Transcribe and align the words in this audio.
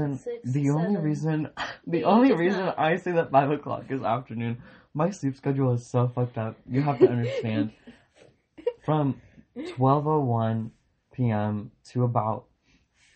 reason, 0.00 0.18
six, 0.18 0.50
the 0.52 0.70
only 0.70 0.96
reason, 1.00 1.48
the 1.86 1.98
eight, 1.98 2.04
only 2.04 2.32
reason. 2.32 2.72
I 2.76 2.96
say 2.96 3.12
that 3.12 3.30
five 3.30 3.50
o'clock 3.50 3.84
is 3.90 4.02
afternoon. 4.02 4.58
My 4.94 5.10
sleep 5.10 5.36
schedule 5.36 5.72
is 5.72 5.86
so 5.86 6.08
fucked 6.14 6.38
up. 6.38 6.56
You 6.68 6.82
have 6.82 6.98
to 6.98 7.08
understand. 7.08 7.72
From 8.84 9.20
twelve 9.76 10.06
oh 10.06 10.20
one 10.20 10.72
p.m. 11.14 11.70
to 11.90 12.04
about 12.04 12.44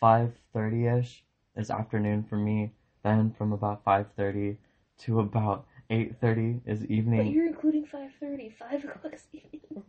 five 0.00 0.32
thirty 0.52 0.86
ish 0.86 1.24
is 1.56 1.70
afternoon 1.70 2.24
for 2.28 2.36
me. 2.36 2.72
Then 3.02 3.34
from 3.36 3.52
about 3.52 3.82
five 3.84 4.06
thirty 4.16 4.58
to 5.00 5.20
about 5.20 5.66
eight 5.90 6.16
thirty 6.20 6.60
is 6.66 6.80
But 6.80 6.90
evening. 6.90 7.32
you're 7.32 7.46
including 7.46 7.84
5.30. 7.86 8.52
5 8.58 8.84
o'clock 8.84 9.14
is 9.14 9.26
evening. 9.32 9.84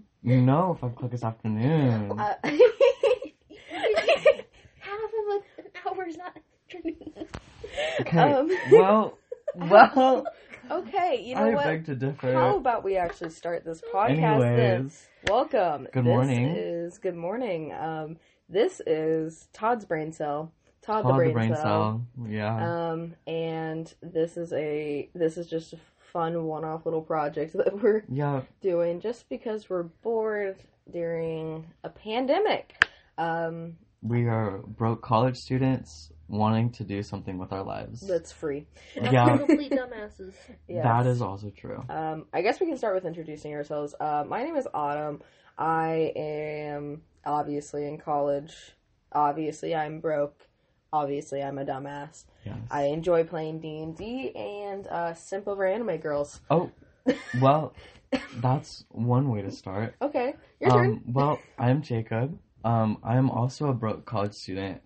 No, 0.46 0.78
five 0.80 0.92
o'clock 0.92 1.14
is 1.14 1.24
afternoon. 1.24 2.12
Uh, 2.20 2.34
Half 4.80 5.00
of 5.00 5.14
an 5.58 5.66
hour 5.86 6.08
is 6.08 6.18
not 6.18 6.38
afternoon. 6.68 7.28
Okay. 8.02 8.18
um, 8.20 8.50
well, 8.72 9.18
well, 9.56 10.26
okay, 10.70 11.22
you 11.24 11.36
know 11.36 11.42
I 11.42 11.54
what? 11.54 11.64
beg 11.66 11.86
to 11.86 11.96
differ. 11.96 12.34
How 12.34 12.58
about 12.58 12.84
we 12.84 12.98
actually 12.98 13.30
start 13.30 13.64
this 13.64 13.82
podcast 13.94 14.56
then? 14.58 14.92
Welcome. 15.28 15.88
Good 15.94 16.04
This 16.04 16.10
morning. 16.10 16.56
is 16.56 16.98
good 16.98 17.16
morning. 17.16 17.74
Um, 17.74 18.18
this 18.50 18.82
is 18.86 19.48
Todd's 19.54 19.86
brain 19.86 20.12
cell. 20.12 20.52
Todd, 20.82 21.04
Todd 21.04 21.14
the 21.14 21.16
brain, 21.16 21.28
the 21.30 21.34
brain 21.34 21.56
cell. 21.56 21.64
cell. 21.64 22.06
Yeah. 22.30 22.90
Um, 22.92 23.16
and 23.26 23.94
this 24.02 24.38
is 24.38 24.54
a 24.54 25.10
this 25.14 25.38
is 25.38 25.48
just 25.48 25.74
a 25.74 25.78
fun 26.14 26.44
one-off 26.46 26.86
little 26.86 27.02
project 27.02 27.54
that 27.58 27.82
we're 27.82 28.04
yeah. 28.10 28.42
doing 28.62 29.00
just 29.00 29.30
because 29.30 29.70
we're 29.70 29.84
bored 29.84 30.58
during 30.92 31.66
a 31.84 31.90
pandemic. 31.90 32.86
Um, 33.18 33.78
We 34.02 34.28
are 34.28 34.60
broke 34.60 35.02
college 35.02 35.36
students 35.38 36.12
wanting 36.30 36.72
to 36.72 36.84
do 36.84 37.02
something 37.04 37.38
with 37.38 37.52
our 37.54 37.64
lives. 37.64 38.02
that's 38.02 38.32
free. 38.32 38.66
Yeah. 38.96 39.38
Complete 39.38 39.72
dumbasses. 39.72 40.34
Yes. 40.68 40.84
That 40.84 41.06
is 41.06 41.22
also 41.22 41.50
true. 41.50 41.82
Um, 41.90 42.26
I 42.34 42.42
guess 42.42 42.60
we 42.60 42.68
can 42.68 42.78
start 42.78 42.94
with 42.94 43.06
introducing 43.06 43.54
ourselves. 43.54 43.96
Uh, 44.00 44.26
my 44.28 44.44
name 44.44 44.56
is 44.58 44.68
Autumn. 44.74 45.22
I 45.58 46.12
am 46.16 47.02
obviously 47.26 47.88
in 47.88 47.98
college. 47.98 48.54
Obviously, 49.14 49.74
I'm 49.74 50.00
broke. 50.02 50.48
Obviously, 50.92 51.42
I'm 51.42 51.58
a 51.58 51.66
dumbass. 51.66 52.26
Yes. 52.46 52.58
I 52.70 52.84
enjoy 52.84 53.24
playing 53.24 53.60
D 53.62 53.80
and 53.80 53.96
D 53.96 54.36
and 54.36 54.88
uh, 54.88 55.14
simp 55.14 55.48
over 55.48 55.66
anime 55.66 55.98
girls. 55.98 56.42
Oh, 56.50 56.70
well, 57.42 57.74
that's 58.38 58.84
one 58.90 59.30
way 59.30 59.42
to 59.42 59.52
start. 59.52 59.96
Okay, 60.02 60.36
your 60.60 60.72
turn. 60.72 60.90
Um, 60.92 61.04
well, 61.08 61.40
I'm 61.58 61.82
Jacob. 61.82 62.38
Um, 62.64 62.98
I'm 63.04 63.30
also 63.30 63.68
a 63.70 63.74
broke 63.74 64.06
college 64.06 64.34
student. 64.34 64.82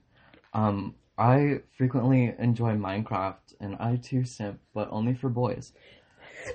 Um, 0.53 0.95
I 1.22 1.59
frequently 1.77 2.33
enjoy 2.39 2.72
Minecraft, 2.72 3.53
and 3.59 3.75
I 3.80 3.97
too 3.97 4.23
simp, 4.25 4.59
but 4.73 4.88
only 4.91 5.14
for 5.14 5.30
boys. 5.30 5.73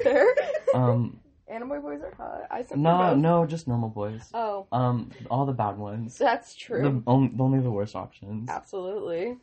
Fair. 0.03 0.27
Um, 0.75 1.21
anime 1.49 1.81
boys 1.81 2.01
are 2.03 2.13
hot. 2.17 2.43
I 2.51 2.59
simp 2.59 2.71
for 2.73 2.77
no, 2.79 2.99
both. 2.99 3.17
no, 3.19 3.47
just 3.47 3.67
normal 3.69 3.89
boys. 3.89 4.29
Oh, 4.35 4.67
Um, 4.73 5.11
all 5.31 5.47
the 5.47 5.53
bad 5.53 5.79
ones. 5.79 6.19
that's 6.19 6.53
The, 6.55 6.61
true. 6.61 7.03
only, 7.07 7.33
only 7.39 7.61
the 7.61 7.71
worst 7.71 7.95
options. 7.97 8.51
Absolutely. 8.51 9.37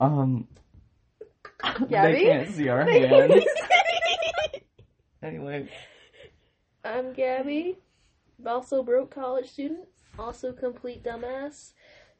Um, 0.00 0.46
Gabby? 1.88 1.88
they 2.14 2.22
can't 2.22 2.54
see 2.54 2.68
our 2.68 2.84
hands. 2.88 3.44
anyway, 5.22 5.68
I'm 6.84 7.12
Gabby. 7.12 7.76
Also 8.46 8.82
broke 8.82 9.10
college 9.10 9.50
student. 9.50 9.88
Also 10.18 10.52
complete 10.52 11.02
dumbass. 11.04 11.72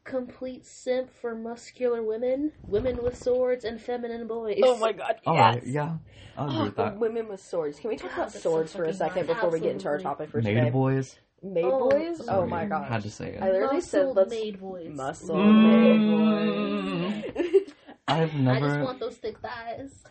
Complete 0.07 0.65
simp 0.65 1.11
for 1.13 1.35
muscular 1.35 2.01
women. 2.03 2.53
Women 2.69 3.03
with 3.03 3.17
swords 3.21 3.65
and 3.65 3.81
feminine 3.81 4.29
boys. 4.29 4.61
oh 4.63 4.77
my 4.79 4.93
god. 4.93 5.17
all 5.27 5.35
yes. 5.35 5.55
right, 5.57 5.67
yeah, 5.67 5.97
I'll 6.37 6.47
agree 6.47 6.59
Oh, 6.61 6.65
with 6.67 6.77
that. 6.77 6.97
women 6.99 7.29
with 7.29 7.41
swords. 7.43 7.81
Can 7.81 7.91
we 7.91 7.97
talk 7.97 8.11
God, 8.11 8.19
about 8.19 8.33
that's 8.33 8.43
so 8.45 8.51
swords 8.51 8.73
for 8.73 8.85
a 8.85 8.93
fucking 8.93 8.99
second 8.99 9.27
hot. 9.27 9.35
before 9.35 9.51
we 9.51 9.61
get 9.61 9.73
into 9.73 9.89
our 9.89 9.95
Absolutely. 9.97 10.27
topic 10.27 10.31
for 10.31 10.41
Maid 10.43 10.55
today? 10.55 10.71
boys. 10.71 11.17
Maid 11.43 11.65
Oh, 11.65 11.91
boys? 11.91 12.21
Oh 12.21 12.25
sorry. 12.25 12.49
my 12.49 12.67
gosh. 12.67 12.89
Had 12.89 13.03
to 13.03 13.11
say 13.11 13.29
it. 13.35 13.43
I 13.43 13.51
literally 13.51 13.81
said 13.81 13.99
Muscled 14.07 14.17
let's 14.17 14.31
made 14.31 14.61
boys. 14.61 14.89
muscle 14.97 15.37
Mm. 15.37 17.25
made 17.35 17.35
boys. 17.35 17.73
I've 18.07 18.23
I 18.23 18.25
just 18.29 18.39
never. 18.39 18.85
want 18.85 19.01
those 19.01 19.17
thick 19.17 19.39
thighs. 19.41 20.05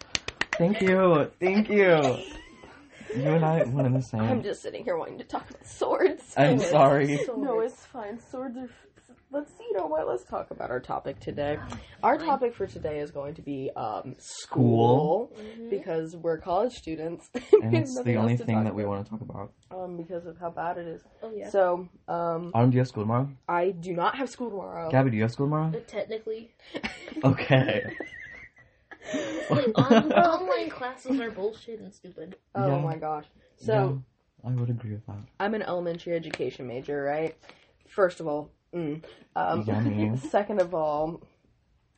Thank 0.57 0.81
you, 0.81 1.31
thank 1.39 1.69
you. 1.69 2.17
You 3.15 3.29
and 3.31 3.45
I 3.45 3.63
one 3.63 3.85
and 3.85 3.95
the 3.95 4.01
same. 4.11 4.21
I'm 4.21 4.43
just 4.43 4.61
sitting 4.61 4.83
here 4.83 4.97
wanting 4.97 5.19
to 5.19 5.23
talk 5.23 5.49
about 5.49 5.65
swords. 5.65 6.33
I'm 6.35 6.45
Anyways. 6.59 6.69
sorry. 6.69 7.19
No, 7.37 7.61
it's 7.61 7.85
fine. 7.85 8.19
Swords 8.19 8.57
are. 8.57 8.69
Let's 9.35 9.51
see, 9.57 9.65
you 9.69 9.75
know 9.75 9.87
what? 9.87 10.07
Let's 10.07 10.23
talk 10.23 10.49
about 10.51 10.71
our 10.71 10.79
topic 10.79 11.19
today. 11.19 11.59
Our 12.01 12.17
topic 12.17 12.55
for 12.55 12.67
today 12.67 12.99
is 13.01 13.11
going 13.11 13.33
to 13.33 13.41
be 13.41 13.69
um 13.75 14.15
School. 14.17 15.27
school 15.27 15.31
Mhm. 15.59 15.69
because 15.69 16.15
we're 16.15 16.37
college 16.37 16.71
students. 16.71 17.29
and 17.61 17.75
it's 17.75 18.01
the 18.01 18.15
only 18.15 18.37
thing 18.37 18.55
talk 18.55 18.63
that 18.63 18.73
we 18.73 18.83
about, 18.83 18.91
want 18.93 19.05
to 19.05 19.11
talk 19.11 19.19
about. 19.21 19.51
um 19.71 19.97
because 19.97 20.25
of 20.25 20.37
how 20.39 20.49
bad 20.51 20.77
it 20.77 20.87
is. 20.87 21.01
Oh 21.21 21.33
yeah. 21.35 21.49
So 21.49 21.89
um 22.07 22.51
Autumn, 22.53 22.69
do 22.69 22.75
you 22.75 22.79
have 22.79 22.87
school 22.87 23.03
tomorrow? 23.03 23.27
I 23.49 23.71
do 23.71 23.93
not 23.93 24.15
have 24.15 24.29
school 24.29 24.49
tomorrow. 24.51 24.89
Gabby, 24.89 25.09
do 25.09 25.17
you 25.17 25.23
have 25.23 25.33
school 25.33 25.47
tomorrow? 25.47 25.69
But 25.69 25.85
technically, 25.89 26.53
Okay. 27.25 27.85
like 29.49 29.67
on, 29.75 30.13
online 30.13 30.69
classes 30.69 31.19
are 31.19 31.29
bullshit 31.29 31.81
and 31.81 31.93
stupid. 31.93 32.37
oh 32.55 32.69
Yeah. 32.77 32.79
my 32.79 32.95
gosh. 32.95 33.25
So 33.57 33.73
Yeah, 34.45 34.49
I 34.49 34.55
would 34.55 34.69
agree 34.69 34.91
with 34.93 35.05
that. 35.07 35.17
I'm 35.41 35.53
an 35.55 35.61
elementary 35.61 36.15
education 36.15 36.67
major, 36.67 37.03
right? 37.03 37.35
First 37.89 38.21
of 38.21 38.27
all, 38.27 38.51
mm. 38.75 39.03
um, 39.35 40.17
second 40.29 40.61
of 40.61 40.73
all, 40.75 41.21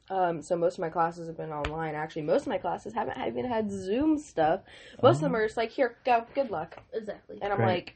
um, 0.10 0.42
so 0.42 0.56
most 0.56 0.76
of 0.76 0.80
my 0.80 0.90
classes 0.90 1.28
have 1.28 1.36
been 1.38 1.52
online. 1.52 1.96
Actually, 1.96 2.22
most 2.24 2.44
of 2.44 2.48
my 2.48 2.58
classes 2.58 2.94
haven't 2.94 3.18
even 3.28 3.46
had 3.46 3.70
Zoom 3.72 4.18
stuff. 4.18 4.62
Most 5.04 5.18
of 5.18 5.22
them 5.24 5.34
Oh. 5.36 5.40
are 5.40 5.46
just 5.46 5.58
like, 5.58 5.72
here, 5.72 5.98
go, 6.06 6.26
good 6.34 6.50
luck. 6.50 6.78
Exactly. 6.94 7.40
And 7.42 7.52
I'm 7.52 7.58
Great. 7.58 7.68
like, 7.68 7.96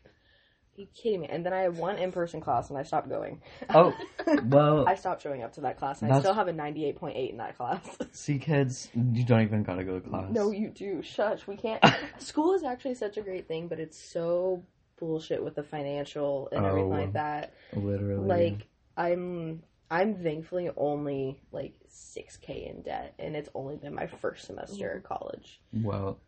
are 0.77 0.81
you 0.81 0.87
kidding 0.93 1.21
me? 1.21 1.27
And 1.29 1.45
then 1.45 1.53
I 1.53 1.61
had 1.61 1.77
one 1.77 1.97
in 1.97 2.11
person 2.11 2.41
class 2.41 2.69
and 2.69 2.77
I 2.77 2.83
stopped 2.83 3.07
going. 3.09 3.41
Oh, 3.69 3.93
well, 4.45 4.87
I 4.87 4.95
stopped 4.95 5.21
showing 5.21 5.41
up 5.43 5.53
to 5.53 5.61
that 5.61 5.77
class 5.77 6.01
and 6.01 6.11
I 6.11 6.19
still 6.19 6.33
have 6.33 6.47
a 6.49 6.53
98.8 6.53 7.29
in 7.31 7.37
that 7.37 7.57
class. 7.57 7.79
see, 8.11 8.39
kids, 8.39 8.89
you 8.93 9.23
don't 9.23 9.41
even 9.41 9.63
gotta 9.63 9.83
go 9.83 9.99
to 9.99 10.09
class. 10.09 10.31
no, 10.31 10.51
you 10.51 10.69
do. 10.69 11.01
Shush. 11.01 11.45
We 11.47 11.55
can't. 11.55 11.83
School 12.19 12.53
is 12.55 12.63
actually 12.63 12.95
such 12.95 13.17
a 13.17 13.21
great 13.21 13.47
thing, 13.47 13.67
but 13.67 13.79
it's 13.79 13.97
so 13.97 14.63
bullshit 14.99 15.43
with 15.43 15.55
the 15.55 15.63
financial 15.63 16.47
and 16.51 16.65
everything 16.65 16.91
Oh. 16.91 16.95
like 16.95 17.13
that. 17.13 17.53
Literally. 17.73 18.27
like 18.27 18.67
i'm 18.97 19.61
i'm 19.89 20.15
thankfully 20.15 20.69
only 20.77 21.41
like 21.51 21.73
6k 21.89 22.69
in 22.69 22.81
debt 22.81 23.13
and 23.19 23.35
it's 23.35 23.49
only 23.55 23.75
been 23.77 23.93
my 23.95 24.07
first 24.07 24.45
semester 24.47 24.97
at 24.97 25.03
college 25.03 25.59
well, 25.73 26.19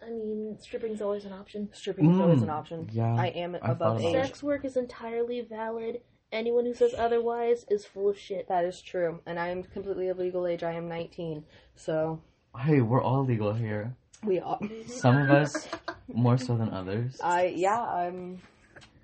I 0.00 0.10
mean, 0.10 0.56
stripping's 0.60 1.02
always 1.02 1.24
an 1.24 1.32
option. 1.32 1.68
stripping 1.72 2.10
is 2.12 2.20
always 2.20 2.40
Mm, 2.40 2.44
an 2.44 2.50
option 2.50 2.88
yeah, 2.92 3.14
i 3.18 3.26
am 3.28 3.54
I 3.56 3.58
above 3.72 3.78
thought 3.78 4.00
about 4.00 4.14
age. 4.14 4.26
Sex 4.26 4.42
work 4.42 4.64
is 4.64 4.76
entirely 4.76 5.40
valid. 5.40 6.00
Anyone 6.30 6.66
who 6.66 6.74
says 6.74 6.94
otherwise 6.96 7.64
is 7.70 7.84
full 7.86 8.08
of 8.10 8.18
shit. 8.18 8.48
that 8.48 8.64
is 8.64 8.80
true 8.82 9.20
and 9.26 9.38
i 9.38 9.48
am 9.48 9.62
completely 9.62 10.08
of 10.08 10.18
legal 10.18 10.46
age 10.46 10.62
i 10.62 10.72
am 10.72 10.88
19 10.88 11.44
so 11.74 12.20
hey, 12.58 12.80
we're 12.80 13.02
all 13.02 13.24
legal 13.24 13.52
here. 13.52 13.94
we 14.24 14.38
all 14.40 14.60
Some 14.86 15.16
of 15.16 15.30
us 15.30 15.68
more 16.12 16.36
so 16.38 16.56
than 16.56 16.70
others. 16.70 17.18
i 17.22 17.46
yeah 17.46 17.80
i'm 17.80 18.40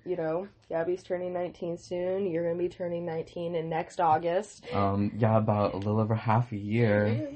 you 0.05 0.15
know 0.15 0.47
gabby's 0.69 1.01
turning 1.03 1.33
19 1.33 1.77
soon 1.77 2.25
you're 2.27 2.43
gonna 2.43 2.55
be 2.61 2.69
turning 2.69 3.05
19 3.05 3.55
in 3.55 3.69
next 3.69 3.99
august 3.99 4.65
Um, 4.73 5.11
yeah, 5.17 5.37
about 5.37 5.73
a 5.73 5.77
little 5.77 5.99
over 5.99 6.15
half 6.15 6.51
a 6.51 6.57
year. 6.57 7.29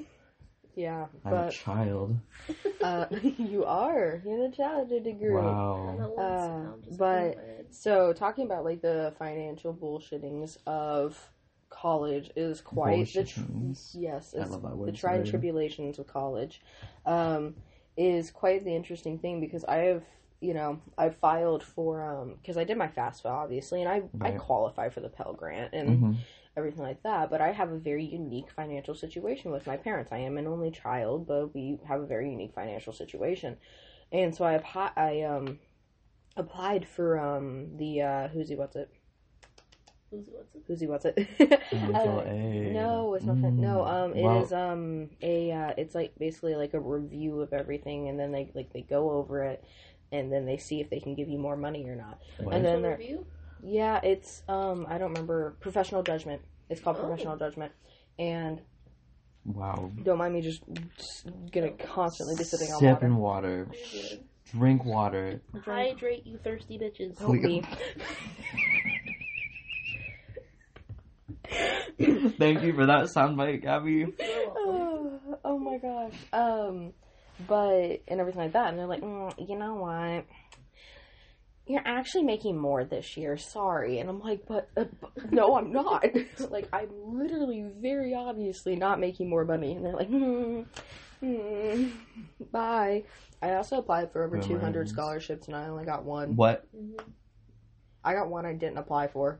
yeah 0.76 1.08
I 1.26 1.30
have 1.30 1.38
a 1.38 1.42
but 1.46 1.52
child. 1.52 2.18
uh 2.82 3.06
you 3.38 3.66
are 3.66 4.22
you're 4.26 4.46
a 4.46 4.52
child 4.52 4.90
degree 4.90 5.36
I'm 5.36 5.46
Wow. 5.46 6.14
Uh, 6.18 6.66
but- 6.98 7.38
So, 7.72 8.14
talking 8.14 8.46
about 8.46 8.64
like 8.66 8.82
the 8.82 9.14
financial 9.20 9.74
bullshittings 9.74 10.58
of 10.66 11.30
college 11.70 12.32
is 12.36 12.62
quite 12.62 13.14
the 13.14 13.24
tr- 13.24 13.40
Bullshittings. 13.42 13.92
yes, 13.94 14.34
I 14.36 14.46
love 14.46 14.62
that 14.64 14.70
the 14.70 14.76
word. 14.76 14.96
try 14.96 15.16
and 15.16 15.26
tribulations 15.26 16.00
of 16.00 16.08
college 16.08 16.62
um, 17.06 17.56
is 17.98 18.32
quite 18.32 18.64
the 18.64 18.76
interesting 18.76 19.20
thing 19.20 19.40
because 19.40 19.64
I 19.66 19.78
have 19.78 20.04
you 20.42 20.54
know 20.54 20.82
I 20.98 21.10
filed 21.10 21.64
for 21.64 22.04
um 22.04 22.36
because 22.42 22.58
I 22.58 22.64
did 22.64 22.78
my 22.78 22.88
FAFSA 22.88 23.26
obviously 23.26 23.82
and 23.82 23.90
I 23.90 24.04
I 24.22 24.32
qualify 24.32 24.90
for 24.90 25.02
the 25.02 25.10
Pell 25.10 25.34
Grant 25.34 25.74
and 25.74 26.00
Mhm. 26.02 26.26
everything 26.58 26.84
like 26.84 27.04
that. 27.04 27.30
But 27.30 27.42
I 27.42 27.52
have 27.52 27.72
a 27.72 27.78
very 27.78 28.04
unique 28.06 28.52
financial 28.52 28.96
situation 28.96 29.52
with 29.52 29.68
my 29.68 29.78
parents. 29.78 30.12
I 30.12 30.20
am 30.20 30.38
an 30.38 30.48
only 30.48 30.72
child, 30.72 31.28
but 31.28 31.54
we 31.54 31.80
have 31.88 32.02
a 32.02 32.06
very 32.08 32.30
unique 32.30 32.54
financial 32.54 32.94
situation. 32.94 33.58
And 34.12 34.34
so 34.36 34.46
I 34.46 34.58
appi- 34.58 34.98
I 34.98 35.24
um 35.24 35.60
applied 36.38 36.88
for 36.88 37.20
um 37.20 37.78
the 37.78 38.02
uh 38.02 38.28
who's 38.30 38.50
he 38.50 38.56
what's 38.56 38.76
it 38.76 38.90
Who's 40.12 40.28
it, 40.28 40.34
what's 40.34 40.56
it? 40.56 40.64
who's 40.68 40.80
he 40.80 40.88
what's 40.88 41.06
it 41.06 41.18
Uh, 41.94 42.24
no 42.62 43.14
it's 43.14 43.26
not 43.28 43.40
fin- 43.40 43.54
no 43.58 43.84
Mm, 43.84 43.86
um 43.86 44.14
it 44.14 44.32
is 44.32 44.52
well, 44.52 44.52
um 44.52 45.10
a 45.22 45.52
uh, 45.52 45.74
it's 45.78 45.96
like 45.96 46.14
basically 46.20 46.56
like 46.56 46.74
a 46.74 46.80
review 46.80 47.40
of 47.42 47.54
everything 47.54 48.10
and 48.10 48.20
then 48.20 48.32
they 48.32 48.52
like 48.54 48.72
they 48.74 48.82
go 48.82 49.12
over 49.12 49.44
it 49.44 49.64
and 50.12 50.32
then 50.32 50.46
they 50.46 50.58
see 50.58 50.82
if 50.82 50.90
they 50.90 51.00
can 51.00 51.14
give 51.16 51.28
you 51.30 51.38
more 51.38 51.56
money 51.56 51.86
or 51.88 51.96
not 51.96 52.20
what? 52.40 52.56
and 52.56 52.66
then 52.66 52.78
Financial 52.78 52.82
there- 52.82 52.98
review? 52.98 53.26
yeah, 53.64 54.00
it's 54.04 54.44
um 54.48 54.86
I 54.90 54.98
don't 54.98 55.10
remember 55.14 55.56
professional 55.60 56.04
judgment. 56.04 56.42
It's 56.70 56.82
called 56.82 56.98
Oh. 56.98 57.08
professional 57.08 57.38
judgment. 57.38 57.72
And 58.18 58.62
Wow. 59.46 59.90
Don't 60.04 60.18
mind 60.18 60.34
me 60.34 60.42
just, 60.42 60.62
just 60.98 61.28
gonna 61.52 61.72
constantly 61.72 62.36
be 62.36 62.44
sipping 62.44 62.72
on 62.74 62.80
Sipping 62.80 63.16
water. 63.16 63.68
water. 63.70 64.18
Drink 64.52 64.84
water. 64.86 65.42
Hydrate, 65.64 66.26
you 66.28 66.38
thirsty 66.38 66.78
bitches. 66.78 67.18
Help 67.18 67.34
me. 67.34 67.64
Thank 72.38 72.64
you 72.64 72.74
for 72.74 72.86
that 72.86 73.06
soundbite, 73.16 73.62
Gabby. 73.62 74.08
Oh, 74.22 75.20
oh 75.46 75.58
my 75.58 75.78
gosh. 75.78 76.14
Um, 76.34 76.94
but 77.48 78.02
and 78.08 78.20
everything 78.20 78.42
like 78.42 78.54
that, 78.54 78.70
and 78.70 78.80
they're 78.80 78.88
like, 78.88 79.02
mm, 79.02 79.34
you 79.50 79.58
know 79.58 79.76
what? 79.76 80.26
You're 81.66 81.86
actually 81.86 82.24
making 82.24 82.58
more 82.58 82.84
this 82.84 83.16
year. 83.16 83.38
Sorry, 83.38 84.00
and 84.00 84.10
I'm 84.10 84.20
like, 84.20 84.46
but, 84.48 84.70
uh, 84.76 84.86
but 85.00 85.32
no, 85.32 85.56
I'm 85.56 85.72
not. 85.72 86.04
like, 86.50 86.68
I'm 86.74 86.90
literally 87.20 87.64
very 87.80 88.16
obviously 88.16 88.76
not 88.76 89.00
making 89.00 89.30
more 89.30 89.46
money, 89.46 89.74
and 89.74 89.86
they're 89.86 89.94
like, 89.94 90.10
hmm, 90.10 90.62
hmm, 91.22 91.90
bye. 92.52 93.04
I 93.42 93.54
also 93.54 93.78
applied 93.78 94.12
for 94.12 94.24
over 94.24 94.38
Good 94.38 94.48
200 94.48 94.66
riddance. 94.68 94.92
scholarships, 94.92 95.48
and 95.48 95.56
I 95.56 95.68
only 95.68 95.86
got 95.86 96.04
one. 96.04 96.36
What? 96.36 96.66
Mhm. 96.76 97.00
I 98.04 98.14
got 98.14 98.30
one 98.30 98.46
I 98.46 98.54
didn't 98.54 98.78
apply 98.78 99.08
for. 99.08 99.40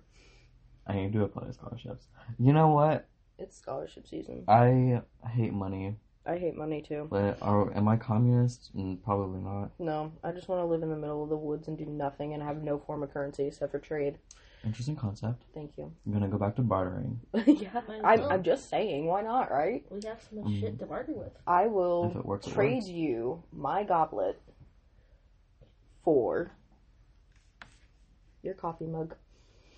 I 0.86 0.94
need 0.94 1.14
to 1.14 1.24
apply 1.24 1.46
to 1.48 1.54
scholarships. 1.54 2.08
You 2.38 2.54
know 2.54 2.70
what? 2.70 3.08
It's 3.38 3.58
scholarship 3.58 4.08
season. 4.08 4.44
I 4.48 5.02
hate 5.28 5.54
money. 5.54 5.96
I 6.26 6.38
hate 6.38 6.56
money 6.56 6.82
too. 6.82 7.08
But 7.10 7.38
are, 7.42 7.74
am 7.76 7.88
I 7.88 7.98
communist? 7.98 8.76
Mm, 8.76 9.04
Probably 9.04 9.40
not. 9.40 9.72
No, 9.80 10.12
I 10.24 10.32
just 10.32 10.48
want 10.48 10.62
to 10.62 10.66
live 10.66 10.84
in 10.84 10.90
the 10.90 10.96
middle 10.96 11.24
of 11.24 11.30
the 11.30 11.38
woods 11.38 11.68
and 11.68 11.78
do 11.78 11.86
nothing 11.86 12.34
and 12.34 12.44
have 12.44 12.62
no 12.62 12.78
form 12.78 13.04
of 13.04 13.12
currency 13.12 13.46
except 13.46 13.72
for 13.72 13.80
trade. 13.80 14.18
Interesting 14.66 14.96
concept. 14.96 15.44
Thank 15.54 15.72
you. 15.78 15.92
I'm 16.06 16.12
gonna 16.14 16.28
go 16.28 16.38
back 16.38 16.56
to 16.58 16.62
bartering. 16.62 17.22
yeah, 17.48 17.82
I'm. 18.04 18.22
I'm 18.24 18.44
just 18.44 18.70
saying, 18.70 19.06
why 19.06 19.22
not, 19.22 19.50
right? 19.50 19.86
We 19.90 20.02
have 20.06 20.22
so 20.30 20.36
much 20.36 20.46
Mhm. 20.52 20.60
shit 20.60 20.80
to 20.80 20.86
barter 20.86 21.14
with. 21.14 21.32
I 21.48 21.62
If 21.64 21.68
it 21.68 21.72
will 21.74 22.22
works, 22.26 22.46
it 22.48 22.54
trade 22.54 22.76
works. 22.76 22.88
you 22.90 23.44
my 23.54 23.84
goblet 23.84 24.42
for 26.04 26.52
your 28.44 28.54
coffee 28.54 28.88
mug. 28.88 29.16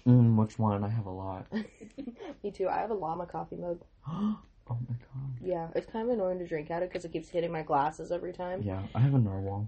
Mm, 0.08 0.36
which 0.36 0.58
one? 0.58 0.84
I 0.84 0.90
have 0.90 1.06
a 1.06 1.12
lot. 1.12 1.46
Me 2.44 2.50
too. 2.52 2.68
I 2.68 2.80
have 2.80 2.90
a 2.90 2.96
llama 2.96 3.28
coffee 3.28 3.56
mug. 3.58 3.84
oh 4.72 4.78
my 4.88 4.96
god. 4.96 5.38
Yeah, 5.44 5.68
it's 5.76 5.92
kind 5.92 6.08
of 6.08 6.14
annoying 6.14 6.40
to 6.40 6.48
drink 6.48 6.72
out 6.72 6.84
of 6.84 6.90
because 6.90 7.06
it 7.06 7.12
keeps 7.12 7.30
hitting 7.30 7.52
my 7.52 7.64
glasses 7.64 8.12
every 8.12 8.34
time. 8.34 8.62
Yeah, 8.64 8.84
I 8.96 9.00
have 9.00 9.14
a 9.14 9.20
narwhal. 9.20 9.68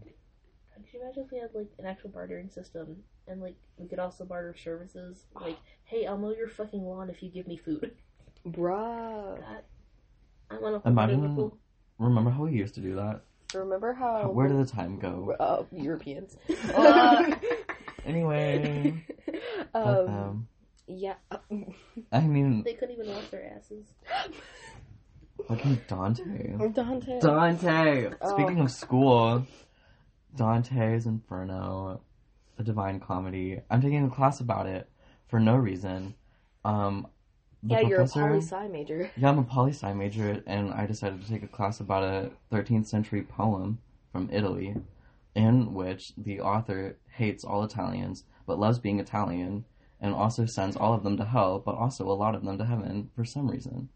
Could 0.75 0.85
you 0.91 1.01
imagine 1.01 1.23
if 1.23 1.31
we 1.31 1.39
had 1.39 1.49
like 1.53 1.69
an 1.79 1.85
actual 1.85 2.09
bartering 2.09 2.49
system 2.49 3.03
and 3.27 3.41
like 3.41 3.55
we 3.77 3.87
could 3.87 3.99
also 3.99 4.25
barter 4.25 4.55
services? 4.55 5.25
Like, 5.33 5.57
hey, 5.85 6.05
I'll 6.05 6.17
mow 6.17 6.33
your 6.33 6.47
fucking 6.47 6.83
lawn 6.83 7.09
if 7.09 7.23
you 7.23 7.29
give 7.29 7.47
me 7.47 7.57
food. 7.57 7.91
Bruh. 8.45 9.39
God, 9.39 9.63
I 10.49 10.57
want 10.57 10.83
to 10.83 10.89
Imagine. 10.89 11.51
Remember 11.99 12.31
how 12.31 12.43
we 12.43 12.51
used 12.51 12.75
to 12.75 12.81
do 12.81 12.95
that? 12.95 13.21
Remember 13.53 13.93
how. 13.93 14.29
Where 14.29 14.47
did 14.47 14.59
the 14.59 14.69
time 14.69 14.99
go? 14.99 15.35
Uh, 15.39 15.63
Europeans. 15.71 16.37
Ah. 16.75 17.25
Anyway, 18.05 19.01
fuck 19.71 20.09
um, 20.09 20.47
yeah. 20.87 21.13
I 22.11 22.19
mean, 22.19 22.63
They 22.63 22.73
couldn't 22.73 22.95
even 22.95 23.07
wash 23.07 23.29
their 23.29 23.53
asses. 23.55 23.93
Fucking 25.47 25.81
Dante. 25.87 26.57
Dante. 26.73 27.19
Dante. 27.19 28.09
Oh. 28.21 28.29
Speaking 28.33 28.59
of 28.59 28.71
school, 28.71 29.45
Dante's 30.35 31.05
Inferno, 31.05 32.01
a 32.57 32.63
divine 32.63 32.99
comedy. 32.99 33.61
I'm 33.69 33.81
taking 33.81 34.05
a 34.05 34.09
class 34.09 34.39
about 34.39 34.67
it 34.67 34.89
for 35.27 35.39
no 35.39 35.55
reason. 35.55 36.15
Um, 36.65 37.07
yeah, 37.65 37.81
you're 37.81 38.01
a 38.01 38.07
poli 38.07 38.41
sci 38.41 38.67
major. 38.67 39.09
Yeah, 39.15 39.29
I'm 39.29 39.39
a 39.39 39.43
poli 39.43 39.71
sci 39.71 39.93
major, 39.93 40.43
and 40.45 40.73
I 40.73 40.85
decided 40.85 41.21
to 41.21 41.29
take 41.29 41.43
a 41.43 41.47
class 41.47 41.79
about 41.79 42.03
a 42.03 42.31
13th 42.51 42.87
century 42.87 43.23
poem 43.23 43.79
from 44.11 44.29
Italy, 44.31 44.75
in 45.35 45.73
which 45.73 46.13
the 46.17 46.41
author 46.41 46.97
hates 47.09 47.43
all 47.43 47.63
Italians 47.63 48.25
but 48.45 48.59
loves 48.59 48.79
being 48.79 48.99
Italian, 48.99 49.63
and 50.01 50.13
also 50.13 50.45
sends 50.45 50.75
all 50.75 50.93
of 50.93 51.03
them 51.03 51.15
to 51.15 51.23
hell, 51.23 51.59
but 51.59 51.75
also 51.75 52.05
a 52.05 52.11
lot 52.11 52.35
of 52.35 52.43
them 52.43 52.57
to 52.57 52.65
heaven 52.65 53.09
for 53.15 53.23
some 53.23 53.49
reason. 53.49 53.87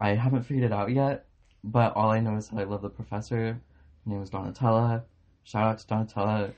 I 0.00 0.10
haven't 0.10 0.44
figured 0.44 0.64
it 0.64 0.72
out 0.72 0.90
yet, 0.90 1.26
but 1.62 1.94
all 1.94 2.10
I 2.10 2.20
know 2.20 2.36
is 2.36 2.48
that 2.48 2.58
I 2.58 2.64
love 2.64 2.82
the 2.82 2.88
professor. 2.88 3.36
Her 3.36 3.60
name 4.06 4.22
is 4.22 4.30
Donatella. 4.30 5.02
Shout 5.44 5.64
out 5.64 5.78
to 5.78 5.86
Donatella. 5.86 6.52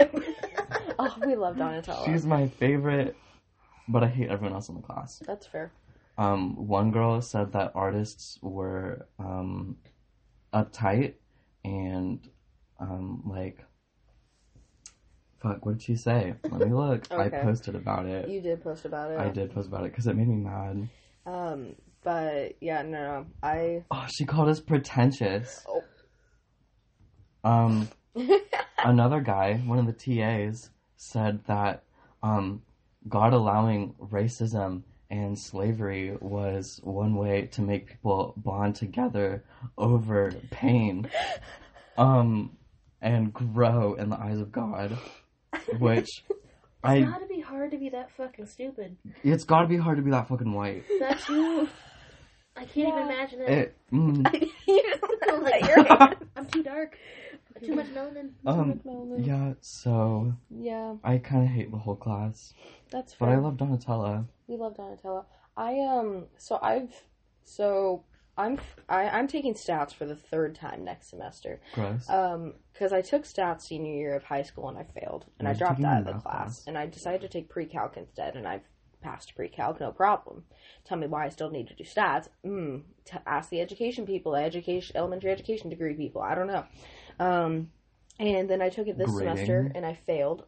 oh, 0.98 1.16
we 1.24 1.36
love 1.36 1.56
Donatella. 1.56 2.04
She's 2.04 2.26
my 2.26 2.48
favorite, 2.48 3.16
but 3.86 4.02
I 4.02 4.08
hate 4.08 4.28
everyone 4.28 4.54
else 4.54 4.68
in 4.68 4.74
the 4.74 4.82
class. 4.82 5.22
That's 5.26 5.46
fair. 5.46 5.72
Um, 6.18 6.68
one 6.68 6.90
girl 6.90 7.20
said 7.22 7.52
that 7.52 7.72
artists 7.74 8.38
were 8.40 9.06
um, 9.18 9.76
uptight 10.52 11.14
and 11.64 12.20
um, 12.78 13.22
like 13.26 13.64
fuck. 15.40 15.64
What 15.66 15.78
did 15.78 15.82
she 15.82 15.96
say? 15.96 16.34
Let 16.50 16.68
me 16.68 16.74
look. 16.74 17.10
I 17.12 17.28
posted 17.28 17.74
about 17.74 18.06
it. 18.06 18.28
You 18.28 18.40
did 18.40 18.62
post 18.62 18.84
about 18.84 19.10
it. 19.10 19.18
I 19.18 19.28
did 19.28 19.52
post 19.52 19.68
about 19.68 19.84
it 19.84 19.92
because 19.92 20.06
it 20.06 20.16
made 20.16 20.28
me 20.28 20.36
mad. 20.36 20.88
Um, 21.26 21.74
but 22.04 22.56
yeah, 22.60 22.82
no, 22.82 22.98
no. 22.98 23.26
I. 23.42 23.84
Oh, 23.90 24.06
she 24.14 24.24
called 24.24 24.48
us 24.48 24.60
pretentious. 24.60 25.64
Oh. 25.68 25.82
Um, 27.42 27.88
another 28.78 29.20
guy, 29.20 29.54
one 29.64 29.78
of 29.78 29.86
the 29.86 29.92
TAs, 29.92 30.70
said 30.96 31.40
that 31.46 31.82
um, 32.22 32.62
God 33.08 33.32
allowing 33.32 33.94
racism 34.00 34.82
and 35.10 35.38
slavery 35.38 36.16
was 36.20 36.80
one 36.82 37.16
way 37.16 37.46
to 37.52 37.62
make 37.62 37.88
people 37.88 38.34
bond 38.36 38.76
together 38.76 39.44
over 39.76 40.32
pain 40.50 41.10
um, 41.98 42.56
and 43.02 43.32
grow 43.32 43.94
in 43.94 44.08
the 44.10 44.18
eyes 44.18 44.40
of 44.40 44.52
God. 44.52 44.96
Which 45.78 46.24
It's 46.84 46.90
I, 46.92 47.00
gotta 47.00 47.26
be 47.26 47.40
hard 47.40 47.70
to 47.70 47.78
be 47.78 47.88
that 47.88 48.10
fucking 48.14 48.44
stupid. 48.46 48.98
it's 49.22 49.44
gotta 49.44 49.66
be 49.66 49.78
hard 49.78 49.96
to 49.96 50.02
be 50.02 50.10
that 50.10 50.28
fucking 50.28 50.52
white. 50.52 50.84
That 51.00 51.18
too. 51.26 51.66
I 52.56 52.64
can't 52.64 52.88
even 52.88 53.02
imagine 53.02 53.40
it. 53.42 53.48
It, 53.50 53.76
mm, 53.92 54.26
I'm 55.28 55.42
like, 55.42 55.66
You're 55.66 55.76
right. 55.84 56.16
I'm 56.36 56.46
too 56.46 56.62
dark. 56.62 56.96
Too 57.64 57.74
much 57.74 57.86
melanin. 57.86 58.30
um, 58.46 58.80
yeah, 59.18 59.54
so 59.60 60.34
Yeah, 60.50 60.96
I 61.04 61.18
kind 61.18 61.44
of 61.44 61.50
hate 61.50 61.70
the 61.70 61.78
whole 61.78 61.96
class, 61.96 62.52
that's 62.90 63.14
but. 63.14 63.28
I 63.28 63.36
love 63.36 63.56
Donatella. 63.56 64.26
We 64.48 64.56
love 64.56 64.76
Donatella. 64.76 65.24
I 65.56 65.78
um 65.80 66.26
so 66.36 66.58
I've 66.60 66.92
so 67.44 68.04
I'm 68.36 68.58
I, 68.88 69.08
I'm 69.08 69.28
taking 69.28 69.54
stats 69.54 69.94
for 69.94 70.04
the 70.04 70.16
third 70.16 70.54
time 70.56 70.84
next 70.84 71.10
semester. 71.10 71.60
Gross. 71.74 72.08
Um 72.10 72.54
because 72.72 72.92
I 72.92 73.02
took 73.02 73.22
stats 73.22 73.62
senior 73.62 73.94
year 73.94 74.16
of 74.16 74.24
high 74.24 74.42
school 74.42 74.68
and 74.68 74.76
I 74.76 74.82
failed 75.00 75.26
and 75.38 75.46
I 75.46 75.52
You're 75.52 75.58
dropped 75.58 75.84
out 75.84 76.00
of 76.00 76.06
the 76.06 76.12
class, 76.14 76.22
class. 76.22 76.64
and 76.66 76.76
I 76.76 76.86
decided 76.86 77.20
to 77.22 77.28
take 77.28 77.48
pre-calc 77.48 77.96
instead 77.96 78.34
and 78.36 78.46
I've 78.48 78.68
passed 79.04 79.36
pre-calc 79.36 79.78
no 79.78 79.92
problem. 79.92 80.44
Tell 80.84 80.98
me 80.98 81.06
why 81.06 81.26
I 81.26 81.28
still 81.28 81.50
need 81.50 81.68
to 81.68 81.74
do 81.74 81.84
stats. 81.84 82.28
Mm, 82.44 82.82
to 83.06 83.22
ask 83.28 83.50
the 83.50 83.60
education 83.60 84.06
people, 84.06 84.34
education 84.34 84.96
elementary 84.96 85.30
education 85.30 85.68
degree 85.70 85.94
people. 85.94 86.22
I 86.22 86.34
don't 86.34 86.48
know. 86.48 86.64
Um 87.20 87.70
and 88.18 88.48
then 88.50 88.62
I 88.62 88.68
took 88.70 88.88
it 88.88 88.96
this 88.98 89.10
Grading. 89.10 89.34
semester 89.36 89.72
and 89.74 89.84
I 89.86 89.94
failed 89.94 90.44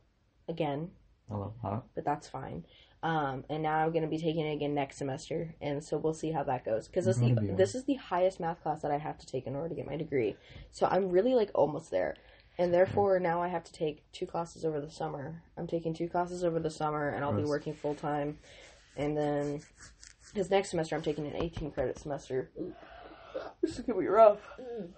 again 0.48 0.90
love 1.28 1.54
that. 1.62 1.82
but 1.94 2.04
that's 2.04 2.28
fine. 2.28 2.64
Um, 3.02 3.44
and 3.50 3.62
now 3.62 3.76
I'm 3.84 3.92
going 3.92 4.02
to 4.02 4.08
be 4.08 4.18
taking 4.18 4.44
it 4.46 4.54
again 4.54 4.74
next 4.74 4.96
semester, 4.96 5.54
and 5.60 5.84
so 5.84 5.96
we'll 5.98 6.14
see 6.14 6.32
how 6.32 6.42
that 6.44 6.64
goes. 6.64 6.88
Because 6.88 7.04
this, 7.04 7.16
is 7.16 7.22
Proud 7.22 7.36
the- 7.36 7.40
of 7.42 7.44
you. 7.50 7.56
this 7.56 7.74
is 7.76 7.84
the 7.84 7.94
highest 7.94 8.40
math 8.40 8.60
class 8.62 8.82
that 8.82 8.90
I 8.90 8.98
have 8.98 9.18
to 9.18 9.26
take 9.26 9.46
in 9.46 9.54
order 9.54 9.68
to 9.68 9.74
get 9.76 9.86
my 9.86 9.96
degree. 9.96 10.34
So 10.72 10.88
I'm 10.90 11.10
really 11.10 11.34
like 11.34 11.50
almost 11.54 11.90
there, 11.90 12.16
and 12.58 12.72
therefore 12.72 13.18
now 13.20 13.42
I 13.42 13.48
have 13.48 13.64
to 13.64 13.72
take 13.72 14.10
two 14.12 14.26
classes 14.26 14.64
over 14.64 14.80
the 14.80 14.90
summer. 14.90 15.42
I'm 15.56 15.66
taking 15.66 15.94
two 15.94 16.08
classes 16.08 16.42
over 16.44 16.58
the 16.58 16.70
summer, 16.70 17.08
and 17.08 17.24
I'll 17.24 17.32
be 17.32 17.44
working 17.44 17.74
full 17.74 17.94
time. 17.94 18.38
And 18.96 19.16
then, 19.16 19.60
because 20.32 20.50
next 20.50 20.70
semester 20.70 20.96
I'm 20.96 21.02
taking 21.02 21.26
an 21.26 21.36
18 21.36 21.70
credit 21.72 21.98
semester. 21.98 22.50
This 23.62 23.78
is 23.78 23.80
gonna 23.84 23.98
be 24.00 24.06
rough. 24.06 24.38
Mm. 24.60 24.88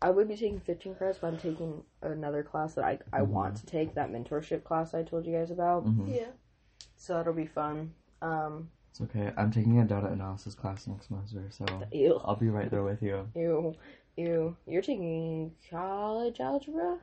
I 0.00 0.10
would 0.10 0.28
be 0.28 0.34
taking 0.36 0.60
15 0.60 0.94
credits, 0.96 1.18
but 1.20 1.28
I'm 1.28 1.38
taking 1.38 1.82
another 2.02 2.42
class 2.42 2.74
that 2.74 2.84
I 2.84 2.98
I 3.12 3.20
Mhm. 3.20 3.28
want 3.28 3.56
to 3.56 3.66
take 3.66 3.94
that 3.94 4.10
mentorship 4.10 4.64
class 4.64 4.94
I 4.94 5.02
told 5.02 5.26
you 5.26 5.36
guys 5.36 5.50
about. 5.50 5.84
hmm 5.84 6.08
Yeah. 6.08 6.30
So 6.96 7.14
that'll 7.14 7.32
be 7.32 7.46
fun. 7.46 7.94
Um, 8.22 8.70
It's 8.90 9.00
okay. 9.00 9.32
I'm 9.36 9.50
taking 9.52 9.78
a 9.78 9.84
data 9.84 10.06
analysis 10.08 10.54
class 10.56 10.86
next 10.88 11.06
semester, 11.08 11.46
so 11.50 11.64
ew, 11.92 12.20
I'll 12.24 12.34
be 12.36 12.48
right 12.48 12.70
there 12.70 12.82
with 12.82 13.02
you. 13.02 13.28
ew, 13.36 13.74
ew. 14.18 14.56
You're 14.66 14.82
taking 14.82 15.52
college 15.70 16.40
algebra? 16.40 16.98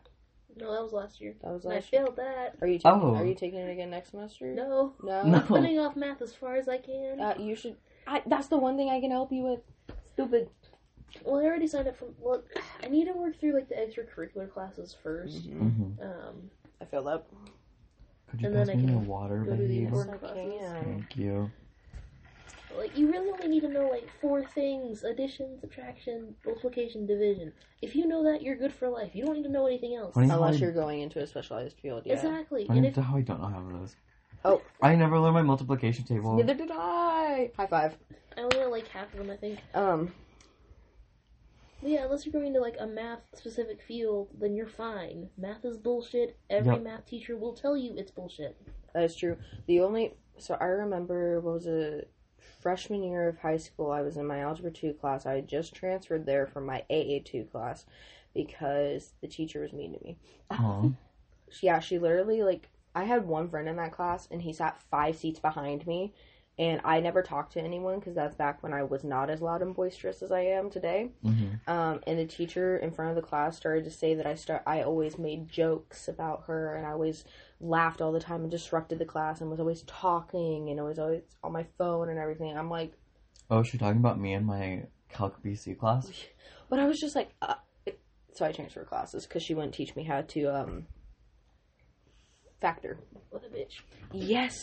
No, 0.57 0.71
that 0.73 0.83
was 0.83 0.93
last 0.93 1.19
year. 1.19 1.35
That 1.41 1.51
was 1.51 1.63
And 1.65 1.73
I 1.73 1.77
last 1.77 1.91
year. 1.91 2.03
failed 2.05 2.15
that. 2.17 2.55
Are 2.61 2.67
you 2.67 2.77
taking? 2.79 2.91
Oh. 2.91 3.15
Are 3.15 3.25
you 3.25 3.35
taking 3.35 3.59
it 3.59 3.71
again 3.71 3.89
next 3.89 4.11
semester? 4.11 4.53
No. 4.53 4.93
No. 5.03 5.23
No. 5.25 5.37
I'm 5.39 5.43
putting 5.47 5.79
off 5.79 5.95
math 5.95 6.21
as 6.21 6.33
far 6.33 6.55
as 6.55 6.67
I 6.69 6.77
can. 6.77 7.19
Uh, 7.19 7.35
you 7.39 7.55
should. 7.55 7.75
I, 8.07 8.21
that's 8.25 8.47
the 8.47 8.57
one 8.57 8.77
thing 8.77 8.89
I 8.89 8.99
can 9.01 9.11
help 9.11 9.31
you 9.31 9.43
with. 9.43 9.59
Stupid. 10.13 10.49
well, 11.23 11.41
I 11.41 11.45
already 11.45 11.67
signed 11.67 11.87
up 11.87 11.97
for. 11.97 12.05
Well, 12.19 12.43
I 12.83 12.87
need 12.87 13.05
to 13.05 13.13
work 13.13 13.39
through 13.39 13.53
like 13.53 13.67
the 13.67 13.75
extracurricular 13.75 14.49
classes 14.51 14.95
1st 15.03 15.49
hmm 15.51 15.83
Um, 16.01 16.49
I 16.81 16.85
feel 16.85 17.07
up. 17.07 17.27
Could 18.29 18.41
you 18.41 18.47
And 18.47 18.55
pass 18.55 18.67
then 18.67 18.77
I 18.77 18.81
me 18.81 18.87
can 18.87 18.95
a 18.95 18.99
water, 18.99 19.39
go 19.39 19.55
to 19.55 19.61
the 19.61 19.67
babe? 19.67 19.87
important 19.87 20.19
Yes, 20.21 20.31
I 20.31 20.33
classes. 20.33 20.59
can. 20.59 20.83
Thank 20.85 21.17
you. 21.17 21.51
Like 22.77 22.97
you 22.97 23.11
really 23.11 23.29
only 23.31 23.47
need 23.47 23.61
to 23.61 23.69
know 23.69 23.87
like 23.89 24.09
four 24.21 24.43
things: 24.43 25.03
addition, 25.03 25.59
subtraction, 25.59 26.35
multiplication, 26.45 27.05
division. 27.05 27.53
If 27.81 27.95
you 27.95 28.07
know 28.07 28.23
that, 28.23 28.41
you're 28.41 28.55
good 28.55 28.73
for 28.73 28.89
life. 28.89 29.11
You 29.13 29.25
don't 29.25 29.35
need 29.35 29.43
to 29.43 29.51
know 29.51 29.65
anything 29.67 29.95
else. 29.95 30.13
Funny 30.15 30.27
how 30.27 30.35
Unless 30.37 30.55
I- 30.55 30.59
you're 30.59 30.71
going 30.73 31.01
into 31.01 31.19
a 31.19 31.27
specialized 31.27 31.79
field, 31.79 32.03
yeah. 32.05 32.13
Exactly. 32.13 32.65
Funny 32.67 32.79
And 32.79 32.87
if 32.87 32.95
how 32.95 33.15
I 33.17 33.21
don't 33.21 33.41
know 33.41 33.47
how 33.47 33.67
it 33.69 33.83
is. 33.83 33.95
Oh. 34.43 34.61
I 34.81 34.95
never 34.95 35.19
learned 35.19 35.33
my 35.33 35.41
multiplication 35.41 36.05
table. 36.05 36.35
Neither 36.35 36.53
did 36.53 36.69
I. 36.71 37.51
High 37.57 37.67
five. 37.67 37.97
I 38.37 38.41
only 38.41 38.57
know 38.59 38.69
like 38.69 38.87
half 38.89 39.11
of 39.13 39.19
them, 39.19 39.29
I 39.31 39.37
think. 39.37 39.59
Um, 39.73 40.13
But 41.81 41.91
yeah, 41.91 42.03
unless 42.05 42.25
you're 42.25 42.33
going 42.33 42.53
to 42.53 42.59
like 42.59 42.77
a 42.79 42.87
math 42.87 43.21
specific 43.33 43.81
field, 43.81 44.29
then 44.39 44.55
you're 44.55 44.67
fine. 44.67 45.29
Math 45.37 45.65
is 45.65 45.77
bullshit. 45.77 46.37
Every 46.49 46.73
Yep. 46.73 46.83
math 46.83 47.05
teacher 47.05 47.37
will 47.37 47.53
tell 47.53 47.75
you 47.77 47.93
it's 47.97 48.11
bullshit. 48.11 48.55
that 48.93 49.03
is 49.03 49.15
true. 49.15 49.37
The 49.67 49.81
only 49.81 50.15
so 50.37 50.55
I 50.59 50.65
remember 50.65 51.39
what 51.41 51.53
was 51.55 51.65
it 51.67 52.09
freshman 52.65 53.03
year 53.03 53.27
of 53.27 53.37
high 53.37 53.57
school. 53.57 53.91
I 53.91 54.01
was 54.01 54.17
in 54.17 54.25
my 54.25 54.39
algebra 54.39 54.71
two 54.71 54.93
class. 54.93 55.27
I 55.27 55.35
had 55.35 55.47
just 55.47 55.75
transferred 55.75 56.25
there 56.25 56.47
from 56.47 56.65
my 56.65 56.81
AA 56.89 57.19
two 57.23 57.43
class 57.51 57.85
because 58.33 59.13
the 59.21 59.27
teacher 59.27 59.61
was 59.61 59.71
mean 59.71 59.93
to 59.93 60.03
me. 60.03 60.17
Yeah, 61.61 61.79
she 61.79 61.99
literally 61.99 62.41
like 62.41 62.69
I 62.95 63.03
had 63.03 63.27
one 63.27 63.49
friend 63.49 63.69
in 63.69 63.75
that 63.75 63.91
class 63.91 64.27
and 64.31 64.41
he 64.41 64.51
sat 64.51 64.81
five 64.89 65.15
seats 65.15 65.39
behind 65.39 65.85
me 65.85 66.11
and 66.57 66.81
I 66.83 67.01
never 67.01 67.21
talked 67.21 67.53
to 67.53 67.61
anyone 67.61 67.99
because 67.99 68.15
that's 68.15 68.35
back 68.35 68.63
when 68.63 68.73
I 68.73 68.81
was 68.81 69.03
not 69.03 69.29
as 69.29 69.41
loud 69.43 69.61
and 69.61 69.75
boisterous 69.75 70.23
as 70.23 70.31
I 70.31 70.39
am 70.41 70.71
today. 70.71 71.11
Mhm. 71.23 71.59
Um, 71.67 72.01
and 72.07 72.17
the 72.17 72.25
teacher 72.25 72.77
in 72.77 72.89
front 72.89 73.11
of 73.11 73.15
the 73.15 73.21
class 73.21 73.57
started 73.57 73.83
to 73.83 73.91
say 73.91 74.15
that 74.15 74.25
I 74.25 74.33
start 74.33 74.63
I 74.65 74.81
always 74.81 75.19
made 75.19 75.49
jokes 75.49 76.07
about 76.07 76.45
her 76.47 76.73
and 76.73 76.87
I 76.87 76.93
always 76.93 77.25
laughed 77.59 78.01
all 78.01 78.11
the 78.11 78.19
time 78.19 78.41
and 78.41 78.51
disrupted 78.51 78.99
the 78.99 79.05
class 79.05 79.41
and 79.41 79.49
was 79.49 79.59
always 79.59 79.83
talking 79.83 80.69
and 80.69 80.83
was 80.83 80.99
always 80.99 81.21
on 81.43 81.51
my 81.53 81.65
phone 81.77 82.09
and 82.09 82.19
everything. 82.19 82.55
I'm 82.57 82.69
like, 82.69 82.93
Oh, 83.49 83.59
is 83.59 83.67
she 83.67 83.77
talking 83.77 83.99
about 83.99 84.19
me 84.19 84.33
and 84.33 84.45
my 84.45 84.83
Calc 85.09 85.41
BC 85.43 85.77
class? 85.77 86.11
but 86.69 86.79
I 86.79 86.85
was 86.85 86.99
just 86.99 87.15
like, 87.15 87.29
uh, 87.41 87.55
so 88.33 88.45
I 88.45 88.51
transferred 88.51 88.87
classes 88.87 89.25
because 89.25 89.43
she 89.43 89.53
wouldn't 89.53 89.73
teach 89.73 89.95
me 89.95 90.03
how 90.03 90.21
to 90.21 90.45
um 90.45 90.87
factor. 92.61 92.97
What 93.29 93.43
a 93.45 93.49
bitch. 93.55 93.73
Yes. 94.11 94.55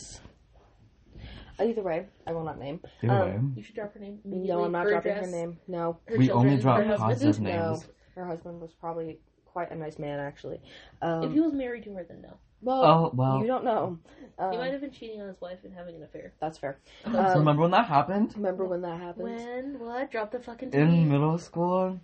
Either 1.59 1.81
way, 1.83 2.07
I 2.27 2.31
will 2.33 2.43
not 2.43 2.57
name. 2.59 2.81
Either 3.03 3.13
Um, 3.13 3.21
way. 3.29 3.39
You 3.57 3.63
should 3.63 3.75
drop 3.75 3.93
her 3.93 3.99
name. 3.99 4.19
No, 4.23 4.31
immediately. 4.35 4.63
I'm 4.65 4.71
not 4.71 4.83
Her 4.85 4.89
dropping 4.89 5.11
address, 5.11 5.25
her 5.31 5.31
name. 5.31 5.59
No, 5.67 5.99
her 6.07 6.17
We 6.17 6.25
children, 6.27 6.49
only 6.51 6.61
drop 6.61 6.77
her 6.79 6.83
husband. 6.85 7.09
positive 7.09 7.39
no. 7.41 7.69
names. 7.69 7.87
Her 8.15 8.25
husband 8.25 8.59
was 8.61 8.73
probably 8.73 9.19
quite 9.45 9.71
a 9.71 9.75
nice 9.75 9.99
man, 9.99 10.19
actually. 10.19 10.55
If 11.01 11.03
Um, 11.03 11.31
he 11.33 11.39
was 11.39 11.53
married 11.53 11.83
to 11.83 11.93
her, 11.93 12.03
then 12.03 12.21
no. 12.21 12.37
Well, 12.63 12.83
Oh, 12.85 13.11
well. 13.13 13.39
you 13.41 13.47
don't 13.47 13.63
know. 13.63 13.99
He 14.19 14.43
Um, 14.43 14.57
might 14.57 14.71
have 14.71 14.81
been 14.81 14.91
cheating 14.91 15.21
on 15.21 15.27
his 15.27 15.39
wife 15.41 15.59
and 15.63 15.73
having 15.73 15.95
an 15.95 16.03
affair. 16.03 16.33
that's 16.39 16.57
fair. 16.57 16.79
So 17.03 17.09
Um, 17.17 17.39
remember 17.39 17.61
when 17.63 17.71
that 17.71 17.85
happened? 17.85 18.35
remember 18.35 18.65
when 18.65 18.81
that 18.81 18.99
happened? 18.99 19.23
When? 19.25 19.79
What? 19.79 20.11
Drop 20.11 20.31
the 20.31 20.39
fucking 20.39 20.71
In 20.71 21.09
middle 21.09 21.37
school? 21.37 21.99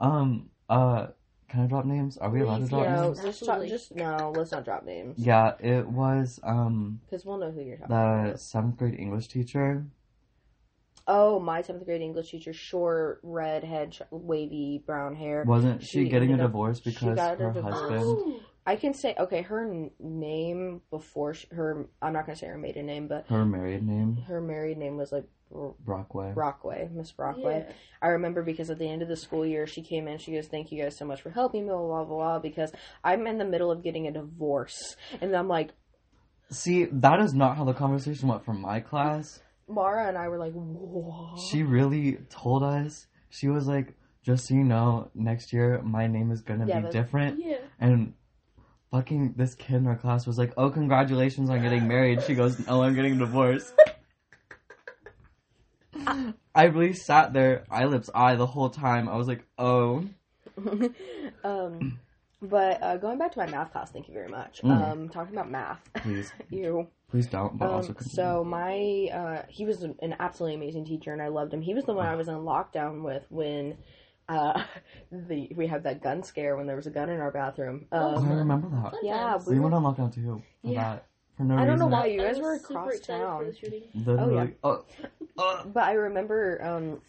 Um, 0.00 0.50
uh, 0.68 1.08
can 1.48 1.60
I 1.60 1.66
drop 1.66 1.84
names? 1.84 2.18
Are 2.18 2.28
we 2.30 2.40
allowed 2.40 2.58
to 2.58 2.66
drop 2.68 2.86
no, 2.88 3.02
names? 3.04 3.22
just 3.22 3.44
drop, 3.44 3.58
Absolutely. 3.58 3.68
just 3.68 3.94
no. 3.94 4.32
Let's 4.36 4.50
not 4.52 4.64
drop 4.64 4.84
names 4.84 5.18
Yeah, 5.18 5.54
it 5.60 5.86
was, 5.88 6.40
um, 6.42 7.00
because 7.06 7.24
we'll 7.24 7.38
know 7.38 7.50
who 7.52 7.60
you're 7.62 7.76
talking 7.76 7.94
the 7.94 8.28
about. 8.30 8.40
seventh 8.40 8.76
grade 8.78 8.98
English 8.98 9.28
teacher. 9.28 9.86
Oh, 11.08 11.38
my 11.38 11.62
seventh 11.62 11.84
grade 11.84 12.02
English 12.02 12.32
teacher, 12.32 12.52
short, 12.52 13.20
red 13.22 13.62
head, 13.62 13.96
wavy 14.10 14.82
brown 14.84 15.14
hair. 15.14 15.44
Wasn't 15.46 15.80
she, 15.82 16.02
She 16.04 16.08
getting 16.08 16.30
a 16.32 16.34
up- 16.34 16.40
divorce 16.40 16.80
she 16.80 16.90
because 16.90 17.14
got 17.16 17.34
a 17.40 17.44
her 17.44 17.52
divorce. 17.52 17.74
husband? 17.74 18.02
Oh, 18.18 18.40
I 18.66 18.76
can 18.76 18.94
say 18.94 19.14
okay. 19.18 19.42
Her 19.42 19.62
n- 19.70 19.90
name 20.00 20.82
before 20.90 21.34
sh- 21.34 21.46
her, 21.52 21.86
I'm 22.02 22.12
not 22.12 22.26
gonna 22.26 22.36
say 22.36 22.48
her 22.48 22.58
maiden 22.58 22.86
name, 22.86 23.06
but 23.08 23.26
Her 23.28 23.44
married 23.44 23.86
name? 23.86 24.16
her 24.28 24.40
married 24.40 24.76
name 24.78 24.96
was 24.96 25.12
like 25.12 25.24
Bro- 25.50 25.76
Brockway. 25.84 26.32
Brockway, 26.34 26.88
Miss 26.92 27.12
Brockway. 27.12 27.64
yeah. 27.68 27.72
I 28.02 28.08
remember 28.08 28.42
because 28.42 28.68
at 28.68 28.78
the 28.80 28.88
end 28.90 29.02
of 29.02 29.08
the 29.08 29.16
school 29.16 29.46
year, 29.46 29.66
she 29.68 29.82
came 29.82 30.08
in. 30.08 30.18
She 30.18 30.32
goes, 30.32 30.48
"Thank 30.48 30.72
you 30.72 30.82
guys 30.82 30.96
so 30.98 31.04
much 31.04 31.22
for 31.22 31.30
helping 31.30 31.62
me." 31.66 31.68
Blah 31.70 31.78
blah 31.78 32.04
blah. 32.04 32.16
blah 32.16 32.38
because 32.40 32.72
I'm 33.04 33.26
in 33.28 33.38
the 33.38 33.44
middle 33.44 33.70
of 33.70 33.82
getting 33.84 34.08
a 34.08 34.10
divorce, 34.12 34.96
and 35.20 35.34
I'm 35.36 35.48
like, 35.48 35.70
See, 36.50 36.84
that 36.86 37.20
is 37.20 37.34
not 37.34 37.56
how 37.56 37.64
the 37.64 37.74
conversation 37.74 38.28
went 38.28 38.44
from 38.44 38.60
my 38.60 38.78
class. 38.80 39.40
Mara 39.68 40.06
and 40.08 40.16
I 40.16 40.28
were 40.28 40.38
like, 40.38 40.52
"What?" 40.54 41.40
She 41.50 41.62
really 41.64 42.18
told 42.30 42.62
us, 42.62 43.06
she 43.30 43.48
was 43.48 43.66
like, 43.66 43.94
just 44.22 44.46
so 44.46 44.54
you 44.54 44.62
know, 44.64 45.10
next 45.14 45.52
year 45.52 45.80
my 45.82 46.06
name 46.06 46.30
is 46.30 46.42
gonna 46.42 46.66
Yeah, 46.66 46.78
be 46.78 46.82
but- 46.84 46.92
different. 46.92 47.40
Yeah. 47.44 47.58
And 47.80 48.14
fucking 48.90 49.34
this 49.36 49.54
kid 49.54 49.76
in 49.76 49.86
our 49.86 49.96
class 49.96 50.26
was 50.26 50.38
like, 50.38 50.52
oh, 50.56 50.70
congratulations 50.70 51.50
on 51.50 51.62
getting 51.62 51.86
married. 51.88 52.22
She 52.22 52.34
goes, 52.34 52.66
no, 52.66 52.82
I'm 52.82 52.94
getting 52.94 53.18
divorced. 53.18 53.72
I 56.54 56.64
really 56.64 56.94
sat 56.94 57.32
there, 57.32 57.64
eyelids 57.70 58.10
eye 58.14 58.36
the 58.36 58.46
whole 58.46 58.70
time. 58.70 59.08
I 59.08 59.16
was 59.16 59.28
like, 59.28 59.44
oh. 59.58 60.04
um, 61.44 61.98
but 62.40 62.82
uh, 62.82 62.96
going 62.96 63.18
back 63.18 63.32
to 63.32 63.38
my 63.38 63.46
math 63.46 63.72
class, 63.72 63.90
thank 63.90 64.08
you 64.08 64.14
very 64.14 64.28
much. 64.28 64.62
Mm. 64.62 64.90
Um, 64.90 65.08
talking 65.08 65.34
about 65.34 65.50
math, 65.50 65.80
Please, 65.94 66.32
you. 66.50 66.86
please 67.10 67.26
don't, 67.26 67.60
Um, 67.60 67.94
so 68.00 68.44
my 68.44 69.08
uh, 69.12 69.42
he 69.48 69.64
was 69.64 69.82
an 69.82 69.96
an 70.00 70.16
absolutely 70.20 70.56
amazing 70.56 70.84
teacher, 70.84 71.12
and 71.12 71.20
I 71.20 71.28
loved 71.28 71.52
him. 71.52 71.62
He 71.62 71.74
was 71.74 71.84
the 71.84 71.94
one 71.94 72.06
I 72.06 72.14
was 72.14 72.28
in 72.28 72.34
lockdown 72.36 73.02
with 73.02 73.24
when 73.30 73.76
uh, 74.28 74.62
the 75.12 75.50
we 75.54 75.66
had 75.66 75.84
that 75.84 76.02
gun 76.02 76.22
scare 76.22 76.56
when 76.56 76.66
there 76.66 76.76
was 76.76 76.86
a 76.86 76.90
gun 76.90 77.08
in 77.10 77.20
our 77.20 77.30
bathroom. 77.30 77.86
Oh, 77.92 78.16
Um, 78.16 78.28
I 78.28 78.34
remember 78.34 78.68
that. 78.70 78.90
Fun 78.92 79.00
yeah, 79.02 79.30
times. 79.32 79.46
We 79.46 79.58
went 79.60 79.74
on 79.74 79.82
lockdown 79.82 80.14
too. 80.14 80.42
For 80.62 80.68
Yeah. 80.70 80.82
that. 80.94 81.06
For 81.36 81.42
no 81.44 81.54
reason. 81.54 81.62
I 81.62 81.70
don't 81.70 81.78
know 81.78 81.86
why 81.86 82.06
you 82.06 82.20
guys 82.20 82.38
were 82.40 82.54
across 82.54 83.00
town. 83.00 83.38
For 83.44 83.50
the 83.50 83.56
shooting. 83.56 83.82
Literally. 83.94 84.54
Oh, 84.64 84.84
uh, 85.38 85.64
But 85.66 85.84
I 85.84 85.92
remember, 85.92 86.62
um, 86.64 87.02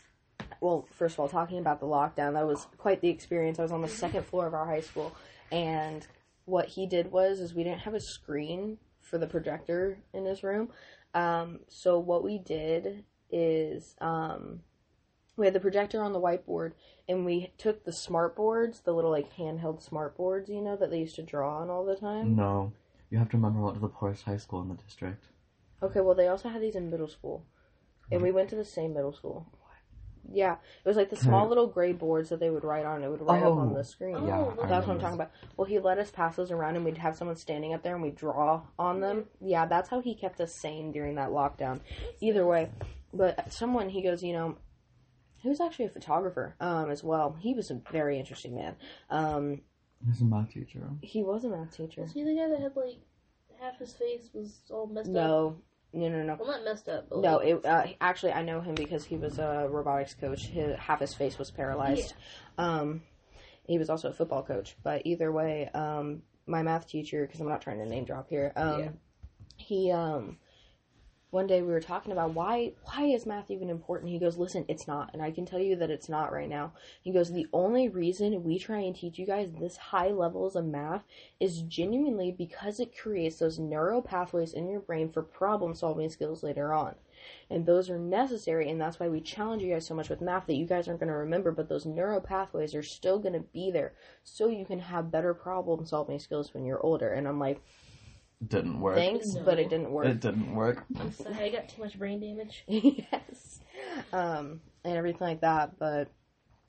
well, 0.60 0.86
first 0.92 1.16
of 1.16 1.20
all, 1.22 1.30
talking 1.30 1.60
about 1.60 1.80
the 1.80 1.86
lockdown, 1.86 2.34
that 2.34 2.46
was 2.46 2.68
quite 2.78 3.00
the 3.02 3.10
experience. 3.10 3.58
I 3.60 3.62
was 3.64 3.72
on 3.72 3.82
the 3.82 3.88
second 3.88 4.26
floor 4.26 4.46
of 4.48 4.54
our 4.54 4.66
high 4.66 4.82
school, 4.82 5.16
and 5.52 6.06
what 6.46 6.68
he 6.68 6.86
did 6.86 7.12
was, 7.12 7.40
is 7.40 7.54
we 7.56 7.64
didn't 7.64 7.80
have 7.80 7.94
a 7.94 8.00
screen 8.02 8.78
for 9.02 9.18
the 9.18 9.28
projector 9.28 9.98
in 10.14 10.26
his 10.26 10.44
room. 10.44 10.70
Um, 11.14 11.62
so 11.70 11.98
what 12.00 12.24
we 12.24 12.38
did 12.38 13.06
is, 13.32 13.96
um, 14.02 14.60
we 15.38 15.46
had 15.46 15.54
the 15.54 15.60
projector 15.60 16.02
on 16.02 16.12
the 16.14 16.20
whiteboard, 16.20 16.74
and 17.08 17.26
we 17.26 17.54
took 17.58 17.86
the 17.86 17.94
smart 17.94 18.36
boards, 18.36 18.82
the 18.82 18.92
little 18.92 19.12
like 19.12 19.34
handheld 19.38 19.82
smart 19.82 20.18
boards, 20.18 20.50
you 20.50 20.62
know, 20.62 20.76
that 20.76 20.90
they 20.90 21.00
used 21.00 21.16
to 21.16 21.24
draw 21.24 21.60
on 21.62 21.70
all 21.70 21.86
the 21.86 21.96
time. 21.96 22.36
no. 22.36 22.74
You 23.10 23.20
have 23.20 23.30
to 23.30 23.38
remember 23.38 23.62
what 23.62 23.76
to 23.76 23.80
the 23.80 23.88
poorest 23.88 24.24
high 24.26 24.36
school 24.36 24.62
in 24.62 24.68
the 24.68 24.76
district. 24.76 25.24
Okay, 25.82 26.02
well, 26.02 26.14
they 26.16 26.28
also 26.28 26.50
had 26.50 26.62
these 26.62 26.76
in 26.76 26.90
middle 26.92 27.08
school, 27.08 27.46
and 28.12 28.22
we 28.22 28.32
went 28.32 28.50
to 28.50 28.58
the 28.58 28.66
same 28.66 28.94
middle 28.94 29.14
school. 29.14 29.46
What? 29.62 30.36
Yeah, 30.36 30.54
it 30.56 30.86
was 30.86 30.98
like 30.98 31.10
the 31.10 31.16
small 31.16 31.42
Okay. 31.44 31.48
little 31.50 31.68
gray 31.68 31.94
boards 31.94 32.28
that 32.30 32.42
they 32.42 32.50
would 32.50 32.66
write 32.66 32.86
on. 32.86 33.04
It 33.04 33.10
would 33.10 33.22
write 33.22 33.44
up 33.44 33.54
on 33.54 33.70
Oh. 33.70 33.74
the 33.76 33.86
screen. 33.86 34.18
Oh, 34.18 34.28
Yeah, 34.28 34.40
look 34.40 34.66
I 34.66 34.68
That's 34.68 34.86
what 34.88 34.96
I'm 34.96 35.00
talking 35.00 35.16
about. 35.16 35.32
Well, 35.56 35.64
he 35.64 35.80
let 35.80 36.00
us 36.00 36.12
pass 36.12 36.36
those 36.36 36.52
around, 36.52 36.76
and 36.76 36.84
we'd 36.84 36.98
have 36.98 37.16
someone 37.16 37.38
standing 37.38 37.74
up 37.74 37.82
there, 37.82 37.94
and 37.94 38.04
we'd 38.04 38.16
draw 38.18 38.64
on 38.78 39.00
them. 39.00 39.28
Yeah, 39.40 39.66
that's 39.68 39.88
how 39.88 40.02
he 40.02 40.14
kept 40.14 40.42
us 40.42 40.54
sane 40.60 40.92
during 40.92 41.16
that 41.16 41.30
lockdown. 41.30 41.80
Either 42.20 42.46
way, 42.46 42.72
but 43.14 43.54
someone 43.54 43.88
he 43.88 44.02
goes, 44.04 44.22
you 44.22 44.34
know, 44.34 44.58
he 45.48 45.50
was 45.50 45.62
actually 45.62 45.86
a 45.86 45.90
photographer 45.90 46.56
um, 46.60 46.92
as 46.92 47.06
well. 47.06 47.38
He 47.40 47.54
was 47.54 47.72
a 47.72 47.76
very 47.90 48.20
interesting 48.20 48.54
man. 48.54 48.76
Um, 49.10 49.62
was 50.06 50.20
a 50.20 50.26
math 50.26 50.52
teacher. 50.52 50.90
he 51.02 51.24
was 51.24 51.46
a 51.46 51.48
math 51.48 51.74
teacher. 51.76 52.02
Was 52.02 52.12
he 52.12 52.26
the 52.26 52.36
guy 52.36 52.50
that 52.50 52.60
had 52.60 52.76
like 52.76 52.98
half 53.62 53.80
his 53.80 53.94
face 53.94 54.30
was 54.34 54.60
all 54.70 54.88
messed 54.88 55.08
up? 55.08 55.14
No, 55.14 55.56
no, 55.94 56.10
no, 56.10 56.22
no. 56.24 56.36
Well, 56.38 56.50
not 56.50 56.66
messed 56.66 56.90
up. 56.90 57.08
But 57.10 57.22
No, 57.22 57.38
like, 57.38 57.48
it 57.48 57.66
uh, 57.66 57.86
actually 58.02 58.34
I 58.34 58.42
know 58.44 58.60
him 58.60 58.76
because 58.76 59.06
he 59.06 59.16
was 59.16 59.40
a 59.40 59.70
robotics 59.72 60.16
coach. 60.16 60.48
His, 60.48 60.76
half 60.78 61.00
his 61.00 61.14
face 61.14 61.40
was 61.40 61.50
paralyzed. 61.50 62.14
Um, 62.58 63.04
he 63.64 63.78
was 63.78 63.90
also 63.90 64.10
a 64.10 64.14
football 64.14 64.44
coach. 64.44 64.76
But 64.84 65.04
either 65.06 65.32
way, 65.32 65.70
um, 65.74 66.24
my 66.46 66.62
math 66.62 66.90
teacher, 66.90 67.26
because 67.26 67.40
I'm 67.40 67.48
not 67.48 67.62
trying 67.62 67.80
to 67.80 67.86
name 67.86 68.04
drop 68.04 68.28
here, 68.30 68.52
um, 68.58 68.80
Yeah. 68.82 68.90
he 69.56 69.92
um, 69.94 70.40
one 71.30 71.46
day 71.46 71.62
we 71.62 71.74
were 71.74 71.82
talking 71.82 72.14
about 72.14 72.34
why 72.34 72.72
why 72.84 73.04
is 73.04 73.26
math 73.26 73.52
even 73.52 73.70
important. 73.70 74.12
He 74.12 74.20
goes, 74.20 74.38
listen, 74.38 74.64
it's 74.70 74.88
not, 74.88 75.10
and 75.14 75.22
I 75.22 75.32
can 75.32 75.46
tell 75.46 75.60
you 75.60 75.76
that 75.76 75.90
it's 75.90 76.08
not 76.08 76.32
right 76.32 76.48
now. 76.48 76.72
He 77.02 77.12
goes, 77.12 77.32
the 77.32 77.48
only 77.52 77.90
reason 77.90 78.44
we 78.44 78.58
try 78.58 78.80
and 78.80 78.96
teach 78.96 79.20
you 79.20 79.26
guys 79.26 79.52
this 79.52 79.76
high 79.76 80.10
levels 80.10 80.56
of 80.56 80.66
math 80.66 81.04
is 81.40 81.64
genuinely 81.64 82.32
because 82.32 82.80
it 82.80 82.98
creates 82.98 83.40
those 83.40 83.60
neural 83.60 84.02
pathways 84.02 84.54
in 84.54 84.70
your 84.70 84.80
brain 84.80 85.12
for 85.12 85.22
problem 85.22 85.76
solving 85.76 86.10
skills 86.10 86.44
later 86.44 86.74
on. 86.74 86.96
And 87.50 87.66
those 87.66 87.90
are 87.90 88.00
necessary, 88.00 88.70
and 88.70 88.80
that's 88.80 89.00
why 89.00 89.10
we 89.10 89.20
challenge 89.20 89.64
you 89.64 89.74
guys 89.74 89.86
so 89.86 89.96
much 89.96 90.08
with 90.08 90.22
math 90.22 90.46
that 90.48 90.56
you 90.56 90.66
guys 90.66 90.88
aren't 90.88 91.00
going 91.00 91.12
to 91.12 91.16
remember, 91.16 91.52
but 91.52 91.68
those 91.68 91.86
neural 91.86 92.22
pathways 92.22 92.74
are 92.76 92.84
still 92.84 93.20
going 93.20 93.34
to 93.34 93.40
be 93.40 93.70
there 93.72 93.94
so 94.24 94.48
you 94.48 94.66
can 94.66 94.80
have 94.80 95.12
better 95.12 95.34
problem 95.34 95.86
solving 95.86 96.20
skills 96.20 96.54
when 96.54 96.64
you're 96.64 96.86
older. 96.86 97.10
And 97.10 97.28
I'm 97.28 97.40
like, 97.40 97.62
Didn't 98.46 98.80
work. 98.80 98.96
thanks, 98.96 99.34
No. 99.34 99.44
but 99.44 99.60
it 99.60 99.70
didn't 99.70 99.92
work. 99.92 100.06
It 100.06 100.20
didn't 100.20 100.54
work. 100.54 100.86
I'm 101.00 101.12
sorry, 101.12 101.36
I 101.46 101.50
got 101.50 101.70
too 101.70 101.82
much 101.82 101.98
brain 101.98 102.20
damage. 102.20 102.64
yes. 102.68 103.60
Um, 104.14 104.62
and 104.84 104.96
everything 104.96 105.28
like 105.28 105.42
that. 105.42 105.80
But 105.80 106.10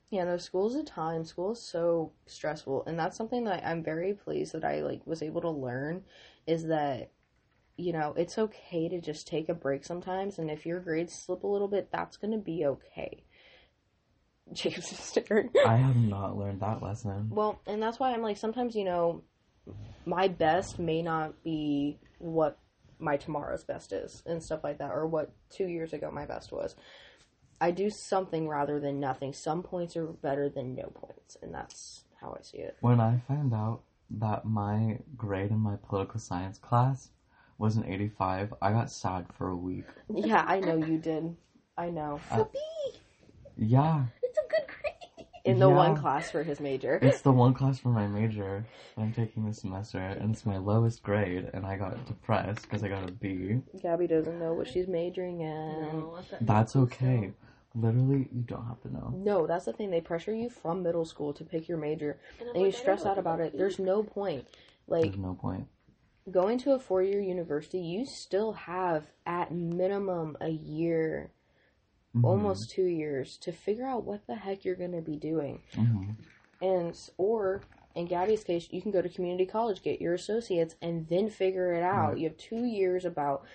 yeah, 0.09 0.23
no, 0.23 0.37
school's 0.37 0.75
a 0.75 0.83
time. 0.83 1.23
School 1.23 1.51
is 1.51 1.61
so 1.61 2.11
stressful, 2.25 2.85
and 2.87 2.97
that's 2.97 3.15
something 3.15 3.43
that 3.43 3.63
I'm 3.65 3.83
very 3.83 4.13
pleased 4.13 4.53
that 4.53 4.65
I 4.65 4.81
like 4.81 5.05
was 5.05 5.21
able 5.21 5.41
to 5.41 5.49
learn 5.49 6.03
is 6.47 6.65
that 6.67 7.11
you 7.77 7.93
know, 7.93 8.13
it's 8.17 8.37
okay 8.37 8.89
to 8.89 8.99
just 8.99 9.25
take 9.25 9.47
a 9.47 9.53
break 9.53 9.85
sometimes, 9.85 10.37
and 10.37 10.51
if 10.51 10.65
your 10.65 10.81
grades 10.81 11.13
slip 11.13 11.43
a 11.43 11.47
little 11.47 11.69
bit, 11.69 11.89
that's 11.91 12.17
gonna 12.17 12.37
be 12.37 12.65
okay. 12.65 13.23
Jacob's 14.53 14.97
staring. 14.99 15.51
I 15.65 15.77
have 15.77 15.95
not 15.95 16.37
learned 16.37 16.61
that 16.61 16.81
lesson. 16.81 17.29
Well, 17.29 17.61
and 17.67 17.81
that's 17.81 17.99
why 17.99 18.11
I'm 18.11 18.21
like, 18.21 18.37
sometimes, 18.37 18.75
you 18.75 18.83
know, 18.83 19.23
my 20.05 20.27
best 20.27 20.79
may 20.79 21.01
not 21.01 21.43
be 21.43 21.97
what 22.19 22.57
my 22.99 23.15
tomorrow's 23.17 23.63
best 23.63 23.93
is, 23.93 24.23
and 24.25 24.43
stuff 24.43 24.63
like 24.63 24.77
that, 24.79 24.91
or 24.91 25.07
what 25.07 25.31
two 25.49 25.67
years 25.67 25.93
ago 25.93 26.11
my 26.11 26.25
best 26.25 26.51
was. 26.51 26.75
I 27.61 27.71
do 27.71 27.89
something 27.89 28.47
rather 28.47 28.79
than 28.79 28.99
nothing. 28.99 29.33
Some 29.33 29.63
points 29.63 29.95
are 29.97 30.05
better 30.07 30.49
than 30.49 30.75
no 30.75 30.91
points, 30.93 31.37
and 31.41 31.53
that's 31.53 32.05
how 32.21 32.35
I 32.37 32.41
see 32.41 32.59
it. 32.59 32.77
When 32.81 32.99
I 33.01 33.21
found 33.27 33.53
out 33.53 33.81
that 34.11 34.45
my 34.45 34.99
grade 35.17 35.51
in 35.51 35.59
my 35.59 35.75
political 35.87 36.19
science 36.19 36.57
class 36.57 37.09
was 37.57 37.75
an 37.75 37.85
85, 37.85 38.53
I 38.61 38.71
got 38.71 38.89
sad 38.91 39.25
for 39.37 39.49
a 39.49 39.55
week. 39.55 39.85
Yeah, 40.13 40.43
I 40.47 40.61
know 40.61 40.75
you 40.77 40.97
did. 40.97 41.35
I 41.77 41.89
know. 41.89 42.19
I- 42.31 42.45
Yeah, 43.57 44.05
It's 44.23 44.37
a 44.37 44.47
good 44.49 44.65
grade. 44.67 44.78
In 45.49 45.59
the 45.59 45.69
Yeah. 45.69 45.75
one 45.75 45.95
class 45.95 46.29
for 46.31 46.43
his 46.43 46.59
major. 46.59 46.99
it's 47.01 47.21
the 47.21 47.31
one 47.31 47.53
class 47.53 47.79
for 47.79 47.89
my 47.89 48.07
major 48.07 48.65
I'm 48.97 49.13
taking 49.13 49.45
this 49.45 49.59
semester, 49.59 49.97
and 49.97 50.33
it's 50.33 50.45
my 50.45 50.57
lowest 50.57 51.01
grade, 51.03 51.49
and 51.53 51.65
I 51.65 51.77
got 51.77 52.05
depressed 52.05 52.63
because 52.63 52.83
I 52.83 52.89
got 52.89 53.07
a 53.09 53.11
B. 53.11 53.61
Gabby 53.81 54.07
doesn't 54.07 54.39
know 54.39 54.53
what 54.53 54.67
she's 54.67 54.87
majoring 54.87 55.41
in. 55.41 55.81
No, 55.81 56.15
I 56.17 56.21
thought- 56.21 56.45
That's 56.45 56.75
okay. 56.75 57.31
Literally, 57.75 58.27
you 58.33 58.41
don't 58.41 58.65
have 58.65 58.81
to 58.81 58.91
know. 58.91 59.13
No, 59.15 59.45
that's 59.47 59.65
the 59.65 59.73
thing. 59.73 59.91
They 59.91 60.01
pressure 60.01 60.33
you 60.33 60.49
from 60.49 60.81
middle 60.83 61.05
school 61.05 61.33
to 61.33 61.43
pick 61.45 61.69
your 61.69 61.77
major, 61.77 62.17
And 62.39 62.49
and 62.49 62.57
you 62.57 62.63
like, 62.65 62.75
I 62.75 62.77
stress 62.77 63.05
out 63.05 63.17
about 63.17 63.39
it. 63.39 63.55
There's 63.57 63.79
no 63.79 64.01
point. 64.03 64.47
Like, 64.87 65.03
There's 65.03 65.17
no 65.17 65.35
point. 65.35 65.67
going 66.31 66.57
to 66.59 66.73
a 66.73 66.79
four 66.79 67.01
year 67.03 67.19
university, 67.21 67.79
you 67.79 68.05
still 68.05 68.53
have 68.53 69.11
at 69.25 69.51
minimum 69.53 70.35
a 70.41 70.49
year, 70.49 71.31
Mhm. 72.15 72.23
almost 72.23 72.69
two 72.71 72.85
years, 72.85 73.37
to 73.37 73.51
figure 73.51 73.85
out 73.85 74.03
what 74.03 74.25
the 74.27 74.35
heck 74.35 74.65
you're 74.65 74.75
going 74.75 74.91
to 74.93 75.01
be 75.01 75.15
doing. 75.15 75.61
Mhm. 75.73 76.15
And, 76.61 77.09
or 77.17 77.61
in 77.95 78.05
Gabby's 78.07 78.43
case, 78.43 78.67
you 78.71 78.81
can 78.81 78.91
go 78.91 79.01
to 79.01 79.09
community 79.09 79.45
college, 79.45 79.81
get 79.81 80.01
your 80.01 80.13
associates, 80.13 80.75
and 80.81 81.07
then 81.07 81.29
figure 81.29 81.73
it 81.73 81.83
out. 81.83 82.09
Right. 82.13 82.17
You 82.19 82.29
have 82.29 82.37
two 82.37 82.65
years 82.65 83.05
about 83.05 83.45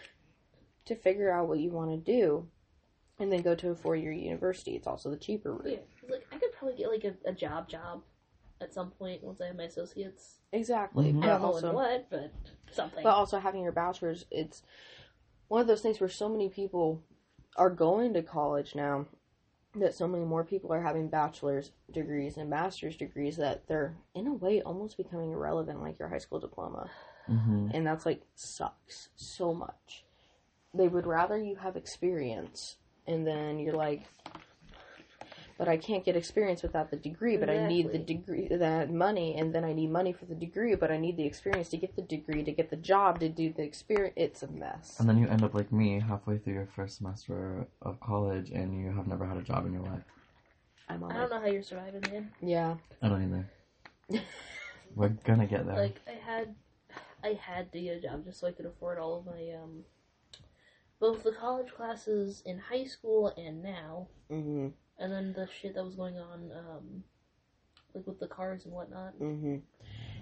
to 0.84 0.94
figure 0.94 1.30
out 1.32 1.48
what 1.48 1.58
you 1.58 1.70
want 1.70 1.90
to 1.90 1.96
do, 1.96 2.48
and 3.18 3.32
then 3.32 3.42
go 3.42 3.54
to 3.54 3.70
a 3.70 3.74
four 3.74 3.96
year 3.96 4.12
university. 4.12 4.76
It's 4.76 4.86
also 4.86 5.10
the 5.10 5.16
cheaper 5.16 5.52
route. 5.52 5.66
Yeah, 5.72 5.78
'cause, 6.00 6.10
like 6.10 6.26
I 6.32 6.38
could 6.38 6.52
probably 6.52 6.76
get 6.76 6.88
like 6.90 7.04
a, 7.04 7.14
a 7.24 7.32
job 7.32 7.68
job 7.68 8.02
at 8.60 8.72
some 8.72 8.90
point 8.90 9.22
once 9.22 9.40
I 9.40 9.46
have 9.46 9.56
my 9.56 9.64
associates. 9.64 10.38
Exactly. 10.52 11.12
Mhm. 11.12 11.22
I 11.24 11.26
don't 11.26 11.42
know 11.42 11.46
also, 11.48 11.68
in 11.70 11.74
what, 11.74 12.10
but 12.10 12.32
something. 12.70 13.02
But 13.02 13.14
also 13.14 13.38
having 13.38 13.62
your 13.62 13.72
bachelor's, 13.72 14.26
it's 14.30 14.62
one 15.48 15.60
of 15.60 15.66
those 15.66 15.80
things 15.82 16.00
where 16.00 16.08
so 16.08 16.28
many 16.28 16.48
people 16.48 17.02
are 17.56 17.70
going 17.70 18.14
to 18.14 18.22
college 18.22 18.74
now 18.74 19.06
that 19.76 19.94
so 19.94 20.06
many 20.06 20.24
more 20.24 20.44
people 20.44 20.72
are 20.72 20.82
having 20.82 21.08
bachelor's 21.08 21.72
degrees 21.92 22.36
and 22.36 22.48
master's 22.48 22.96
degrees 22.96 23.36
that 23.36 23.66
they're 23.66 23.96
in 24.14 24.26
a 24.26 24.32
way 24.32 24.62
almost 24.62 24.96
becoming 24.96 25.32
irrelevant 25.32 25.82
like 25.82 25.98
your 25.98 26.08
high 26.08 26.18
school 26.18 26.38
diploma. 26.38 26.88
Mhm. 27.28 27.70
And 27.74 27.86
that's 27.86 28.06
like 28.06 28.22
sucks 28.34 29.08
so 29.16 29.52
much. 29.52 30.04
They 30.72 30.88
would 30.88 31.06
rather 31.06 31.36
you 31.36 31.56
have 31.56 31.76
experience 31.76 32.76
and 33.06 33.26
then 33.26 33.58
you're 33.58 33.74
like 33.74 34.02
but 35.56 35.68
I 35.68 35.76
can't 35.76 36.04
get 36.04 36.16
experience 36.16 36.62
without 36.62 36.90
the 36.90 36.96
degree, 36.96 37.36
but 37.36 37.48
I 37.48 37.66
need 37.68 37.92
the 37.92 37.98
degree 37.98 38.48
that 38.48 38.92
money 38.92 39.36
and 39.36 39.54
then 39.54 39.64
I 39.64 39.72
need 39.72 39.90
money 39.90 40.12
for 40.12 40.24
the 40.24 40.34
degree, 40.34 40.74
but 40.74 40.90
I 40.90 40.96
need 40.96 41.16
the 41.16 41.24
experience 41.26 41.68
to 41.70 41.76
get 41.76 41.94
the 41.94 42.02
degree, 42.02 42.42
to 42.42 42.52
get 42.52 42.70
the 42.70 42.76
job, 42.76 43.20
to 43.20 43.28
do 43.28 43.52
the 43.52 43.62
experience. 43.62 44.14
It's 44.16 44.42
a 44.42 44.48
mess. 44.48 44.98
And 44.98 45.08
then 45.08 45.18
you 45.18 45.28
end 45.28 45.44
up 45.44 45.54
like 45.54 45.72
me, 45.72 46.00
halfway 46.00 46.38
through 46.38 46.54
your 46.54 46.68
first 46.74 46.98
semester 46.98 47.68
of 47.82 48.00
college, 48.00 48.50
and 48.50 48.78
you 48.78 48.90
have 48.92 49.06
never 49.06 49.26
had 49.26 49.36
a 49.36 49.42
job 49.42 49.66
in 49.66 49.72
your 49.72 49.82
life. 49.82 50.02
I'm 50.88 51.02
on 51.02 51.12
I 51.12 51.18
don't 51.18 51.30
know 51.30 51.40
how 51.40 51.46
you're 51.46 51.62
surviving, 51.62 52.02
man. 52.10 52.30
Yeah. 52.42 52.74
I 53.00 53.08
don't 53.08 53.22
either. 53.22 54.22
We're 54.94 55.08
gonna 55.08 55.46
get 55.46 55.66
there. 55.66 55.76
Like 55.76 56.00
I 56.06 56.12
had, 56.12 56.54
I 57.22 57.32
had 57.40 57.72
to 57.72 57.80
get 57.80 57.98
a 57.98 58.00
job 58.00 58.24
just 58.24 58.40
so 58.40 58.48
I 58.48 58.52
could 58.52 58.66
afford 58.66 58.98
all 58.98 59.18
of 59.18 59.26
my 59.26 59.52
um, 59.62 59.84
both 61.00 61.22
the 61.22 61.32
college 61.32 61.72
classes 61.72 62.42
in 62.44 62.58
high 62.58 62.84
school 62.84 63.32
and 63.36 63.62
now, 63.62 64.08
Mhm. 64.30 64.72
And 64.98 65.12
then 65.12 65.32
the 65.32 65.48
shit 65.60 65.74
that 65.74 65.84
was 65.84 65.94
going 65.96 66.18
on, 66.18 66.52
um, 66.52 67.04
like 67.94 68.06
with 68.06 68.20
the 68.20 68.26
cars 68.28 68.64
and 68.64 68.74
whatnot. 68.74 69.18
Mhm. 69.18 69.62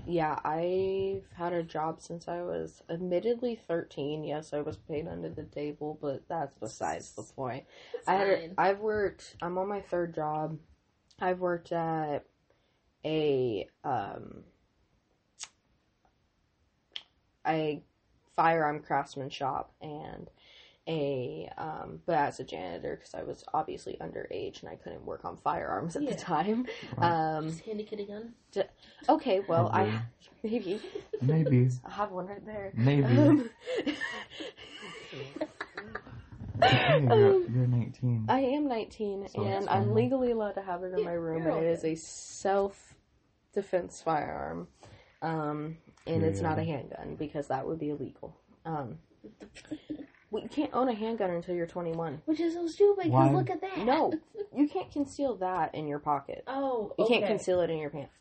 Yeah, 0.05 0.41
I've 0.45 1.31
had 1.35 1.53
a 1.53 1.63
job 1.63 2.01
since 2.01 2.27
I 2.27 2.43
was 2.43 2.83
admittedly 2.89 3.55
13. 3.55 4.25
Yes, 4.25 4.53
I 4.53 4.61
was 4.61 4.77
paid 4.77 5.07
under 5.07 5.29
the 5.29 5.45
table, 5.45 5.97
but 6.01 6.27
that's 6.29 6.57
besides 6.57 7.15
the 7.15 7.23
point. 7.23 7.67
It's 7.95 8.09
I 8.09 8.15
had 8.15 8.39
fine. 8.41 8.55
I've 8.59 8.81
worked 8.81 9.37
I'm 9.41 9.59
on 9.59 9.69
my 9.69 9.81
third 9.81 10.15
job. 10.15 10.59
I've 11.21 11.39
worked 11.39 11.71
at 11.73 12.27
a 13.05 13.69
um 13.85 14.45
a 17.47 17.83
firearm 18.35 18.83
craftsman 18.83 19.31
shop 19.31 19.73
and 19.81 20.31
a 20.89 21.49
um 21.59 22.01
but 22.07 22.17
as 22.17 22.41
a 22.41 22.45
janitor 22.45 22.97
because 22.97 23.15
I 23.15 23.23
was 23.23 23.45
obviously 23.55 23.97
underage 24.01 24.61
and 24.63 24.71
I 24.71 24.75
couldn't 24.77 25.05
work 25.05 25.25
on 25.25 25.37
firearms 25.37 25.95
at 25.97 26.03
Yeah. 26.03 26.11
the 26.15 26.17
time. 26.21 26.67
Right. 26.97 27.11
Um 27.13 27.53
handy 27.65 27.85
kid 27.85 28.01
a 28.01 28.05
gun. 28.05 28.35
okay, 29.09 29.41
well 29.41 29.71
I 29.73 29.93
maybe 30.43 30.81
Maybe. 31.21 31.71
I 31.85 31.91
have 31.91 32.11
one 32.11 32.27
right 32.27 32.45
there. 32.45 32.73
Maybe. 32.75 33.05
Um, 33.17 33.51
Hey, 36.61 37.01
you're, 37.01 37.13
um, 37.13 37.47
you're 37.55 37.67
19. 37.67 38.27
I 38.29 38.41
am 38.41 38.69
19 38.69 39.29
So 39.29 39.43
and 39.43 39.69
I'm 39.69 39.85
fine. 39.87 39.95
legally 39.95 40.31
allowed 40.33 40.53
to 40.53 40.63
have 40.63 40.83
it 40.85 40.93
in 40.93 40.99
Yeah, 41.01 41.05
my 41.07 41.13
room 41.13 41.47
and 41.47 41.65
it 41.65 41.69
is 41.71 41.85
a 41.85 41.95
self 41.95 42.95
defense 43.53 44.03
firearm. 44.03 44.69
Um, 45.23 45.77
and 46.07 46.23
it's 46.25 46.41
not 46.41 46.59
a 46.59 46.65
handgun 46.65 47.17
because 47.17 47.49
that 47.49 47.67
would 47.67 47.79
be 47.79 47.91
illegal. 47.91 48.37
Um, 48.65 48.99
well, 50.33 50.43
you 50.43 50.49
can't 50.49 50.73
own 50.73 50.89
a 50.89 50.95
handgun 50.95 51.31
until 51.31 51.55
you're 51.55 51.67
21. 51.67 52.23
Which 52.25 52.41
is 52.41 52.55
so 52.55 52.67
stupid. 52.67 53.11
Why? 53.11 53.29
Because 53.29 53.35
look 53.37 53.51
at 53.51 53.61
that. 53.61 53.79
No, 53.79 54.13
you 54.57 54.67
can't 54.67 54.91
conceal 54.91 55.37
that 55.37 55.75
in 55.75 55.87
your 55.87 55.99
pocket. 55.99 56.43
Oh, 56.47 56.93
You 56.99 57.05
okay. 57.05 57.15
can't 57.19 57.27
conceal 57.27 57.61
it 57.61 57.69
in 57.71 57.79
your 57.79 57.91
pants 57.91 58.15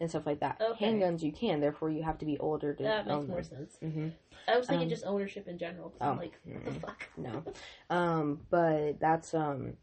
and 0.00 0.08
stuff 0.08 0.24
like 0.24 0.38
that. 0.40 0.60
Okay. 0.60 0.86
Handguns 0.86 1.20
you 1.22 1.32
can, 1.32 1.60
therefore 1.60 1.90
you 1.90 2.02
have 2.04 2.18
to 2.18 2.24
be 2.24 2.38
older 2.38 2.72
to 2.74 2.82
That 2.84 3.06
makes 3.08 3.18
own 3.22 3.26
more 3.28 3.42
them. 3.42 3.68
sense. 3.68 3.76
hmm 3.82 4.08
I 4.48 4.56
was 4.56 4.66
thinking 4.68 4.86
Um, 4.86 4.90
just 4.90 5.04
ownership 5.04 5.48
in 5.48 5.58
general. 5.58 5.92
oh, 6.00 6.10
I'm 6.10 6.16
like, 6.16 6.38
what 6.44 6.64
the 6.64 6.80
fuck? 6.80 7.08
No. 7.16 7.42
Um, 7.90 8.40
but 8.48 9.00
that's 9.00 9.34
um 9.34 9.74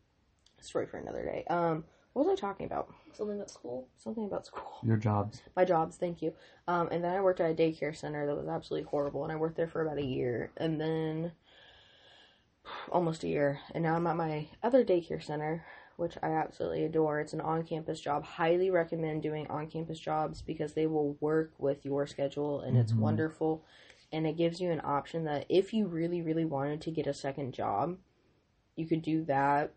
a 0.59 0.63
story 0.63 0.87
for 0.87 0.97
another 0.97 1.23
day. 1.23 1.43
Um, 1.49 1.83
what 2.13 2.25
was 2.25 2.37
I 2.37 2.41
talking 2.41 2.65
about? 2.65 2.93
Something 3.13 3.35
about 3.37 3.49
school. 3.49 3.87
Something 3.97 4.25
about 4.25 4.45
school. 4.45 4.79
Your 4.83 4.97
jobs. 4.97 5.41
My 5.55 5.63
jobs, 5.63 5.95
thank 5.97 6.21
you. 6.21 6.33
Um, 6.67 6.89
and 6.91 7.03
then 7.03 7.15
I 7.15 7.21
worked 7.21 7.39
at 7.39 7.51
a 7.51 7.53
daycare 7.53 7.95
center 7.95 8.25
that 8.25 8.35
was 8.35 8.47
absolutely 8.47 8.89
horrible, 8.89 9.23
and 9.23 9.31
I 9.31 9.35
worked 9.37 9.55
there 9.57 9.67
for 9.67 9.81
about 9.81 9.99
a 9.99 10.05
year, 10.05 10.51
and 10.57 10.79
then 10.81 11.31
almost 12.91 13.23
a 13.23 13.27
year, 13.27 13.59
and 13.73 13.83
now 13.83 13.95
I'm 13.95 14.07
at 14.07 14.15
my 14.15 14.47
other 14.63 14.83
daycare 14.83 15.23
center, 15.23 15.65
which 15.97 16.17
I 16.23 16.29
absolutely 16.29 16.85
adore. 16.85 17.19
It's 17.19 17.33
an 17.33 17.41
on-campus 17.41 17.99
job. 18.01 18.23
Highly 18.23 18.69
recommend 18.71 19.21
doing 19.21 19.47
on-campus 19.47 19.99
jobs 19.99 20.41
because 20.41 20.73
they 20.73 20.87
will 20.87 21.17
work 21.19 21.53
with 21.57 21.85
your 21.85 22.07
schedule, 22.07 22.61
and 22.61 22.77
it's 22.77 22.93
Mhm. 22.93 22.99
wonderful. 22.99 23.65
And 24.11 24.25
it 24.25 24.37
gives 24.37 24.59
you 24.59 24.71
an 24.71 24.81
option 24.83 25.25
that 25.25 25.45
if 25.49 25.73
you 25.73 25.87
really, 25.87 26.21
really 26.21 26.45
wanted 26.45 26.81
to 26.81 26.91
get 26.91 27.05
a 27.05 27.13
second 27.13 27.53
job, 27.53 27.97
you 28.75 28.87
could 28.87 29.01
do 29.01 29.23
that, 29.25 29.73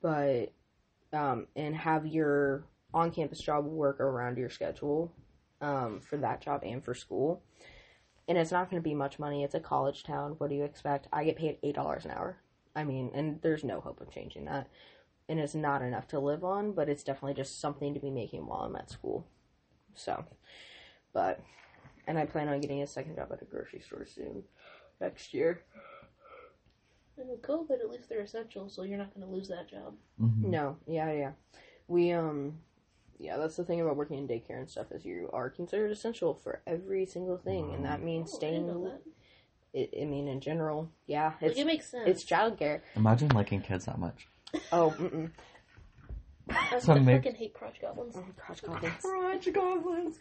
but 0.00 0.52
um, 1.12 1.48
and 1.56 1.74
have 1.74 2.06
your 2.06 2.64
on-campus 2.94 3.40
job 3.40 3.64
work 3.64 4.00
around 4.00 4.38
your 4.38 4.48
schedule 4.48 5.12
um, 5.60 6.00
for 6.00 6.16
that 6.16 6.40
job 6.40 6.62
and 6.64 6.84
for 6.84 6.94
school. 6.94 7.42
And 8.30 8.38
it's 8.38 8.52
not 8.52 8.70
going 8.70 8.80
to 8.80 8.88
be 8.88 8.94
much 8.94 9.18
money. 9.18 9.42
It's 9.42 9.56
a 9.56 9.60
college 9.60 10.04
town. 10.04 10.36
What 10.38 10.50
do 10.50 10.54
you 10.54 10.62
expect? 10.62 11.08
I 11.12 11.24
get 11.24 11.34
paid 11.34 11.58
eight 11.64 11.74
dollars 11.74 12.04
an 12.04 12.12
hour. 12.12 12.36
I 12.76 12.84
mean, 12.84 13.10
and 13.12 13.42
there's 13.42 13.64
no 13.64 13.80
hope 13.80 14.00
of 14.00 14.08
changing 14.12 14.44
that. 14.44 14.68
And 15.28 15.40
it's 15.40 15.56
not 15.56 15.82
enough 15.82 16.06
to 16.08 16.20
live 16.20 16.44
on, 16.44 16.70
but 16.70 16.88
it's 16.88 17.02
definitely 17.02 17.34
just 17.34 17.60
something 17.60 17.92
to 17.92 17.98
be 17.98 18.08
making 18.08 18.46
while 18.46 18.60
I'm 18.60 18.76
at 18.76 18.88
school. 18.88 19.26
So, 19.96 20.24
but, 21.12 21.40
and 22.06 22.16
I 22.16 22.24
plan 22.24 22.46
on 22.48 22.60
getting 22.60 22.82
a 22.82 22.86
second 22.86 23.16
job 23.16 23.30
at 23.32 23.42
a 23.42 23.46
grocery 23.46 23.80
store 23.80 24.06
soon, 24.06 24.44
next 25.00 25.34
year. 25.34 25.62
And 27.18 27.28
with 27.28 27.42
COVID, 27.42 27.80
at 27.80 27.90
least 27.90 28.08
they're 28.08 28.20
essential, 28.22 28.68
so 28.68 28.84
you're 28.84 28.96
not 28.96 29.12
going 29.12 29.26
to 29.26 29.32
lose 29.32 29.48
that 29.48 29.68
job. 29.68 29.94
Mhm. 30.20 30.44
No, 30.44 30.76
yeah, 30.86 31.10
yeah. 31.12 31.32
We 31.88 32.12
um 32.12 32.58
yeah, 33.20 33.36
that's 33.36 33.56
the 33.56 33.64
thing 33.64 33.80
about 33.80 33.96
working 33.96 34.18
in 34.18 34.26
daycare 34.26 34.58
and 34.58 34.68
stuff 34.70 34.90
is 34.92 35.04
you 35.04 35.28
are 35.32 35.50
considered 35.50 35.90
essential 35.90 36.34
for 36.34 36.62
every 36.66 37.04
single 37.06 37.36
thing 37.36 37.74
and 37.74 37.84
that 37.84 38.02
means 38.02 38.30
Oh, 38.32 38.36
I 38.36 38.40
didn't 38.50 38.66
staying 38.66 38.84
that. 38.84 39.00
it, 39.74 39.90
I 40.00 40.04
mean 40.06 40.26
in 40.26 40.40
general, 40.40 40.90
yeah, 41.06 41.32
Like, 41.40 41.56
it 41.56 41.66
makes 41.66 41.90
sense. 41.90 42.08
it's 42.08 42.24
childcare. 42.24 42.80
Imagine 42.96 43.28
liking 43.28 43.60
kids 43.60 43.84
that 43.84 43.98
much. 43.98 44.26
Oh, 44.72 44.90
mm 44.98 45.30
I, 46.48 46.78
So 46.80 46.94
I 46.94 46.98
make- 46.98 47.22
fucking 47.22 47.36
hate 47.36 47.54
crotch 47.54 47.80
goblins. 47.80 48.16
crotch 48.36 48.62
goblins. 48.62 48.94
Crotch 49.02 49.52
goblins. 49.52 50.16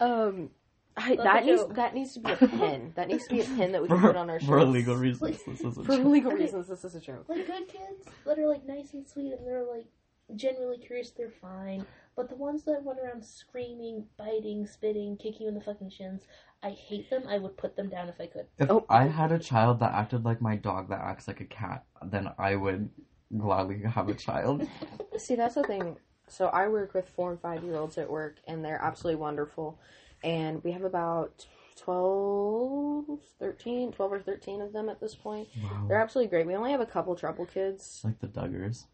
Um 0.00 0.50
I, 0.96 1.10
That's 1.14 1.22
that 1.22 1.44
needs 1.46 1.60
joke. 1.62 1.74
that 1.76 1.94
needs 1.94 2.14
to 2.14 2.20
be 2.20 2.32
a 2.32 2.36
pin. 2.48 2.92
That 2.96 3.06
needs 3.06 3.24
to 3.28 3.34
be 3.34 3.40
a 3.42 3.44
pin 3.44 3.70
that 3.72 3.82
we 3.82 3.86
can 3.86 4.00
For, 4.00 4.08
put 4.08 4.16
on 4.16 4.30
our 4.30 4.40
shirts. 4.40 4.48
for 4.48 4.58
shirts. 4.60 4.70
legal 4.72 4.96
reasons, 4.96 5.44
this 5.46 5.60
is 5.60 5.78
a 5.78 5.84
For 5.84 5.96
joke. 5.96 6.06
legal 6.06 6.32
Okay. 6.32 6.42
reasons, 6.42 6.66
this 6.66 6.84
is 6.84 6.94
a 6.96 7.00
joke. 7.00 7.26
Like 7.28 7.46
good 7.46 7.68
kids 7.68 8.04
that 8.26 8.36
are 8.38 8.48
like 8.48 8.66
nice 8.66 8.94
and 8.94 9.06
sweet 9.06 9.32
and 9.34 9.46
they're 9.46 9.64
like 9.64 9.86
genuinely 10.34 10.78
curious, 10.78 11.10
they're 11.10 11.30
fine. 11.30 11.86
But 12.18 12.28
the 12.28 12.34
ones 12.34 12.64
that 12.64 12.84
run 12.84 12.98
around 12.98 13.24
screaming, 13.24 14.04
biting, 14.16 14.66
spitting, 14.66 15.16
kicking 15.18 15.42
you 15.42 15.48
in 15.50 15.54
the 15.54 15.60
fucking 15.60 15.90
shins, 15.90 16.24
I 16.64 16.70
hate 16.70 17.08
them. 17.10 17.22
I 17.28 17.38
would 17.38 17.56
put 17.56 17.76
them 17.76 17.88
down 17.88 18.08
if 18.08 18.20
I 18.20 18.26
could. 18.26 18.46
If 18.58 18.68
Oh. 18.68 18.84
I 18.88 19.04
had 19.04 19.30
a 19.30 19.38
child 19.38 19.78
that 19.78 19.92
acted 19.94 20.24
like 20.24 20.40
my 20.42 20.56
dog 20.56 20.88
that 20.88 21.00
acts 21.00 21.28
like 21.28 21.40
a 21.40 21.44
cat, 21.44 21.84
then 22.02 22.28
I 22.36 22.56
would 22.56 22.90
gladly 23.36 23.80
have 23.84 24.08
a 24.08 24.14
child. 24.14 24.66
See, 25.16 25.36
that's 25.36 25.54
the 25.54 25.62
thing. 25.62 25.96
So 26.26 26.48
I 26.48 26.66
work 26.66 26.92
with 26.92 27.08
four 27.08 27.30
and 27.30 27.40
five 27.40 27.62
year 27.62 27.76
olds 27.76 27.96
at 27.98 28.10
work, 28.10 28.38
and 28.48 28.64
they're 28.64 28.82
absolutely 28.82 29.20
wonderful. 29.20 29.78
And 30.24 30.64
we 30.64 30.72
have 30.72 30.82
about 30.82 31.46
12, 31.76 33.20
13, 33.38 33.92
12 33.92 34.12
or 34.12 34.18
13 34.18 34.60
of 34.60 34.72
them 34.72 34.88
at 34.88 34.98
this 34.98 35.14
point. 35.14 35.46
Wow. 35.62 35.84
They're 35.86 36.00
absolutely 36.00 36.30
great. 36.30 36.48
We 36.48 36.56
only 36.56 36.72
have 36.72 36.80
a 36.80 36.86
couple 36.86 37.14
trouble 37.14 37.46
kids. 37.46 38.00
like 38.02 38.18
the 38.18 38.26
Duggars. 38.26 38.86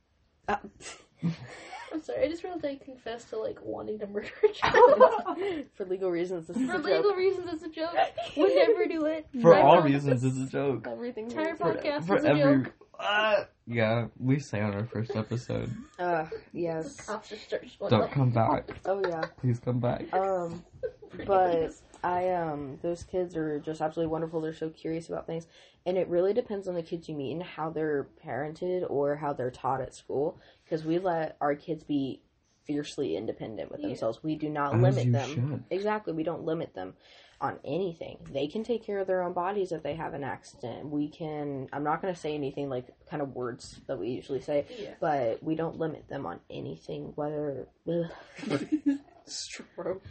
Uh, 0.46 0.56
I'm 1.94 2.02
sorry, 2.02 2.24
I 2.24 2.28
just 2.28 2.42
realized 2.42 2.64
I 2.64 2.74
confessed 2.74 3.30
to 3.30 3.38
like 3.38 3.58
wanting 3.62 4.00
to 4.00 4.06
murder 4.08 4.28
a 4.42 4.52
child. 4.52 5.66
for 5.74 5.84
legal 5.86 6.10
reasons, 6.10 6.48
this 6.48 6.56
is 6.56 6.66
For 6.68 6.74
a 6.74 6.78
legal 6.78 7.02
joke. 7.10 7.16
reasons, 7.16 7.50
it's 7.52 7.62
a 7.62 7.68
joke. 7.68 7.94
Would 8.36 8.54
never 8.54 8.86
do 8.86 9.06
it. 9.06 9.26
For 9.40 9.54
I 9.54 9.60
all 9.62 9.74
promise. 9.76 9.92
reasons, 10.04 10.24
it's 10.24 10.38
a 10.38 10.50
joke. 10.52 10.86
Everything 10.90 11.26
Entire 11.26 11.52
is- 11.52 11.58
For, 11.58 11.72
podcast 11.74 12.06
for 12.06 12.16
is 12.16 12.24
a 12.24 12.28
every. 12.30 12.64
joke. 12.64 12.72
Ah! 12.98 13.46
yeah, 13.66 14.06
we 14.18 14.38
say 14.38 14.60
on 14.60 14.74
our 14.74 14.84
first 14.86 15.14
episode, 15.16 15.70
Uh, 15.98 16.24
The 16.52 16.60
yes. 16.60 16.96
cops 17.06 17.28
just 17.28 17.44
start 17.44 17.64
going 17.78 17.90
don't 17.90 18.10
come 18.10 18.30
back. 18.30 18.70
Oh, 18.86 19.00
yeah. 19.06 19.22
Please 19.40 19.58
come 19.60 19.78
back. 19.80 20.12
Um, 20.14 20.64
but 21.26 21.72
I 22.02 22.30
um 22.30 22.78
those 22.82 23.02
kids 23.04 23.36
are 23.36 23.58
just 23.60 23.80
absolutely 23.80 24.10
wonderful. 24.10 24.40
They're 24.40 24.52
so 24.54 24.68
curious 24.70 25.08
about 25.08 25.26
things, 25.26 25.46
and 25.86 25.96
it 25.96 26.06
really 26.08 26.34
depends 26.34 26.68
on 26.68 26.74
the 26.74 26.82
kids 26.82 27.08
you 27.08 27.14
meet 27.14 27.32
and 27.32 27.42
how 27.42 27.70
they're 27.70 28.08
parented 28.24 28.84
or 28.90 29.16
how 29.16 29.32
they're 29.32 29.50
taught 29.50 29.80
at 29.80 29.94
school. 29.94 30.38
Because 30.64 30.84
we 30.84 30.98
let 30.98 31.36
our 31.40 31.54
kids 31.54 31.84
be 31.84 32.22
fiercely 32.66 33.16
independent 33.16 33.70
with 33.70 33.80
Yeah. 33.80 33.88
themselves. 33.88 34.22
We 34.22 34.36
do 34.36 34.48
not 34.48 34.74
As 34.74 34.80
limit 34.80 35.12
them. 35.12 35.28
should. 35.28 35.64
Exactly, 35.70 36.12
we 36.14 36.22
don't 36.22 36.44
limit 36.44 36.74
them 36.74 36.94
on 37.40 37.58
anything. 37.64 38.16
They 38.32 38.46
can 38.46 38.64
take 38.64 38.82
care 38.84 38.98
of 39.00 39.06
their 39.06 39.22
own 39.22 39.34
bodies 39.34 39.70
if 39.72 39.82
they 39.82 39.94
have 39.96 40.14
an 40.14 40.24
accident. 40.24 40.88
We 40.88 41.08
can. 41.08 41.68
I'm 41.72 41.84
not 41.84 42.00
going 42.00 42.14
to 42.14 42.18
say 42.18 42.34
anything 42.34 42.70
like 42.70 42.86
kind 43.10 43.20
of 43.22 43.34
words 43.34 43.80
that 43.86 43.98
we 43.98 44.08
usually 44.10 44.40
say, 44.40 44.64
yeah. 44.80 44.94
but 45.00 45.42
we 45.42 45.54
don't 45.54 45.78
limit 45.78 46.08
them 46.08 46.24
on 46.24 46.40
anything 46.48 47.12
whether 47.16 47.68
stroke 49.26 50.04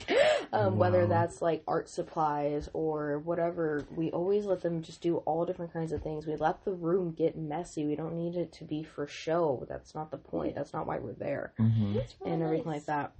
um, 0.52 0.78
whether 0.78 1.06
that's 1.06 1.41
like 1.41 1.63
art 1.67 1.89
supplies 1.89 2.69
or 2.73 3.19
whatever 3.19 3.86
we 3.95 4.10
always 4.12 4.45
let 4.45 4.62
them 4.62 4.82
just 4.82 5.02
do 5.02 5.17
all 5.17 5.45
different 5.45 5.73
kinds 5.73 5.91
of 5.91 6.02
things. 6.02 6.26
We 6.26 6.36
let 6.36 6.63
the 6.63 6.73
room 6.73 7.12
get 7.12 7.38
messy. 7.38 7.86
We 7.86 7.95
don't 7.95 8.15
need 8.15 8.36
it 8.36 8.52
to 8.54 8.63
be 8.63 8.84
for 8.84 9.08
show. 9.08 9.65
That's 9.69 9.93
not 9.95 10.12
the 10.12 10.17
point. 10.17 10.56
That's 10.56 10.73
not 10.73 10.88
why 10.88 10.99
we're 10.99 11.13
there. 11.13 11.54
Hmm 11.58 11.93
really 11.93 12.06
and 12.26 12.43
everything 12.43 12.71
nice. 12.71 12.76
like 12.76 12.86
that. 12.88 13.13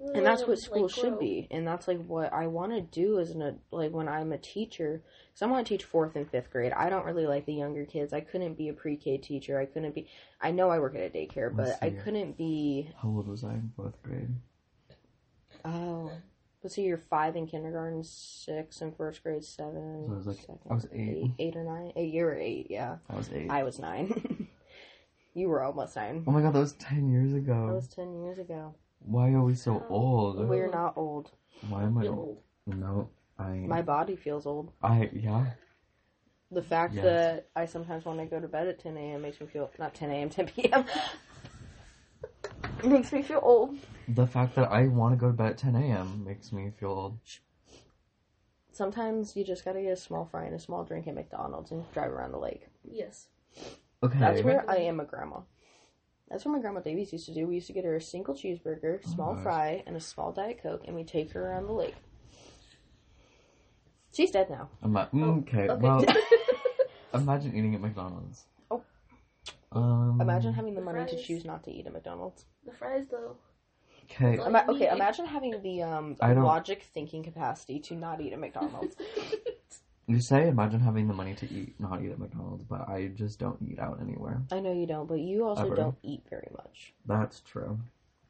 Really 0.00 0.18
and 0.18 0.26
that's 0.26 0.46
what 0.46 0.58
school 0.58 0.82
like, 0.82 0.94
should 0.94 1.18
be. 1.18 1.46
And 1.50 1.66
that's 1.66 1.86
like 1.86 2.04
what 2.06 2.32
i 2.32 2.46
want 2.48 2.72
to 2.72 2.80
do 2.80 3.20
as 3.20 3.30
an 3.30 3.42
ad- 3.42 3.60
like 3.70 3.92
when 3.92 4.08
i'm 4.08 4.32
a 4.32 4.38
teacher 4.38 5.02
because 5.28 5.42
i 5.42 5.46
want 5.46 5.64
to 5.64 5.72
teach 5.74 5.84
fourth 5.84 6.16
and 6.16 6.28
fifth 6.28 6.50
grade. 6.50 6.72
I 6.72 6.90
don't 6.90 7.04
really 7.04 7.26
like 7.26 7.46
the 7.46 7.54
younger 7.54 7.84
kids. 7.84 8.12
I 8.12 8.20
couldn't 8.20 8.54
be 8.54 8.68
a 8.68 8.72
pre-k 8.72 9.18
teacher. 9.18 9.58
I 9.58 9.66
couldn't 9.66 9.94
be 9.94 10.08
i 10.40 10.50
know 10.50 10.70
i 10.70 10.78
work 10.78 10.96
at 10.96 11.02
a 11.02 11.10
daycare 11.10 11.54
but 11.54 11.66
Let's 11.68 11.82
i 11.82 11.90
see. 11.90 11.96
couldn't 12.02 12.36
be 12.36 12.90
How 13.00 13.08
old 13.08 13.28
was 13.28 13.44
I 13.44 13.52
in 13.52 13.72
fourth 13.76 14.02
grade? 14.02 14.34
Oh 15.64 16.10
let's 16.62 16.74
see 16.74 16.82
you're 16.82 16.96
five 16.98 17.36
in 17.36 17.46
kindergarten 17.46 18.02
six 18.04 18.80
in 18.82 18.92
first 18.92 19.22
grade 19.22 19.44
seven 19.44 20.04
So 20.06 20.12
I 20.12 20.16
was 20.16 20.26
like- 20.26 20.36
second, 20.36 20.58
I 20.70 20.74
was 20.74 20.86
eight. 20.92 21.08
eight 21.10 21.30
eight 21.38 21.56
or 21.56 21.64
nine 21.64 21.92
eight 21.96 22.12
you 22.12 22.24
were 22.24 22.34
eight 22.36 22.66
yeah 22.70 22.96
I 23.10 23.16
was 23.16 23.30
eight. 23.32 23.50
i 23.50 23.62
was 23.62 23.78
nine 23.78 24.48
you 25.34 25.48
were 25.48 25.62
almost 25.62 25.96
nine 25.96 26.24
oh 26.26 26.30
my 26.30 26.40
god, 26.42 26.52
that 26.52 26.58
was 26.60 26.72
10 26.74 27.10
years 27.10 27.32
ago. 27.34 27.66
that 27.68 27.74
was 27.74 27.88
10 27.88 28.22
years 28.22 28.38
ago 28.38 28.74
Why 29.00 29.30
are 29.32 29.42
we 29.42 29.54
so 29.54 29.84
old? 29.88 30.46
we're 30.48 30.70
not 30.70 30.94
old 30.96 31.30
Why 31.68 31.84
am 31.84 31.98
I 31.98 32.02
Feel 32.02 32.10
old? 32.12 32.18
old. 32.66 32.78
No, 32.78 33.08
I. 33.38 33.50
my 33.66 33.82
body 33.82 34.14
feels 34.16 34.46
old 34.46 34.72
I, 34.82 35.10
yeah. 35.12 35.46
The 36.50 36.62
fact 36.62 36.92
Yes. 36.94 37.04
that 37.04 37.48
I 37.56 37.64
sometimes 37.64 38.04
want 38.04 38.18
to 38.18 38.26
go 38.26 38.38
to 38.38 38.46
bed 38.46 38.68
at 38.68 38.78
10 38.78 38.94
a.m. 38.98 39.22
makes 39.22 39.40
me 39.40 39.46
feel 39.46 39.70
not 39.78 39.94
10 39.94 40.10
a.m. 40.10 40.28
10 40.28 40.46
p.m. 40.48 40.84
makes 42.88 43.12
me 43.12 43.22
feel 43.22 43.40
old. 43.42 43.76
The 44.08 44.26
fact 44.26 44.54
that 44.56 44.70
I 44.70 44.88
want 44.88 45.12
to 45.12 45.16
go 45.16 45.28
to 45.28 45.32
bed 45.32 45.50
at 45.52 45.58
10 45.58 45.74
a.m. 45.76 46.24
makes 46.24 46.52
me 46.52 46.70
feel 46.78 46.90
old. 46.90 47.18
Sometimes 48.72 49.36
you 49.36 49.44
just 49.44 49.64
gotta 49.64 49.82
get 49.82 49.92
a 49.92 49.96
small 49.96 50.24
fry 50.24 50.44
and 50.44 50.54
a 50.54 50.58
small 50.58 50.82
drink 50.82 51.06
at 51.06 51.14
McDonald's 51.14 51.70
and 51.70 51.90
drive 51.92 52.10
around 52.10 52.32
the 52.32 52.38
lake. 52.38 52.66
Yes. 52.82 53.28
Okay. 54.02 54.18
That's 54.18 54.42
where 54.42 54.68
I 54.68 54.76
am 54.76 54.98
a 54.98 55.04
grandma. 55.04 55.40
That's 56.28 56.44
what 56.46 56.52
my 56.52 56.60
grandma 56.60 56.80
Davies 56.80 57.12
used 57.12 57.26
to 57.26 57.34
do. 57.34 57.46
We 57.46 57.56
used 57.56 57.66
to 57.66 57.74
get 57.74 57.84
her 57.84 57.94
a 57.94 58.00
single 58.00 58.34
cheeseburger, 58.34 59.04
small 59.04 59.34
gosh. 59.34 59.42
fry, 59.42 59.82
and 59.86 59.94
a 59.94 60.00
small 60.00 60.32
diet 60.32 60.60
coke, 60.62 60.82
and 60.86 60.96
we 60.96 61.04
take 61.04 61.32
her 61.32 61.46
around 61.46 61.66
the 61.66 61.74
lake. 61.74 61.94
She's 64.12 64.30
dead 64.30 64.48
now. 64.48 64.70
Ima- 64.82 65.10
mm, 65.12 65.42
okay, 65.42 65.68
Okay. 65.68 65.80
well, 65.80 66.04
imagine 67.14 67.54
eating 67.54 67.74
at 67.74 67.82
McDonald's. 67.82 68.46
Oh. 68.70 68.82
Um. 69.72 70.18
Imagine 70.20 70.54
having 70.54 70.74
the 70.74 70.80
The 70.80 70.84
money 70.84 71.04
to 71.06 71.22
choose 71.22 71.44
not 71.44 71.64
to 71.64 71.70
eat 71.70 71.86
at 71.86 71.92
McDonald's. 71.92 72.46
The 72.66 72.72
fries 72.72 73.06
though. 73.10 73.36
Okay. 74.04 74.34
Ima- 74.44 74.64
okay, 74.68 74.90
imagine 74.90 75.24
having 75.26 75.60
the 75.62 75.82
um, 75.82 76.16
I 76.20 76.34
don't- 76.34 76.44
logic 76.44 76.82
thinking 76.94 77.22
capacity 77.22 77.78
to 77.80 77.94
not 77.94 78.20
eat 78.20 78.32
at 78.32 78.38
McDonald's. 78.38 78.96
You 80.08 80.20
say 80.20 80.48
imagine 80.48 80.80
having 80.80 81.06
the 81.06 81.14
money 81.14 81.32
to 81.36 81.46
eat, 81.50 81.76
not 81.78 82.02
eat 82.02 82.10
at 82.10 82.18
McDonald's, 82.18 82.64
but 82.64 82.88
I 82.88 83.12
just 83.14 83.38
don't 83.38 83.56
eat 83.62 83.78
out 83.78 84.00
anywhere. 84.02 84.42
I 84.50 84.58
know 84.58 84.72
you 84.72 84.84
don't, 84.84 85.06
but 85.06 85.20
you 85.20 85.44
also 85.46 85.66
Ever. 85.66 85.76
don't 85.76 85.96
eat 86.02 86.22
very 86.28 86.48
much. 86.56 86.92
That's 87.06 87.40
true. 87.40 87.78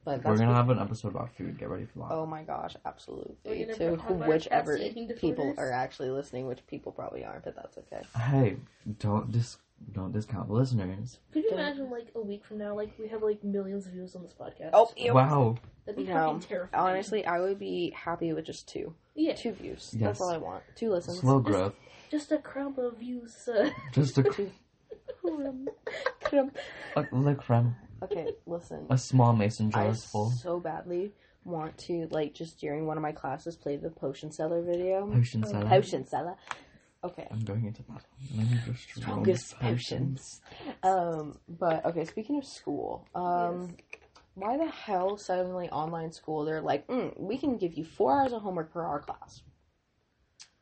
But 0.05 0.25
We're 0.25 0.37
gonna 0.37 0.55
have 0.55 0.69
an 0.71 0.79
episode 0.81 1.09
about 1.15 1.31
food. 1.37 1.59
Get 1.59 1.69
ready 1.69 1.85
for 1.87 2.01
that. 2.01 2.09
Oh 2.11 2.27
my 2.27 2.43
gosh, 2.43 2.75
absolutely. 2.85 3.37
We're 3.45 3.67
gonna 3.67 3.79
To 3.79 3.97
talk 3.97 4.11
about 4.11 4.29
whichever 4.29 4.77
people 5.21 5.55
are 5.59 5.71
actually 5.71 6.11
listening, 6.11 6.47
which 6.49 6.67
people 6.67 6.91
probably 6.91 7.25
aren't, 7.25 7.45
but 7.45 7.55
that's 7.55 7.79
okay. 7.79 8.03
Hey, 8.19 8.57
don't 8.99 9.31
dis 9.31 9.59
don't 9.93 10.13
discount 10.13 10.49
the 10.49 10.55
listeners. 10.55 11.19
Could 11.33 11.45
you 11.45 11.51
Don't- 11.51 11.59
imagine 11.61 11.91
like 11.91 12.09
a 12.17 12.21
week 12.21 12.45
from 12.45 12.59
now, 12.59 12.75
like 12.75 12.91
we 12.99 13.09
have 13.09 13.23
like 13.23 13.43
millions 13.45 13.87
of 13.87 13.93
views 13.93 14.15
on 14.17 14.23
this 14.23 14.33
podcast? 14.33 14.71
Oh, 14.73 14.91
ew. 14.97 15.15
Wow. 15.15 15.57
that'd 15.87 15.97
be 15.97 16.05
No, 16.13 16.27
fucking 16.35 16.41
terrifying. 16.49 16.85
honestly, 16.95 17.25
I 17.27 17.41
would 17.41 17.59
be 17.59 17.91
happy 17.91 18.33
with 18.33 18.45
just 18.45 18.69
two. 18.69 18.95
yeah, 19.15 19.35
Two 19.35 19.53
views. 19.53 19.91
Yes. 19.97 20.03
That's 20.19 20.21
all 20.21 20.31
I 20.31 20.37
want. 20.39 20.63
Two 20.77 20.91
listens. 20.91 21.19
Slow 21.21 21.41
growth. 21.41 21.75
just 22.11 22.31
a 22.33 22.39
crumb 22.39 22.79
of 22.79 22.99
views. 22.99 23.49
Uh, 23.49 23.71
Just 23.93 24.19
a, 24.19 24.23
crumb. 26.23 26.51
a 26.97 27.05
like 27.13 27.43
from 27.43 27.75
okay, 28.03 28.27
listen. 28.47 28.87
a 28.91 28.99
small 28.99 29.33
mason 29.33 29.71
jar 29.71 29.89
is 29.89 30.05
full. 30.05 30.31
so 30.31 30.61
badly 30.61 31.13
want 31.45 31.77
to, 31.77 32.07
like, 32.11 32.35
just 32.35 32.59
during 32.61 32.87
one 32.87 32.97
of 32.97 33.03
my 33.03 33.13
classes, 33.13 33.57
play 33.57 33.77
the 33.77 33.91
Potion 33.91 34.31
Seller 34.31 34.63
video. 34.63 35.07
Potion 35.07 35.45
salad. 35.45 35.69
Potion 35.69 36.07
Seller. 36.07 36.37
Okay. 37.05 37.27
I'm 37.31 37.41
going 37.41 37.67
into 37.67 37.83
that. 37.83 38.03
Let 38.37 38.49
me 38.49 38.59
just 38.65 38.89
Strongest 38.95 39.55
roll 39.61 39.73
potions. 39.73 40.41
Um, 40.85 41.39
but 41.49 41.85
okay, 41.85 42.05
speaking 42.05 42.39
of 42.39 42.45
school, 42.45 43.09
um, 43.15 43.75
why 44.35 44.57
the 44.57 44.69
hell 44.69 45.17
suddenly 45.17 45.69
online 45.71 46.13
school? 46.13 46.45
They're 46.45 46.63
like, 46.63 46.87
mm, 46.87 47.19
we 47.19 47.39
can 47.39 47.59
give 47.59 47.75
you 47.75 47.85
four 47.85 48.21
hours 48.21 48.33
of 48.33 48.43
homework 48.43 48.73
per 48.73 48.85
hour 48.85 49.01
class. 49.01 49.43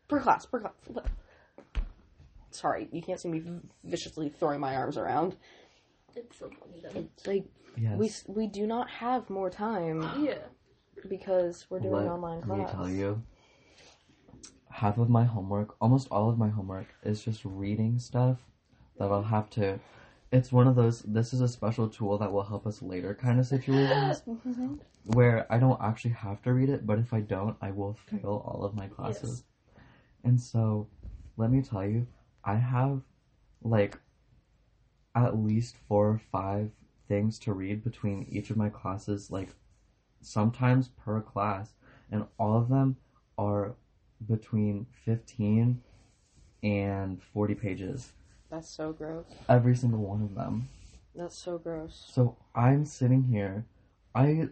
Per 0.09 0.19
class, 0.19 0.47
per 0.47 0.61
class. 0.61 1.07
Sorry, 2.53 2.89
you 2.91 3.03
can't 3.03 3.21
see 3.21 3.29
me 3.29 3.43
viciously 3.85 4.31
throwing 4.31 4.61
my 4.61 4.75
arms 4.75 4.97
around. 4.97 5.37
It's 6.17 6.39
so 6.39 6.51
funny 6.61 6.81
though. 6.83 7.01
It's 7.01 7.27
like 7.27 7.45
Yes. 7.77 8.25
we 8.27 8.35
we 8.35 8.47
do 8.47 8.67
not 8.67 8.91
have 8.91 9.31
more 9.31 9.51
time 9.51 10.03
Yeah. 10.25 10.39
because 11.09 11.67
we're 11.71 11.81
doing 11.81 12.09
online 12.09 12.43
class. 12.43 12.49
Let 12.51 12.59
online 12.59 12.59
me 12.59 12.65
class. 12.65 12.75
tell 12.77 12.89
you. 12.91 13.23
Half 14.71 14.99
of 14.99 15.11
my 15.11 15.25
homework, 15.25 15.75
almost 15.81 16.09
all 16.11 16.31
of 16.31 16.39
my 16.39 16.49
homework, 16.49 16.87
is 17.03 17.23
just 17.23 17.45
reading 17.45 17.99
stuff 17.99 18.39
that 18.99 19.11
I'll 19.11 19.23
have 19.25 19.51
to. 19.51 19.81
It's 20.33 20.53
one 20.53 20.69
of 20.69 20.77
those. 20.77 21.03
This 21.03 21.33
is 21.35 21.41
a 21.41 21.49
special 21.49 21.89
tool 21.89 22.17
that 22.19 22.33
will 22.33 22.45
help 22.45 22.67
us 22.67 22.81
later 22.81 23.15
kind 23.15 23.39
of 23.41 23.47
situations 23.47 24.23
Mhm. 24.29 24.79
where 25.05 25.47
I 25.53 25.59
don't 25.59 25.81
actually 25.83 26.13
have 26.13 26.41
to 26.43 26.53
read 26.53 26.69
it, 26.69 26.87
but 26.87 26.99
if 26.99 27.13
I 27.13 27.21
don't, 27.21 27.57
I 27.61 27.73
will 27.73 27.95
fail 27.95 28.43
all 28.47 28.65
of 28.65 28.75
my 28.75 28.87
classes. 28.87 29.45
And 30.23 30.41
so, 30.41 30.87
let 31.37 31.51
me 31.51 31.63
tell 31.63 31.85
you, 31.85 32.07
I 32.45 32.55
have 32.57 33.03
like 33.63 33.99
at 35.15 35.37
least 35.37 35.77
four 35.89 36.09
or 36.09 36.21
five 36.31 36.71
things 37.09 37.39
to 37.41 37.53
read 37.53 37.83
between 37.83 38.27
each 38.31 38.51
of 38.51 38.57
my 38.57 38.69
classes, 38.69 39.31
like 39.31 39.51
sometimes 40.21 40.89
per 40.89 41.21
class, 41.21 41.75
and 42.11 42.27
all 42.39 42.57
of 42.57 42.69
them 42.69 42.97
are 43.37 43.75
between 44.27 44.87
15 45.05 45.83
and 46.63 47.23
40 47.23 47.55
pages. 47.55 48.13
That's 48.51 48.69
so 48.69 48.93
gross. 48.93 49.27
Every 49.49 49.77
single 49.77 50.01
one 50.01 50.23
of 50.23 50.35
them. 50.35 50.69
That's 51.15 51.39
so 51.39 51.59
gross. 51.59 52.11
So 52.13 52.37
I'm 52.55 52.85
sitting 52.85 53.25
here. 53.25 53.65
I 54.15 54.49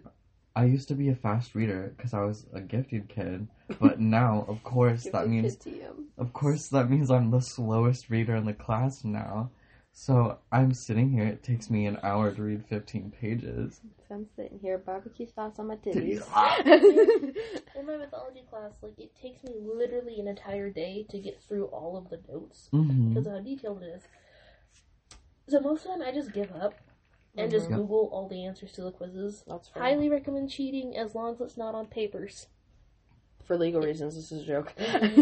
I 0.55 0.65
used 0.65 0.89
to 0.89 0.95
be 0.95 1.09
a 1.09 1.15
fast 1.15 1.55
reader 1.55 1.95
because 1.97 2.15
I 2.15 2.23
was 2.23 2.47
a 2.53 2.61
gifted 2.61 3.09
kid, 3.09 3.47
but 3.81 4.01
now, 4.21 4.45
of 4.49 4.63
course, 4.65 5.05
that 5.05 5.29
means 5.29 5.57
of 6.17 6.33
course 6.33 6.69
that 6.69 6.91
means 6.91 7.11
I'm 7.11 7.31
the 7.31 7.41
slowest 7.41 8.11
reader 8.11 8.35
in 8.35 8.45
the 8.45 8.55
class 8.55 9.05
now. 9.05 9.51
So 10.01 10.39
I'm 10.53 10.73
sitting 10.73 11.11
here. 11.11 11.27
It 11.27 11.43
takes 11.43 11.71
me 11.71 11.87
an 11.87 11.99
hour 12.05 12.31
to 12.31 12.41
read 12.41 12.65
15 12.67 13.13
pages. 13.21 13.81
So 14.09 14.15
I'm 14.15 14.27
sitting 14.37 14.61
here, 14.61 14.79
barbecue 14.79 15.27
sauce 15.27 15.59
on 15.59 15.67
my 15.67 15.75
titties. 15.75 16.23
In 17.75 17.85
my 17.85 17.97
mythology 17.97 18.45
class, 18.49 18.71
like 18.81 18.97
it 18.97 19.11
takes 19.21 19.43
me 19.43 19.57
literally 19.61 20.21
an 20.21 20.29
entire 20.29 20.71
day 20.71 21.05
to 21.11 21.19
get 21.19 21.43
through 21.43 21.65
all 21.67 21.97
of 21.97 22.11
the 22.11 22.21
notes 22.33 22.69
hmm 22.71 23.09
because 23.09 23.27
of 23.27 23.33
how 23.33 23.41
detailed 23.41 23.83
it 23.83 23.87
is. 23.87 24.03
So 25.49 25.61
most 25.61 25.85
of 25.85 25.99
the 25.99 26.05
time, 26.05 26.09
I 26.09 26.13
just 26.13 26.33
give 26.33 26.53
up 26.55 26.75
and 27.37 27.51
just 27.51 27.69
Mhm. 27.69 27.75
Google 27.75 28.09
all 28.13 28.29
the 28.29 28.45
answers 28.45 28.73
to 28.75 28.83
the 28.83 28.93
quizzes. 28.93 29.43
That's 29.49 29.67
fair. 29.69 29.83
Highly 29.83 30.09
recommend 30.09 30.49
cheating 30.49 30.97
as 30.97 31.17
long 31.17 31.35
as 31.35 31.41
it's 31.41 31.57
not 31.57 31.75
on 31.75 31.87
papers. 31.87 32.47
For 33.49 33.57
legal 33.57 33.81
reasons, 33.81 34.15
this 34.15 34.31
is 34.31 34.43
a 34.43 34.47
joke. 34.47 34.75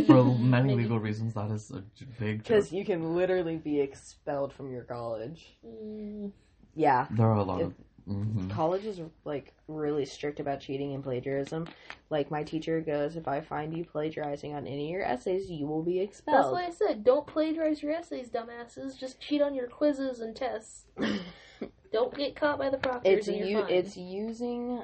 For 0.06 0.24
many 0.38 0.74
legal 0.74 0.98
reasons, 0.98 1.32
that 1.34 1.50
is 1.52 1.70
a 1.70 1.82
big. 2.20 2.42
Because 2.42 2.72
you 2.72 2.84
can 2.84 3.14
literally 3.14 3.56
be 3.56 3.80
expelled 3.80 4.52
from 4.52 4.70
your 4.72 4.82
college. 4.82 5.56
Mm, 5.64 6.32
Yeah. 6.74 7.06
There 7.12 7.26
are 7.26 7.36
a 7.36 7.42
lot 7.44 7.60
It- 7.62 7.64
of. 7.66 7.74
hmm 8.06 8.48
College 8.50 8.84
is 8.84 9.00
like 9.24 9.54
really 9.68 10.04
strict 10.04 10.40
about 10.40 10.58
cheating 10.60 10.92
and 10.94 11.02
plagiarism. 11.04 11.68
Like 12.10 12.30
my 12.30 12.42
teacher 12.42 12.80
goes, 12.80 13.16
if 13.16 13.26
I 13.28 13.40
find 13.40 13.76
you 13.76 13.84
plagiarizing 13.84 14.54
on 14.54 14.66
any 14.66 14.86
of 14.86 14.90
your 14.90 15.02
essays, 15.04 15.48
you 15.50 15.66
will 15.68 15.82
be 15.84 16.00
expelled. 16.00 16.36
that's 16.36 16.52
why 16.52 16.66
I 16.66 16.70
said 16.70 17.04
don't 17.04 17.26
plagiarize 17.28 17.80
your 17.82 17.92
essays, 17.92 18.28
dumbasses. 18.28 18.98
Just 18.98 19.20
cheat 19.20 19.40
on 19.40 19.54
your 19.54 19.68
quizzes 19.68 20.20
and 20.20 20.34
tests. 20.36 20.86
Don't 21.92 22.14
get 22.14 22.34
caught 22.36 22.58
by 22.58 22.68
the 22.68 22.76
proctors 22.78 23.18
it's 23.20 23.28
and 23.28 23.36
you're 23.38 23.46
you. 23.48 23.60
fine. 23.62 23.70
It's 23.72 23.96
using. 23.96 24.82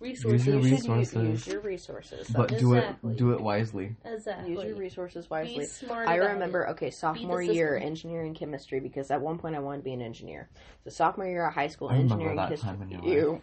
Resources. 0.00 0.46
your 0.46 0.56
you 0.56 0.62
should 0.76 0.84
u- 0.86 0.92
resources. 0.94 1.14
use 1.14 1.46
your 1.46 1.60
resources. 1.60 2.28
But 2.30 2.48
That's- 2.48 2.60
do 2.60 2.74
it 2.74 3.16
do 3.16 3.32
it 3.32 3.40
wisely. 3.40 3.96
exactly. 4.04 4.52
use 4.52 4.64
your 4.64 4.76
resources 4.76 5.28
wisely. 5.30 5.58
Be 5.60 5.64
smart. 5.64 6.08
I 6.08 6.16
about 6.16 6.32
remember, 6.34 6.64
it. 6.64 6.70
okay, 6.72 6.90
sophomore 6.90 7.42
year, 7.42 7.76
engineering 7.76 8.34
chemistry, 8.34 8.80
because 8.80 9.10
at 9.10 9.20
one 9.20 9.38
point 9.38 9.56
I 9.56 9.58
wanted 9.58 9.78
to 9.78 9.84
be 9.84 9.92
an 9.92 10.02
engineer. 10.02 10.48
So 10.84 10.90
sophomore 10.90 11.26
year 11.26 11.46
of 11.46 11.54
high 11.54 11.68
school, 11.68 11.88
I 11.88 11.96
engineering 11.96 12.36
that 12.36 12.50
history. 12.50 12.68
time 12.68 12.82
in 12.82 12.90
your 12.90 13.02
Ew. 13.04 13.42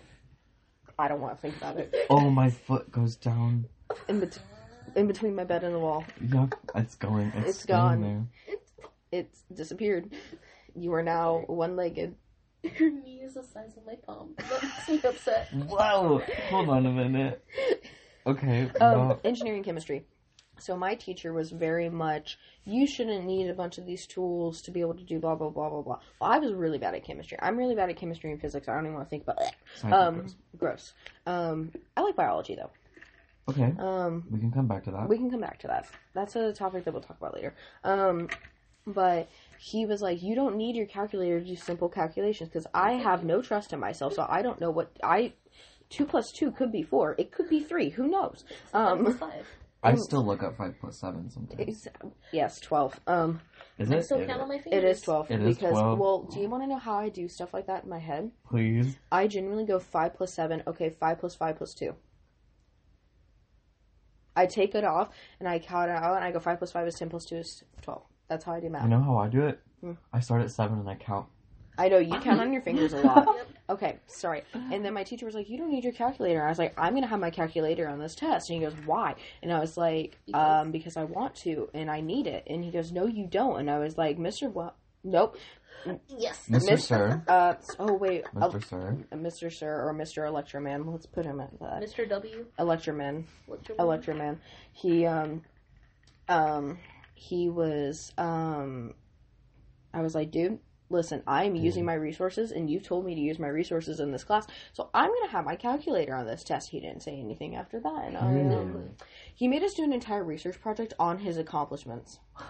I 0.98 1.08
don't 1.10 1.20
want 1.20 1.36
to 1.36 1.42
think 1.42 1.58
about 1.58 1.78
it. 1.78 1.94
Oh, 2.10 2.30
my 2.30 2.50
foot 2.50 2.90
goes 2.92 3.16
down. 3.18 3.66
In, 4.08 4.22
bet- 4.22 4.40
in 4.96 5.08
between 5.08 5.36
my 5.36 5.44
bed 5.44 5.64
and 5.66 5.76
the 5.76 5.80
wall, 5.80 6.06
Yep, 6.32 6.54
it's 6.76 6.96
going. 6.96 7.34
It's, 7.36 7.50
It's 7.50 7.60
staying 7.64 7.78
gone. 7.80 8.02
there. 8.02 8.56
it's 9.12 9.44
disappeared. 9.54 10.10
You 10.74 10.94
are 10.94 11.04
now 11.04 11.44
one-legged. 11.48 12.16
Your 12.80 12.92
knee 12.92 13.22
is 13.24 13.34
the 13.36 13.44
size 13.44 13.78
of 13.78 13.86
my 13.86 13.96
palm. 13.96 14.36
That 14.50 14.64
makes 14.64 14.90
me 14.90 15.10
upset. 15.10 15.48
Whoa! 15.54 16.22
Hold 16.50 16.70
on 16.70 16.86
a 16.86 16.92
minute. 16.92 17.44
Okay. 18.28 18.70
Um, 18.82 19.08
well, 19.08 19.20
engineering 19.24 19.64
chemistry. 19.64 20.06
So 20.58 20.78
my 20.78 20.96
teacher 20.96 21.34
was 21.34 21.52
very 21.52 21.90
much, 21.90 22.38
you 22.64 22.88
shouldn't 22.88 23.26
need 23.26 23.50
a 23.50 23.54
bunch 23.54 23.78
of 23.78 23.86
these 23.86 24.08
tools 24.08 24.62
to 24.64 24.72
be 24.72 24.80
able 24.80 24.94
to 24.96 25.04
do 25.04 25.20
blah 25.20 25.36
blah 25.36 25.50
blah 25.50 25.70
blah 25.70 25.82
blah. 25.82 26.00
Well, 26.22 26.32
I 26.32 26.40
was 26.40 26.54
really 26.54 26.78
bad 26.78 26.96
at 26.96 27.04
chemistry. 27.04 27.38
I'm 27.42 27.58
really 27.58 27.76
bad 27.76 27.90
at 27.90 27.98
chemistry 27.98 28.32
and 28.32 28.40
physics. 28.40 28.68
I 28.70 28.74
don't 28.74 28.86
even 28.86 28.96
want 28.96 29.06
to 29.06 29.10
think 29.10 29.24
about 29.24 29.42
it. 29.42 29.54
Um, 29.94 30.16
papers. 30.16 30.36
gross. 30.58 30.94
Um, 31.26 31.72
I 31.98 32.02
like 32.02 32.16
biology 32.16 32.56
though. 32.56 32.72
okay, 33.50 33.74
Um, 33.78 34.24
we 34.32 34.40
can 34.40 34.52
come 34.52 34.66
back 34.68 34.86
to 34.86 34.92
that. 34.92 35.10
we 35.10 35.18
can 35.18 35.30
come 35.30 35.42
back 35.42 35.60
to 35.60 35.68
that. 35.68 35.88
That's 36.14 36.36
a 36.38 36.54
topic 36.54 36.86
that 36.86 36.94
we'll 36.94 37.04
talk 37.04 37.18
about 37.18 37.36
later. 37.36 37.54
Um, 37.84 38.30
but 38.88 39.30
he 39.72 39.88
was 39.88 40.00
like, 40.00 40.22
you 40.22 40.36
don't 40.36 40.58
need 40.58 40.76
your 40.76 40.86
calculator 40.86 41.40
to 41.40 41.46
do 41.46 41.56
simple 41.56 41.90
calculations 41.90 42.50
because 42.50 42.68
I 42.72 42.92
have 42.94 43.24
no 43.24 43.42
trust 43.42 43.74
in 43.74 43.80
myself, 43.80 44.14
so 44.14 44.24
I 44.30 44.44
don't 44.44 44.62
know 44.62 44.70
what 44.70 44.92
I. 45.04 45.34
Two 45.90 46.06
plus 46.06 46.32
two 46.32 46.52
could 46.52 46.72
be 46.72 46.84
four. 46.84 47.16
It 47.18 47.32
could 47.32 47.50
be 47.50 47.62
three. 47.62 47.90
Who 47.90 48.08
knows? 48.08 48.44
Um. 48.76 49.20
I 49.82 49.96
still 49.96 50.24
look 50.24 50.44
up 50.44 50.56
five 50.58 50.76
plus 50.80 51.00
seven 51.00 51.32
sometimes. 51.32 51.88
Yes, 52.32 52.60
twelve. 52.60 53.00
Um, 53.08 53.42
Is 53.80 53.92
I 53.92 53.98
it? 53.98 54.04
still 54.06 54.24
count 54.26 54.42
on 54.42 54.50
my 54.50 54.60
fingers. 54.60 54.84
it 54.84 54.88
is 54.88 55.02
twelve 55.02 55.32
It 55.32 55.42
is 55.42 55.56
because 55.56 55.72
12. 55.72 55.98
well, 56.00 56.24
do 56.32 56.40
you 56.40 56.50
want 56.50 56.62
to 56.64 56.68
know 56.68 56.78
how 56.80 56.98
I 57.00 57.10
do 57.10 57.28
stuff 57.28 57.52
like 57.52 57.66
that 57.66 57.86
in 57.86 57.90
my 57.90 58.00
head? 58.00 58.30
Please. 58.48 58.96
I 59.12 59.26
genuinely 59.28 59.66
go 59.66 59.80
five 59.80 60.14
plus 60.16 60.36
seven. 60.36 60.62
Okay, 60.68 60.92
five 61.00 61.20
plus 61.20 61.36
five 61.36 61.58
plus 61.58 61.74
two. 61.74 61.96
I 64.36 64.46
take 64.46 64.76
it 64.76 64.84
off 64.84 65.10
and 65.40 65.48
I 65.50 65.58
count 65.60 65.90
it 65.90 65.96
out 65.96 66.16
and 66.18 66.24
I 66.26 66.32
go 66.32 66.40
five 66.40 66.60
plus 66.60 66.72
five 66.72 66.88
is 66.88 66.96
ten 67.00 67.10
plus 67.10 67.26
two 67.26 67.38
is 67.38 67.64
twelve. 67.82 68.04
That's 68.28 68.44
how 68.46 68.54
I 68.54 68.60
do 68.60 68.70
math. 68.70 68.84
You 68.84 68.90
know 68.90 69.02
how 69.02 69.18
I 69.18 69.28
do 69.28 69.46
it? 69.46 69.60
Hmm. 69.82 69.92
I 70.14 70.20
start 70.20 70.42
at 70.42 70.52
seven 70.52 70.80
and 70.80 70.90
I 70.90 70.96
count. 70.96 71.28
I 71.78 71.90
know 71.90 71.98
you 71.98 72.18
count 72.22 72.40
on 72.40 72.54
your 72.54 72.62
fingers 72.62 72.94
a 72.94 72.98
lot. 73.02 73.28
Okay, 73.68 73.98
sorry. 74.06 74.44
And 74.54 74.86
then 74.86 74.94
my 74.94 75.02
teacher 75.04 75.26
was 75.26 75.34
like, 75.34 75.50
"You 75.50 75.58
don't 75.58 75.72
need 75.72 75.84
your 75.84 75.92
calculator." 75.92 76.46
I 76.46 76.50
was 76.50 76.60
like, 76.60 76.76
"I'm 76.80 76.94
gonna 76.94 77.08
have 77.08 77.20
my 77.20 77.32
calculator 77.32 77.90
on 77.90 77.98
this 77.98 78.14
test." 78.14 78.48
And 78.52 78.60
he 78.60 78.64
goes, 78.64 78.76
"Why?" 78.86 79.16
And 79.42 79.52
I 79.52 79.60
was 79.60 79.76
like, 79.76 80.20
Because- 80.28 80.66
"Um, 80.68 80.72
because 80.72 80.96
I 80.98 81.04
want 81.06 81.34
to 81.38 81.68
and 81.74 81.90
I 81.90 82.00
need 82.02 82.28
it." 82.28 82.44
And 82.48 82.64
he 82.64 82.70
goes, 82.70 82.92
"No, 82.92 83.08
you 83.08 83.26
don't." 83.26 83.60
And 83.60 83.72
I 83.72 83.80
was 83.80 83.98
like, 83.98 84.20
"Mister, 84.20 84.50
what? 84.52 84.76
Nope." 85.04 85.38
Yes. 86.16 86.48
Mr. 86.48 86.70
Miss- 86.74 86.86
Sir. 86.86 87.24
Uh, 87.28 87.56
oh 87.80 87.94
wait, 87.96 88.26
Mr. 88.36 88.64
Sir. 88.64 88.98
uh, 89.12 89.16
Mr. 89.16 89.52
Sir 89.52 89.82
or 89.82 89.96
Mr. 89.96 90.30
Electroman. 90.30 90.86
Let's 90.92 91.08
put 91.08 91.26
him 91.26 91.40
at 91.40 91.60
that. 91.60 91.82
Mr. 91.82 92.08
W. 92.08 92.46
Electroman. 92.60 93.24
What's 93.48 93.68
your 93.68 93.78
Electroman. 93.80 94.38
He 94.74 95.08
um 95.08 95.42
um 96.30 96.78
he 97.16 97.50
was 97.50 98.12
um 98.18 98.94
I 99.94 100.02
was 100.02 100.14
like, 100.14 100.30
dude, 100.30 100.60
listen, 100.90 101.24
I'm 101.26 101.56
using 101.56 101.84
my 101.86 101.94
resources 101.94 102.52
and 102.52 102.70
you 102.70 102.80
told 102.80 103.06
me 103.06 103.16
to 103.16 103.22
use 103.22 103.40
my 103.40 103.48
resources 103.48 104.00
in 104.02 104.12
this 104.12 104.24
class, 104.26 104.46
so 104.74 104.90
I'm 104.94 105.10
gonna 105.10 105.32
have 105.32 105.46
my 105.46 105.56
calculator 105.56 106.14
on 106.14 106.26
this 106.28 106.44
test. 106.44 106.70
He 106.70 106.80
didn't 106.82 107.02
say 107.02 107.18
anything 107.18 107.56
after 107.56 107.80
that. 107.80 108.04
And 108.06 108.18
I, 108.18 108.30
Really? 108.30 108.90
he 109.34 109.48
made 109.48 109.64
us 109.64 109.74
do 109.74 109.84
an 109.84 109.94
entire 109.94 110.24
research 110.24 110.60
project 110.62 110.94
on 111.00 111.18
his 111.20 111.38
accomplishments. 111.38 112.20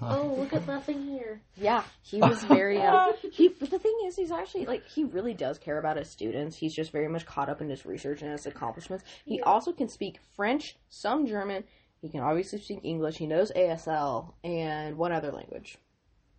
Oh, 0.00 0.34
look 0.38 0.52
at 0.52 0.66
nothing 0.66 1.02
here. 1.08 1.40
Yeah, 1.56 1.82
he 2.02 2.20
was 2.20 2.42
very. 2.44 2.80
Um, 2.80 3.12
he, 3.32 3.48
but 3.48 3.70
the 3.70 3.78
thing 3.80 3.96
is, 4.06 4.14
he's 4.16 4.30
actually 4.30 4.66
like 4.66 4.86
he 4.86 5.02
really 5.04 5.34
does 5.34 5.58
care 5.58 5.78
about 5.78 5.96
his 5.96 6.08
students. 6.08 6.56
He's 6.56 6.74
just 6.74 6.92
very 6.92 7.08
much 7.08 7.26
caught 7.26 7.48
up 7.48 7.60
in 7.60 7.68
his 7.68 7.84
research 7.84 8.22
and 8.22 8.30
his 8.30 8.46
accomplishments. 8.46 9.04
He 9.24 9.38
Yeah. 9.38 9.42
also 9.44 9.72
can 9.72 9.88
speak 9.88 10.18
French, 10.36 10.76
some 10.88 11.26
German. 11.26 11.64
He 12.02 12.08
can 12.08 12.20
obviously 12.20 12.58
speak 12.60 12.80
English. 12.82 13.16
He 13.16 13.26
knows 13.28 13.52
ASL 13.52 14.34
and 14.42 14.98
one 14.98 15.12
other 15.12 15.30
language. 15.30 15.78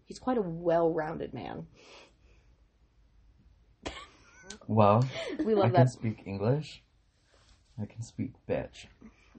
He's 0.06 0.20
quite 0.20 0.38
a 0.38 0.42
well-rounded 0.42 1.34
man. 1.34 1.66
well, 4.68 5.06
We 5.44 5.54
I 5.54 5.56
love 5.56 5.74
can 5.74 5.86
that. 5.86 5.90
speak 5.90 6.24
English. 6.26 6.84
I 7.82 7.86
can 7.86 8.02
speak 8.04 8.34
bitch. 8.48 8.86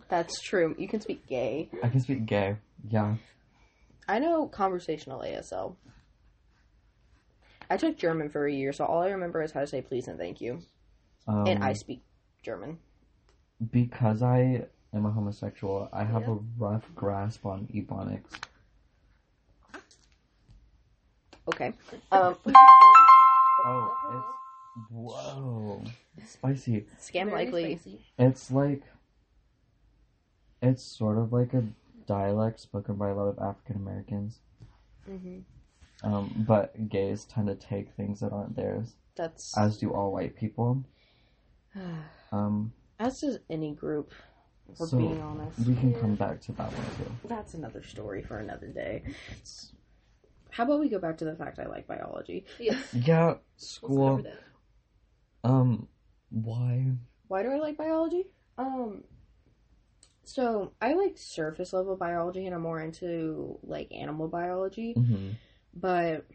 That's 0.09 0.41
true. 0.41 0.75
You 0.79 0.89
can 0.89 1.01
speak 1.03 1.27
gay. 1.27 1.71
I 1.83 1.89
can 1.89 2.01
speak 2.01 2.25
gay. 2.27 2.57
Yeah. 2.89 3.17
I 4.09 4.19
know 4.19 4.47
conversational 4.47 5.21
ASL. 5.21 5.77
I 7.71 7.77
took 7.77 7.97
German 7.97 8.29
for 8.31 8.47
a 8.47 8.53
year, 8.53 8.73
so 8.73 8.85
all 8.85 9.03
I 9.03 9.11
remember 9.11 9.43
is 9.43 9.53
how 9.53 9.61
to 9.61 9.67
say 9.67 9.83
please 9.83 10.09
and 10.09 10.19
thank 10.19 10.41
you. 10.41 10.61
Um, 11.29 11.47
And 11.47 11.65
I 11.65 11.75
speak 11.75 12.03
German. 12.43 12.79
because 13.71 14.23
I 14.23 14.67
am 14.95 15.07
a 15.07 15.11
homosexual, 15.11 15.89
I 15.93 16.05
have 16.05 16.23
Yeah. 16.23 16.35
a 16.35 16.39
rough 16.59 16.95
grasp 16.95 17.45
on 17.47 17.67
ebonics. 17.69 18.31
Okay. 21.49 21.73
Um, 22.13 22.37
Oh, 23.67 23.97
it's 24.13 24.91
whoa, 24.91 25.83
spicy. 26.27 26.87
scam 27.01 27.31
Very 27.31 27.47
likely. 27.47 27.77
spicy. 27.77 28.05
It's 28.19 28.51
like 28.51 28.83
it's 30.61 30.83
sort 30.83 31.17
of 31.19 31.33
like 31.33 31.55
a 31.55 31.65
dialect 32.07 32.61
spoken 32.61 32.97
by 32.97 33.09
a 33.09 33.15
lot 33.15 33.29
of 33.29 33.39
African 33.39 33.77
Americans. 33.77 34.41
hmm 35.07 35.39
Um, 36.03 36.35
but 36.47 36.89
gays 36.91 37.25
tend 37.25 37.47
to 37.49 37.55
take 37.55 37.93
things 37.93 38.21
that 38.21 38.33
aren't 38.33 38.55
theirs, 38.57 38.97
That's 39.17 39.57
as 39.57 39.79
do 39.79 39.93
all 39.93 40.13
white 40.13 40.37
people. 40.37 40.85
Um, 42.33 42.73
as 42.99 43.21
does 43.21 43.39
any 43.49 43.73
group. 43.73 44.13
For 44.77 44.87
so 44.87 44.97
being 44.97 45.21
honest, 45.21 45.59
we 45.67 45.75
can 45.75 45.95
come 45.95 46.15
back 46.15 46.41
to 46.43 46.53
that 46.53 46.67
one 46.73 46.97
too. 46.97 47.29
that's 47.29 47.55
another 47.55 47.83
story 47.83 48.23
for 48.23 48.39
another 48.39 48.69
day. 48.69 49.03
How 50.51 50.65
about 50.65 50.81
we 50.81 50.89
go 50.89 50.99
back 50.99 51.19
to 51.19 51.25
the 51.25 51.35
fact 51.35 51.59
I 51.59 51.67
like 51.67 51.87
biology? 51.87 52.45
Yes. 52.59 52.77
Yeah, 52.95 53.35
school. 53.57 54.25
Um, 55.43 55.89
why? 56.31 56.93
Why 57.29 57.43
do 57.43 57.51
I 57.51 57.59
like 57.59 57.77
biology? 57.77 58.27
Um, 58.57 59.05
so 60.25 60.73
I 60.81 60.95
like 60.95 61.19
surface 61.19 61.73
level 61.73 61.97
biology, 61.97 62.47
and 62.47 62.55
I'm 62.55 62.63
more 62.63 62.81
into 62.81 63.59
like 63.63 63.93
animal 63.93 64.29
biology. 64.29 64.93
hmm 64.95 65.31
But 65.75 66.27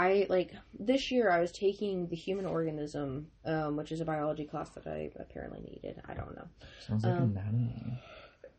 I 0.00 0.26
like 0.30 0.54
this 0.78 1.10
year 1.10 1.30
I 1.30 1.40
was 1.40 1.52
taking 1.52 2.08
the 2.08 2.16
human 2.16 2.46
organism, 2.46 3.28
um, 3.44 3.76
which 3.76 3.92
is 3.92 4.00
a 4.00 4.04
biology 4.06 4.44
class 4.44 4.70
that 4.70 4.86
I 4.86 5.10
apparently 5.18 5.60
needed. 5.60 6.00
I 6.08 6.14
don't 6.14 6.34
know. 6.34 6.46
Sounds 6.86 7.04
like 7.04 7.18
Um, 7.18 7.36
anatomy. 7.36 7.98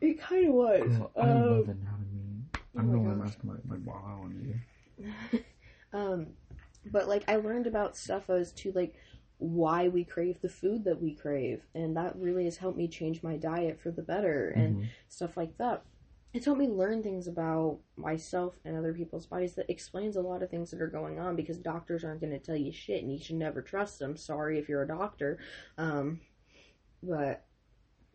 It 0.00 0.20
kind 0.20 0.46
of 0.48 0.54
was. 0.54 0.80
Girl, 0.96 1.10
I 1.16 1.26
love 1.32 1.68
anatomy. 1.68 2.44
I'm 2.76 2.78
oh 2.78 2.82
don't 2.82 2.86
my 2.86 2.92
know 2.92 2.98
why 3.00 3.10
I'm 3.10 3.18
gosh. 3.20 3.28
asking 3.28 3.50
my, 3.50 3.56
my 3.66 3.76
biology. 3.76 4.54
um, 5.92 6.26
but 6.92 7.08
like 7.08 7.28
I 7.28 7.36
learned 7.36 7.66
about 7.66 7.96
stuff 7.96 8.30
as 8.30 8.52
to 8.52 8.70
like 8.72 8.94
why 9.38 9.88
we 9.88 10.04
crave 10.04 10.40
the 10.42 10.48
food 10.48 10.84
that 10.84 11.02
we 11.02 11.12
crave. 11.12 11.62
And 11.74 11.96
that 11.96 12.14
really 12.16 12.44
has 12.44 12.58
helped 12.58 12.78
me 12.78 12.86
change 12.86 13.22
my 13.24 13.36
diet 13.36 13.80
for 13.80 13.90
the 13.90 14.02
better 14.02 14.50
and 14.50 14.76
Mhm. 14.76 14.86
stuff 15.08 15.36
like 15.36 15.58
that. 15.58 15.82
It's 16.34 16.46
helped 16.46 16.60
me 16.60 16.68
learn 16.68 17.02
things 17.02 17.28
about 17.28 17.78
myself 17.96 18.54
and 18.64 18.76
other 18.76 18.94
people's 18.94 19.26
bodies 19.26 19.54
that 19.56 19.68
explains 19.68 20.16
a 20.16 20.22
lot 20.22 20.42
of 20.42 20.48
things 20.50 20.70
that 20.70 20.80
are 20.80 20.86
going 20.86 21.18
on 21.18 21.36
because 21.36 21.58
doctors 21.58 22.04
aren't 22.04 22.20
going 22.20 22.32
to 22.32 22.38
tell 22.38 22.56
you 22.56 22.72
shit 22.72 23.02
and 23.02 23.12
you 23.12 23.18
should 23.18 23.36
never 23.36 23.60
trust 23.60 23.98
them. 23.98 24.16
Sorry 24.16 24.58
if 24.58 24.66
you're 24.68 24.82
a 24.82 24.88
doctor. 24.88 25.38
Um, 25.76 26.20
but 27.02 27.44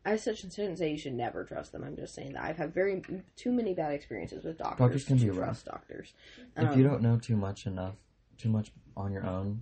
I 0.04 0.16
such 0.16 0.40
shouldn't 0.50 0.80
say 0.80 0.90
you 0.92 0.98
should 0.98 1.14
never 1.14 1.44
trust 1.44 1.74
them. 1.74 1.84
I'm 1.84 1.96
just 1.96 2.16
saying 2.16 2.34
that 2.34 2.44
I've 2.44 2.58
had 2.58 2.74
very 2.74 3.04
too 3.36 3.52
many 3.52 3.76
bad 3.76 3.92
experiences 3.92 4.46
with 4.46 4.58
doctors. 4.58 4.80
Doctors 4.80 5.04
can 5.04 5.18
be 5.18 5.30
rough. 5.30 5.46
trust 5.46 5.66
doctors. 5.66 6.14
If 6.56 6.76
you 6.76 6.86
Um, 6.86 6.92
don't 6.92 7.02
know 7.04 7.18
too 7.20 7.36
much 7.36 7.68
enough, 7.68 7.98
too 8.38 8.50
much 8.50 8.72
on 8.96 9.12
your 9.12 9.26
own, 9.28 9.62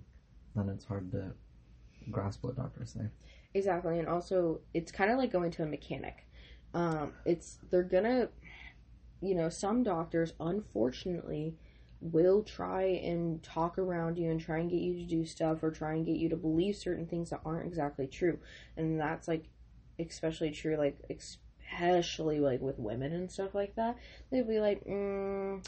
then 0.54 0.70
it's 0.70 0.84
hard 0.86 1.10
to 1.10 1.32
grasp 2.10 2.42
what 2.42 2.56
doctors 2.56 2.92
say. 2.92 3.10
Exactly, 3.52 3.98
and 3.98 4.08
also 4.08 4.60
it's 4.72 4.92
kind 4.92 5.10
of 5.10 5.18
like 5.18 5.30
going 5.30 5.50
to 5.50 5.62
a 5.62 5.66
mechanic. 5.66 6.22
Um, 6.74 7.12
it's 7.24 7.58
they're 7.70 7.82
gonna, 7.82 8.28
you 9.20 9.34
know, 9.34 9.48
some 9.48 9.82
doctors 9.82 10.32
unfortunately 10.40 11.54
will 12.00 12.42
try 12.42 12.82
and 12.82 13.42
talk 13.42 13.78
around 13.78 14.18
you 14.18 14.30
and 14.30 14.40
try 14.40 14.58
and 14.58 14.70
get 14.70 14.80
you 14.80 14.94
to 14.94 15.04
do 15.04 15.24
stuff 15.24 15.62
or 15.62 15.70
try 15.70 15.94
and 15.94 16.04
get 16.06 16.16
you 16.16 16.28
to 16.28 16.36
believe 16.36 16.76
certain 16.76 17.06
things 17.06 17.30
that 17.30 17.40
aren't 17.44 17.66
exactly 17.66 18.06
true, 18.06 18.38
and 18.76 19.00
that's 19.00 19.26
like 19.28 19.44
especially 19.98 20.50
true 20.50 20.76
like 20.76 20.98
especially 21.08 22.38
like 22.38 22.60
with 22.60 22.78
women 22.78 23.12
and 23.12 23.30
stuff 23.30 23.54
like 23.54 23.74
that. 23.76 23.96
They'd 24.30 24.46
be 24.46 24.60
like, 24.60 24.84
mm, 24.84 25.66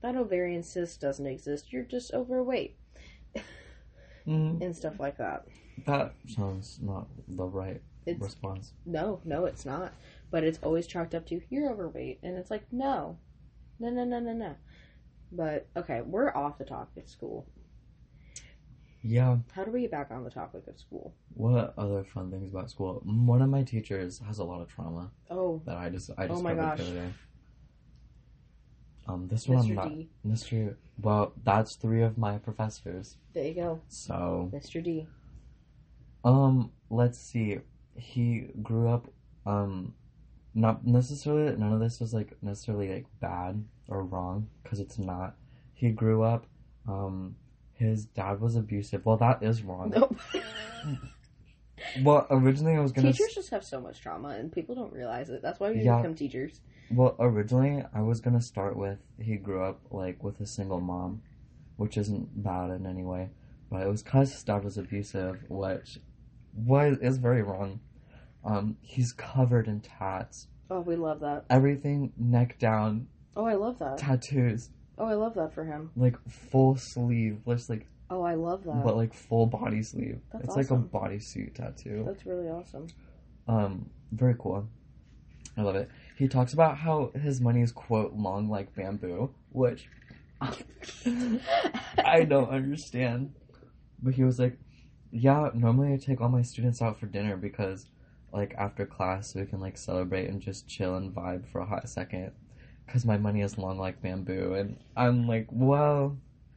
that 0.00 0.16
ovarian 0.16 0.62
cyst 0.62 1.00
doesn't 1.00 1.26
exist. 1.26 1.72
You're 1.72 1.84
just 1.84 2.12
overweight 2.14 2.76
Mm, 4.26 4.62
and 4.62 4.76
stuff 4.76 5.00
like 5.00 5.16
that. 5.18 5.46
that 5.86 6.12
sounds 6.26 6.78
not 6.82 7.06
the 7.28 7.44
right 7.44 7.80
It's 8.06 8.20
response. 8.22 8.72
No, 8.84 9.20
no, 9.24 9.44
it's 9.46 9.64
not. 9.64 9.92
But 10.30 10.44
it's 10.44 10.58
always 10.62 10.86
chalked 10.86 11.14
up 11.14 11.26
to 11.28 11.40
you're 11.48 11.70
overweight, 11.70 12.20
and 12.22 12.36
it's 12.36 12.50
like 12.50 12.64
no, 12.72 13.18
no, 13.78 13.90
no, 13.90 14.04
no, 14.04 14.20
no, 14.20 14.32
no. 14.32 14.56
But 15.32 15.68
okay, 15.76 16.02
we're 16.02 16.34
off 16.34 16.58
the 16.58 16.64
topic 16.64 17.04
of 17.04 17.08
school. 17.08 17.46
Yeah. 19.02 19.38
How 19.52 19.64
do 19.64 19.70
we 19.70 19.82
get 19.82 19.90
back 19.92 20.10
on 20.10 20.24
the 20.24 20.30
topic 20.30 20.66
of 20.66 20.78
school? 20.78 21.14
What 21.34 21.72
other 21.78 22.02
fun 22.04 22.30
things 22.30 22.50
about 22.50 22.68
school? 22.70 23.00
One 23.04 23.40
of 23.42 23.48
my 23.48 23.62
teachers 23.62 24.20
has 24.26 24.38
a 24.38 24.44
lot 24.44 24.60
of 24.60 24.68
trauma 24.68 25.10
Oh, 25.30 25.62
that 25.66 25.76
I 25.76 25.88
just 25.88 26.10
I 26.18 26.26
just 26.26 26.40
Oh 26.40 26.42
my 26.42 26.54
gosh. 26.54 26.78
the 26.78 26.84
other 26.84 26.94
day. 26.94 27.12
Um, 29.06 29.28
this 29.28 29.48
one 29.48 29.64
Mr. 29.66 29.74
not 29.74 29.88
D. 29.88 30.08
Mr. 30.26 30.74
Well, 31.00 31.32
that's 31.42 31.76
three 31.76 32.02
of 32.02 32.18
my 32.18 32.36
professors. 32.38 33.16
There 33.32 33.44
you 33.46 33.54
go, 33.54 33.80
So, 33.88 34.50
Mr. 34.52 34.82
D. 34.84 35.06
um, 36.24 36.72
let's 36.90 37.18
see. 37.18 37.58
He 37.96 38.48
grew 38.62 38.88
up, 38.90 39.06
um, 39.46 39.94
not 40.58 40.86
necessarily. 40.86 41.56
None 41.56 41.72
of 41.72 41.80
this 41.80 42.00
was 42.00 42.12
like 42.12 42.36
necessarily 42.42 42.92
like 42.92 43.06
bad 43.20 43.64
or 43.88 44.02
wrong 44.02 44.48
because 44.62 44.80
it's 44.80 44.98
not. 44.98 45.36
He 45.74 45.90
grew 45.90 46.22
up. 46.22 46.46
Um, 46.86 47.36
his 47.74 48.06
dad 48.06 48.40
was 48.40 48.56
abusive. 48.56 49.06
Well, 49.06 49.16
that 49.18 49.42
is 49.42 49.62
wrong. 49.62 49.90
Nope. 49.94 50.18
Well, 52.02 52.26
originally 52.30 52.74
I 52.76 52.80
was 52.80 52.90
gonna. 52.92 53.12
Teachers 53.12 53.34
just 53.34 53.50
have 53.50 53.64
so 53.64 53.80
much 53.80 54.00
trauma, 54.00 54.30
and 54.30 54.50
people 54.50 54.74
don't 54.74 54.92
realize 54.92 55.30
it. 55.30 55.42
That's 55.42 55.60
why 55.60 55.70
we 55.70 55.82
Yeah. 55.82 55.98
become 55.98 56.14
teachers. 56.14 56.60
Well, 56.90 57.14
originally 57.20 57.84
I 57.94 58.02
was 58.02 58.20
gonna 58.20 58.40
start 58.40 58.76
with 58.76 58.98
he 59.18 59.36
grew 59.36 59.62
up 59.62 59.80
like 59.90 60.22
with 60.24 60.40
a 60.40 60.46
single 60.46 60.80
mom, 60.80 61.22
which 61.76 61.96
isn't 61.96 62.42
bad 62.42 62.70
in 62.70 62.84
any 62.84 63.04
way, 63.04 63.30
but 63.70 63.82
it 63.82 63.88
was 63.88 64.02
because 64.02 64.32
his 64.32 64.42
dad 64.42 64.64
was 64.64 64.76
abusive, 64.76 65.44
which 65.48 66.00
was 66.52 66.98
is 66.98 67.18
very 67.18 67.42
wrong. 67.42 67.78
Um, 68.50 68.76
he's 68.80 69.12
covered 69.12 69.68
in 69.68 69.80
tats, 69.80 70.46
Oh, 70.70 70.80
we 70.80 70.96
love 70.96 71.20
that. 71.20 71.44
everything 71.50 72.12
neck 72.16 72.58
down, 72.58 73.08
Oh, 73.36 73.44
I 73.44 73.54
love 73.54 73.78
that. 73.78 73.98
tattoos, 73.98 74.70
Oh, 74.96 75.04
I 75.06 75.14
love 75.14 75.34
that 75.34 75.52
for 75.52 75.64
him. 75.64 75.90
like 75.96 76.16
full 76.28 76.76
sleeve, 76.76 77.40
just 77.46 77.68
like 77.68 77.86
Oh, 78.10 78.22
I 78.22 78.34
love 78.34 78.64
that. 78.64 78.82
but 78.82 78.96
like 78.96 79.12
full 79.12 79.46
body 79.46 79.82
sleeve. 79.82 80.20
That's 80.32 80.44
it's 80.46 80.56
like 80.56 80.70
a 80.70 80.76
bodysuit 80.78 81.54
tattoo. 81.54 82.04
That's 82.06 82.24
really 82.24 82.48
awesome. 82.48 82.86
Um, 83.46 83.90
very 84.12 84.34
cool. 84.38 84.66
I 85.56 85.62
love 85.62 85.76
it. 85.76 85.90
He 86.16 86.26
talks 86.28 86.52
about 86.54 86.78
how 86.78 87.10
his 87.14 87.40
money 87.40 87.60
is 87.62 87.70
quote 87.72 88.14
long 88.14 88.48
like 88.48 88.74
bamboo, 88.74 89.30
which 89.50 89.88
I 92.04 92.24
don't 92.24 92.48
understand. 92.50 93.34
But 94.02 94.14
he 94.14 94.24
was 94.24 94.38
like, 94.38 94.56
"Yeah, 95.10 95.50
normally 95.54 95.92
I 95.92 95.96
take 95.96 96.20
all 96.20 96.28
my 96.28 96.42
students 96.42 96.80
out 96.80 96.98
for 96.98 97.06
dinner 97.06 97.36
because, 97.36 97.86
like, 98.32 98.54
after 98.58 98.86
class 98.86 99.34
we 99.34 99.46
can 99.46 99.60
like 99.60 99.76
celebrate 99.78 100.28
and 100.28 100.40
just 100.40 100.68
chill 100.68 100.96
and 100.96 101.14
vibe 101.14 101.46
for 101.46 101.60
a 101.60 101.66
hot 101.66 101.88
second, 101.88 102.32
because 102.86 103.04
my 103.04 103.16
money 103.18 103.42
is 103.42 103.58
long 103.58 103.78
like 103.78 104.00
bamboo." 104.02 104.54
And 104.54 104.78
I'm 104.96 105.26
like, 105.26 105.46
"Well, 105.50 106.16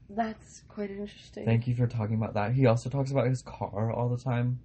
That's 0.10 0.64
quite 0.68 0.92
interesting. 0.92 1.46
thank 1.46 1.68
you 1.68 1.76
for 1.76 1.88
talking 1.88 2.16
about 2.16 2.34
that." 2.34 2.54
He 2.54 2.66
also 2.66 2.90
talks 2.90 3.12
about 3.12 3.28
his 3.28 3.42
car 3.42 3.92
all 3.92 4.10
the 4.10 4.22
time. 4.22 4.60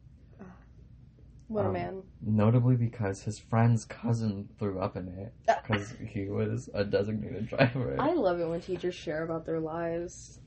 what 1.48 1.64
a 1.64 1.68
um, 1.68 1.72
man. 1.72 2.02
Notably 2.20 2.76
because 2.76 3.22
his 3.22 3.38
friend's 3.38 3.84
cousin 3.84 4.48
threw 4.58 4.80
up 4.80 4.96
in 4.96 5.08
it 5.08 5.32
because 5.62 5.94
he 6.08 6.28
was 6.28 6.68
a 6.74 6.84
designated 6.84 7.48
driver. 7.50 7.96
I 8.00 8.14
love 8.14 8.40
it 8.40 8.48
when 8.48 8.60
teachers 8.60 8.94
share 8.94 9.22
about 9.22 9.46
their 9.46 9.60
lives. 9.60 10.40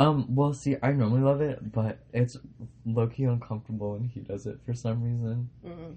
Um, 0.00 0.34
well, 0.34 0.54
see, 0.54 0.76
I 0.82 0.92
normally 0.92 1.20
love 1.20 1.42
it, 1.42 1.72
but 1.72 1.98
it's 2.14 2.38
low 2.86 3.06
key 3.06 3.24
uncomfortable 3.24 3.92
when 3.92 4.04
he 4.08 4.20
does 4.20 4.46
it 4.46 4.58
for 4.64 4.72
some 4.72 5.02
reason. 5.02 5.50
Mm. 5.64 5.96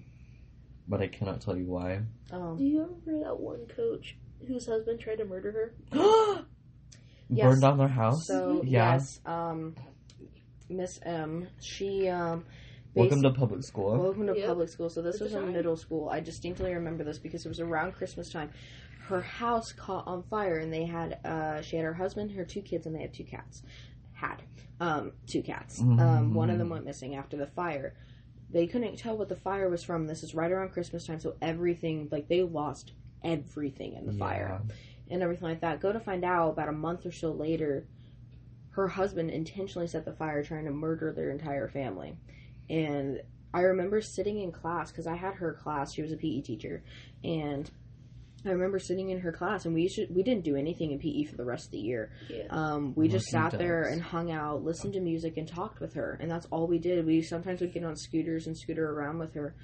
But 0.89 1.01
I 1.01 1.07
cannot 1.07 1.39
tell 1.39 1.55
you 1.55 1.65
why. 1.67 2.01
Um, 2.29 2.57
Do 2.57 2.65
you 2.65 2.81
remember 2.81 3.23
that 3.23 3.39
one 3.39 3.65
coach 3.73 4.17
whose 4.45 4.65
husband 4.65 4.99
tried 4.99 5.19
to 5.19 5.25
murder 5.25 5.73
her? 5.91 6.45
Yes. 7.29 7.45
Burned 7.47 7.61
down 7.61 7.77
their 7.79 7.87
house. 7.87 8.27
So 8.27 8.61
yeah. 8.65 8.93
yes, 8.93 9.19
um, 9.25 9.75
Miss 10.69 10.99
M, 11.03 11.47
she 11.61 12.07
um, 12.09 12.43
Welcome 12.93 13.23
to 13.23 13.31
public 13.31 13.63
school. 13.63 13.97
welcome 13.97 14.27
to 14.27 14.37
Yep. 14.37 14.45
public 14.47 14.69
school. 14.69 14.89
So 14.89 15.01
this 15.01 15.15
At 15.15 15.19
the 15.31 15.37
was 15.37 15.45
in 15.47 15.53
middle 15.53 15.77
school. 15.77 16.09
I 16.09 16.19
distinctly 16.19 16.73
remember 16.75 17.03
this 17.03 17.17
because 17.17 17.43
it 17.45 17.49
was 17.49 17.59
around 17.59 17.93
Christmas 17.93 18.29
time. 18.29 18.51
Her 19.07 19.21
house 19.21 19.71
caught 19.71 20.05
on 20.05 20.23
fire, 20.23 20.57
and 20.59 20.71
they 20.71 20.85
had 20.85 21.17
uh, 21.25 21.61
she 21.61 21.75
had 21.77 21.85
her 21.85 21.93
husband, 21.93 22.31
her 22.33 22.45
two 22.45 22.61
kids, 22.61 22.85
and 22.85 22.93
they 22.95 23.01
had 23.01 23.13
two 23.13 23.23
cats. 23.23 23.63
Had 24.23 24.41
um, 24.79 25.11
two 25.27 25.41
cats. 25.41 25.79
Um, 25.81 26.33
one 26.33 26.49
of 26.49 26.57
them 26.57 26.69
went 26.69 26.85
missing 26.85 27.15
after 27.15 27.37
the 27.37 27.47
fire. 27.47 27.93
They 28.49 28.67
couldn't 28.67 28.97
tell 28.97 29.17
what 29.17 29.29
the 29.29 29.35
fire 29.35 29.69
was 29.69 29.83
from. 29.83 30.07
This 30.07 30.23
is 30.23 30.33
right 30.35 30.51
around 30.51 30.69
Christmas 30.71 31.05
time, 31.05 31.19
so 31.19 31.35
everything 31.41 32.07
like 32.11 32.27
they 32.27 32.41
lost 32.43 32.91
everything 33.23 33.93
in 33.93 34.05
the 34.05 34.13
fire 34.13 34.61
and 35.09 35.21
everything 35.23 35.47
like 35.47 35.61
that. 35.61 35.79
Go 35.79 35.91
to 35.91 35.99
find 35.99 36.23
out 36.23 36.51
about 36.51 36.69
a 36.69 36.73
month 36.73 37.05
or 37.05 37.11
so 37.11 37.31
later, 37.31 37.85
her 38.71 38.87
husband 38.87 39.29
intentionally 39.29 39.87
set 39.87 40.05
the 40.05 40.13
fire 40.13 40.43
trying 40.43 40.65
to 40.65 40.71
murder 40.71 41.11
their 41.11 41.31
entire 41.31 41.67
family. 41.67 42.17
And 42.69 43.21
I 43.53 43.61
remember 43.61 44.01
sitting 44.01 44.39
in 44.39 44.51
class 44.51 44.91
because 44.91 45.07
I 45.07 45.15
had 45.15 45.35
her 45.35 45.53
class. 45.53 45.93
She 45.93 46.01
was 46.01 46.11
a 46.11 46.17
PE 46.17 46.41
teacher, 46.41 46.83
and 47.23 47.69
I 48.45 48.49
remember 48.49 48.79
sitting 48.79 49.09
in 49.09 49.19
her 49.21 49.31
class, 49.31 49.65
and 49.65 49.73
we 49.73 49.83
used 49.83 49.95
to, 49.95 50.07
we 50.09 50.23
didn't 50.23 50.43
do 50.43 50.55
anything 50.55 50.91
in 50.91 50.99
PE 50.99 51.23
for 51.23 51.37
the 51.37 51.45
rest 51.45 51.65
of 51.67 51.71
the 51.71 51.79
year. 51.79 52.11
Yeah. 52.29 52.45
Um, 52.49 52.93
we 52.95 53.07
just 53.07 53.33
Lucky 53.33 53.51
sat 53.51 53.59
there 53.59 53.83
and 53.83 54.01
hung 54.01 54.31
out, 54.31 54.63
listened 54.63 54.93
to 54.93 54.99
music, 54.99 55.37
and 55.37 55.47
talked 55.47 55.79
with 55.79 55.93
her, 55.93 56.17
and 56.21 56.29
that's 56.29 56.45
all 56.47 56.67
we 56.67 56.79
did. 56.79 57.05
We 57.05 57.21
sometimes 57.21 57.61
would 57.61 57.73
get 57.73 57.83
on 57.83 57.95
scooters 57.95 58.47
and 58.47 58.57
scooter 58.57 58.89
around 58.91 59.19
with 59.19 59.33
her, 59.35 59.55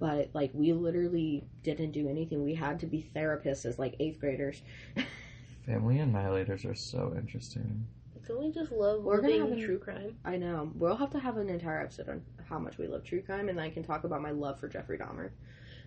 but 0.00 0.30
like 0.34 0.50
we 0.52 0.72
literally 0.72 1.46
didn't 1.62 1.92
do 1.92 2.08
anything. 2.08 2.42
We 2.42 2.54
had 2.54 2.80
to 2.80 2.86
be 2.86 3.08
therapists 3.14 3.66
as 3.66 3.78
like 3.78 3.94
eighth 4.00 4.18
graders. 4.20 4.62
Family 5.66 5.96
annihilators 5.96 6.68
are 6.68 6.74
so 6.74 7.14
interesting. 7.16 7.86
Don't 8.26 8.42
we 8.42 8.50
just 8.50 8.72
love 8.72 9.02
We're 9.02 9.20
gonna 9.20 9.38
have 9.38 9.52
an- 9.52 9.60
true 9.60 9.78
crime? 9.78 10.16
I 10.24 10.36
know. 10.38 10.72
We'll 10.74 10.96
have 10.96 11.10
to 11.10 11.18
have 11.18 11.36
an 11.36 11.50
entire 11.50 11.80
episode 11.82 12.08
on 12.08 12.22
how 12.48 12.58
much 12.58 12.78
we 12.78 12.86
love 12.86 13.04
true 13.04 13.22
crime, 13.22 13.48
and 13.48 13.60
I 13.60 13.70
can 13.70 13.82
talk 13.82 14.04
about 14.04 14.22
my 14.22 14.30
love 14.30 14.58
for 14.58 14.68
Jeffrey 14.68 14.98
Dahmer. 14.98 15.30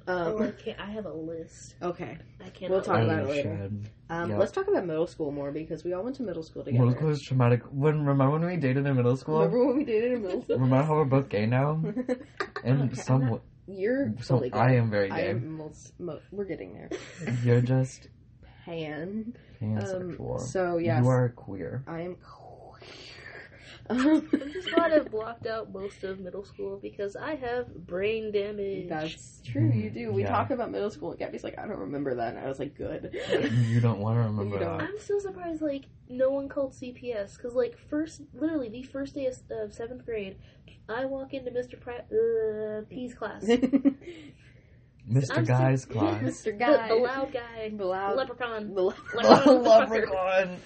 Oh, 0.08 0.38
I 0.40 0.46
Um, 0.48 0.54
can't. 0.64 0.80
I 0.80 0.90
have 0.92 1.06
a 1.06 1.14
list. 1.14 1.76
okay. 1.82 2.18
I 2.44 2.50
can't. 2.50 2.72
We'll 2.72 2.82
talk 2.82 3.02
about 3.02 3.24
it 3.24 3.28
later. 3.30 3.70
Um, 4.10 4.30
Yeah. 4.30 4.38
Let's 4.38 4.52
talk 4.52 4.68
about 4.68 4.86
middle 4.86 5.08
school 5.08 5.32
more 5.32 5.52
because 5.52 5.84
we 5.84 5.94
all 5.94 6.04
went 6.04 6.16
to 6.18 6.24
middle 6.24 6.44
school 6.44 6.64
together. 6.64 6.86
Middle 6.86 6.98
school 6.98 7.10
is 7.12 7.22
traumatic. 7.22 7.62
When 7.72 8.00
remember 8.06 8.30
when 8.32 8.46
we 8.46 8.56
dated 8.58 8.86
in 8.86 8.96
middle 8.96 9.18
school? 9.18 9.40
Remember 9.40 9.66
when 9.68 9.78
we 9.78 9.84
dated 9.86 10.14
in 10.14 10.22
middle 10.24 10.42
school? 10.44 10.56
Remember 10.58 10.84
how 10.84 10.96
we're 10.96 11.06
both 11.06 11.30
gay 11.30 11.46
now? 11.46 11.82
And 12.64 12.84
Okay, 12.84 12.96
some, 13.02 13.26
not- 13.30 13.42
You're 13.68 14.14
so 14.22 14.38
fully 14.38 14.50
gay. 14.50 14.58
I 14.58 14.72
am 14.76 14.90
very 14.90 15.12
I 15.12 15.22
gay. 15.22 15.30
am 15.32 15.58
most, 15.58 15.94
mo- 16.00 16.20
we're 16.32 16.46
getting 16.46 16.74
there. 16.74 16.90
You're 17.44 17.62
just 17.62 18.08
Pan. 18.66 19.34
pansexual. 19.62 20.40
Um, 20.42 20.46
so 20.46 20.78
yes, 20.78 21.04
You 21.04 21.10
are 21.10 21.30
queer. 21.30 21.84
I 21.88 22.02
am. 22.02 22.18
I'm 23.90 24.30
just 24.54 24.72
glad 24.74 24.92
I've 24.94 25.10
blocked 25.12 25.48
out 25.48 25.72
most 25.72 26.04
of 26.04 26.20
middle 26.20 26.44
school 26.44 26.80
because 26.82 27.16
I 27.16 27.36
have 27.36 27.74
brain 27.86 28.32
damage. 28.32 28.90
That's 28.90 29.42
true, 29.46 29.72
you 29.72 29.90
do. 29.90 30.12
We 30.12 30.24
Yeah. 30.24 30.30
talk 30.30 30.50
about 30.52 30.72
middle 30.72 30.90
school, 30.90 31.12
and 31.12 31.20
Gabby's 31.20 31.44
like, 31.44 31.58
I 31.58 31.68
don't 31.68 31.80
remember 31.80 32.16
that. 32.16 32.36
And 32.36 32.40
I 32.44 32.48
was 32.48 32.60
like, 32.60 32.76
good. 32.76 33.16
You 33.68 33.80
don't 33.80 34.00
want 34.00 34.16
to 34.18 34.22
remember 34.22 34.56
You 34.56 34.60
don't. 34.64 34.78
that. 34.80 34.90
I'm 34.90 35.00
so 35.00 35.20
surprised, 35.20 35.62
like, 35.62 35.86
no 36.10 36.30
one 36.32 36.50
called 36.50 36.74
CPS. 36.74 37.38
Because, 37.38 37.54
like, 37.54 37.78
first, 37.90 38.22
literally, 38.34 38.70
the 38.70 38.84
first 38.84 39.14
day 39.16 39.28
of, 39.28 39.36
of 39.52 39.74
seventh 39.74 40.06
grade, 40.06 40.38
I 40.90 41.06
walk 41.06 41.34
into 41.34 41.52
Mr. 41.52 41.80
Pri- 41.80 42.06
uh, 42.12 42.82
P's 42.90 43.14
class. 43.14 43.44
Mr. 45.10 45.38
I'm 45.38 45.44
Guy's 45.46 45.84
so- 45.84 45.90
class. 45.90 46.22
Mr. 46.22 46.58
Guy. 46.58 46.90
the 46.90 46.96
loud 46.96 47.32
guy. 47.32 47.70
The 47.76 47.86
loud- 47.86 48.18
Leprechaun. 48.18 48.74
The 48.74 48.82
Leprechaun. 48.82 49.64
leprechaun. 49.64 50.58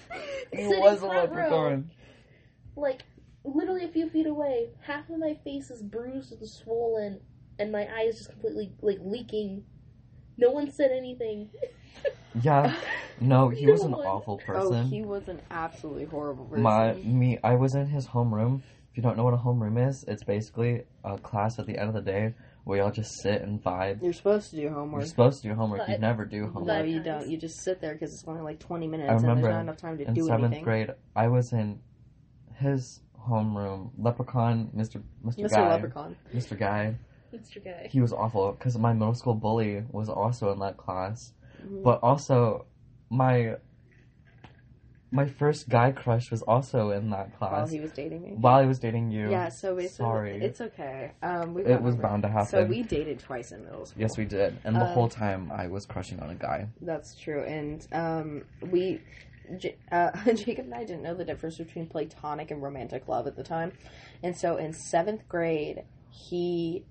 He 0.52 0.56
Sitting 0.64 0.80
was 0.80 0.96
a 0.96 1.06
front 1.06 1.12
row. 1.12 1.36
leprechaun. 1.36 1.90
Like, 2.74 3.02
literally 3.44 3.84
a 3.84 3.88
few 3.88 4.08
feet 4.08 4.26
away, 4.26 4.70
half 4.82 5.08
of 5.10 5.18
my 5.18 5.34
face 5.44 5.70
is 5.70 5.82
bruised 5.82 6.32
and 6.32 6.48
swollen, 6.48 7.20
and 7.58 7.70
my 7.72 7.86
eye 7.94 8.02
is 8.04 8.18
just 8.18 8.30
completely, 8.30 8.72
like, 8.80 8.98
leaking. 9.02 9.64
No 10.36 10.50
one 10.50 10.70
said 10.70 10.90
anything. 10.90 11.50
Yeah. 12.40 12.74
No, 13.20 13.50
he 13.50 13.66
was 13.70 13.82
an 13.82 13.90
No 13.90 13.98
one. 13.98 14.06
awful 14.06 14.40
Oh, 14.48 14.70
person. 14.70 14.86
he 14.88 15.02
was 15.02 15.28
an 15.28 15.42
absolutely 15.50 16.06
horrible 16.06 16.46
person. 16.46 16.62
My 16.62 16.94
me, 16.94 17.38
I 17.44 17.54
was 17.54 17.74
in 17.74 17.86
his 17.88 18.06
homeroom. 18.08 18.62
If 18.90 18.96
you 18.96 19.02
don't 19.02 19.16
know 19.18 19.24
what 19.24 19.34
a 19.34 19.38
homeroom 19.38 19.86
is, 19.88 20.02
it's 20.08 20.24
basically 20.24 20.84
a 21.04 21.18
class 21.18 21.58
at 21.58 21.66
the 21.66 21.76
end 21.78 21.88
of 21.88 21.94
the 21.94 22.00
day 22.00 22.34
where 22.64 22.78
y'all 22.78 22.90
just 22.90 23.20
sit 23.20 23.42
and 23.42 23.62
vibe. 23.62 24.02
You're 24.02 24.12
supposed 24.14 24.50
to 24.50 24.56
do 24.56 24.70
homework. 24.70 25.02
You're 25.02 25.08
supposed 25.08 25.42
to 25.42 25.48
do 25.48 25.54
homework. 25.54 25.86
You 25.88 25.98
never 25.98 26.24
do 26.24 26.44
homework. 26.46 26.66
No, 26.66 26.82
you 26.82 27.00
don't. 27.00 27.28
You 27.28 27.36
just 27.36 27.60
sit 27.62 27.80
there 27.82 27.92
because 27.92 28.14
it's 28.14 28.24
only 28.26 28.40
like 28.42 28.58
20 28.58 28.86
minutes 28.88 29.10
I 29.10 29.14
and 29.14 29.24
there's 29.24 29.52
not 29.52 29.60
enough 29.60 29.76
time 29.76 29.98
to 29.98 30.04
do 30.04 30.08
anything. 30.08 30.08
in 30.08 30.14
do 30.14 30.26
seventh 30.26 30.44
anything. 30.44 30.64
grade, 30.64 30.90
I 31.14 31.28
was 31.28 31.52
in 31.52 31.80
his 32.58 33.00
homeroom. 33.28 33.90
Leprechaun, 33.98 34.70
Mr. 34.76 35.02
Mr. 35.24 35.38
Mr. 35.44 35.50
Guy, 35.50 35.68
Leprechaun. 35.74 36.16
Mr. 36.34 36.58
Guy. 36.58 36.94
Mr. 37.34 37.64
Guy. 37.64 37.88
He 37.90 38.00
was 38.00 38.12
awful 38.12 38.52
because 38.52 38.76
my 38.78 38.92
middle 38.92 39.14
school 39.14 39.34
bully 39.34 39.84
was 39.90 40.08
also 40.08 40.52
in 40.52 40.58
that 40.60 40.76
class. 40.76 41.32
Mhm. 41.64 41.82
But 41.82 42.00
also, 42.02 42.66
my 43.10 43.56
my 45.14 45.26
first 45.26 45.68
guy 45.68 45.92
crush 45.92 46.30
was 46.30 46.40
also 46.42 46.90
in 46.90 47.10
that 47.10 47.36
class. 47.38 47.52
While 47.52 47.66
he 47.66 47.80
was 47.80 47.92
dating 47.92 48.22
me. 48.22 48.30
while 48.30 48.54
I 48.62 48.64
was 48.64 48.78
dating 48.78 49.10
you. 49.10 49.30
Yeah, 49.30 49.50
so 49.50 49.76
basically, 49.76 50.04
Sorry. 50.04 50.42
it's 50.42 50.60
okay. 50.62 51.12
Um, 51.22 51.52
we 51.52 51.64
It 51.66 51.82
was 51.82 51.94
over 51.94 52.02
bound 52.02 52.22
to 52.22 52.30
happen. 52.30 52.46
So 52.46 52.64
we 52.64 52.82
dated 52.82 53.18
twice 53.20 53.52
in 53.52 53.62
middle 53.62 53.84
school. 53.84 54.00
Yes, 54.00 54.16
we 54.16 54.24
did. 54.24 54.56
And 54.64 54.74
the 54.74 54.80
Uh, 54.80 54.94
whole 54.94 55.08
time 55.10 55.52
I 55.52 55.66
was 55.66 55.84
crushing 55.84 56.18
on 56.20 56.30
a 56.30 56.34
guy. 56.34 56.66
That's 56.80 57.14
true, 57.14 57.42
and 57.44 57.86
um, 57.92 58.44
we, 58.70 59.02
J- 59.58 59.76
uh, 59.90 60.10
Jacob 60.34 60.66
and 60.66 60.74
I 60.74 60.84
didn't 60.84 61.02
know 61.02 61.14
the 61.14 61.24
difference 61.24 61.58
between 61.58 61.86
platonic 61.86 62.50
and 62.50 62.62
romantic 62.62 63.08
love 63.08 63.26
at 63.26 63.36
the 63.36 63.42
time, 63.42 63.72
and 64.22 64.36
so 64.36 64.56
in 64.56 64.72
seventh 64.72 65.28
grade, 65.28 65.84
he 66.10 66.84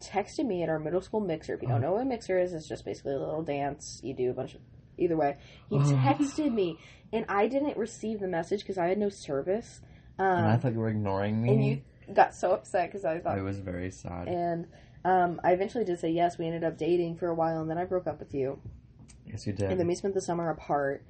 texted 0.00 0.46
me 0.46 0.62
at 0.62 0.68
our 0.68 0.78
middle 0.78 1.00
school 1.00 1.20
mixer. 1.20 1.54
If 1.54 1.62
you 1.62 1.68
don't 1.68 1.80
know 1.80 1.92
what 1.92 2.02
a 2.02 2.04
mixer 2.04 2.38
is, 2.38 2.52
it's 2.52 2.68
just 2.68 2.84
basically 2.84 3.14
a 3.14 3.18
little 3.18 3.42
dance. 3.42 4.00
You 4.04 4.14
do 4.14 4.30
a 4.30 4.34
bunch 4.34 4.54
of 4.54 4.60
either 4.96 5.16
way. 5.16 5.36
He 5.68 5.76
Oh. 5.76 5.80
texted 5.80 6.52
me, 6.52 6.78
and 7.12 7.24
I 7.28 7.48
didn't 7.48 7.76
receive 7.76 8.20
the 8.20 8.28
message 8.28 8.60
because 8.60 8.78
I 8.78 8.86
had 8.88 8.98
no 8.98 9.08
service. 9.08 9.80
Um, 10.18 10.26
and 10.26 10.46
I 10.46 10.56
thought 10.56 10.72
you 10.72 10.78
were 10.80 10.88
ignoring 10.88 11.42
me. 11.42 11.48
and 11.52 11.64
you 11.64 11.82
got 12.14 12.34
so 12.34 12.52
upset 12.52 12.88
because 12.90 13.04
I 13.04 13.18
thought 13.18 13.38
I 13.38 13.42
was 13.42 13.58
very 13.58 13.90
sad. 13.90 14.28
and 14.28 14.66
um, 15.04 15.40
I 15.44 15.52
eventually 15.52 15.84
did 15.84 15.98
say 16.00 16.10
yes. 16.10 16.38
We 16.38 16.46
ended 16.46 16.64
up 16.64 16.76
dating 16.78 17.16
for 17.16 17.28
a 17.28 17.34
while, 17.34 17.60
and 17.60 17.70
then 17.70 17.78
I 17.78 17.84
broke 17.84 18.06
up 18.06 18.18
with 18.18 18.34
you. 18.34 18.60
yes, 19.26 19.46
you 19.46 19.52
did. 19.52 19.70
And 19.70 19.78
then 19.80 19.86
we 19.86 19.94
spent 19.94 20.14
the 20.14 20.20
summer 20.20 20.48
apart. 20.50 21.04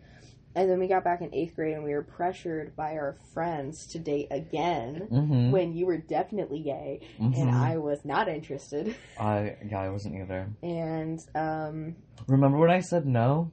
And 0.55 0.69
then 0.69 0.81
we 0.81 0.89
got 0.89 1.05
back 1.05 1.21
in 1.21 1.33
eighth 1.35 1.55
grade, 1.55 1.75
and 1.75 1.85
we 1.85 1.93
were 1.93 2.03
pressured 2.03 2.75
by 2.75 2.93
our 2.93 3.17
friends 3.33 3.87
to 3.89 3.99
date 3.99 4.29
again 4.31 5.09
mm-hmm. 5.11 5.51
when 5.51 5.75
you 5.75 5.87
were 5.87 5.99
definitely 5.99 6.61
gay, 6.61 7.01
and 7.19 7.51
I 7.51 7.77
was 7.77 8.05
not 8.05 8.29
interested. 8.29 8.97
I 9.21 9.57
yeah, 9.71 9.81
I 9.81 9.91
wasn't 9.91 10.17
either. 10.17 10.49
And 10.63 11.21
um, 11.35 11.97
Remember 12.27 12.59
when 12.59 12.71
I 12.71 12.81
said 12.81 13.07
no? 13.07 13.53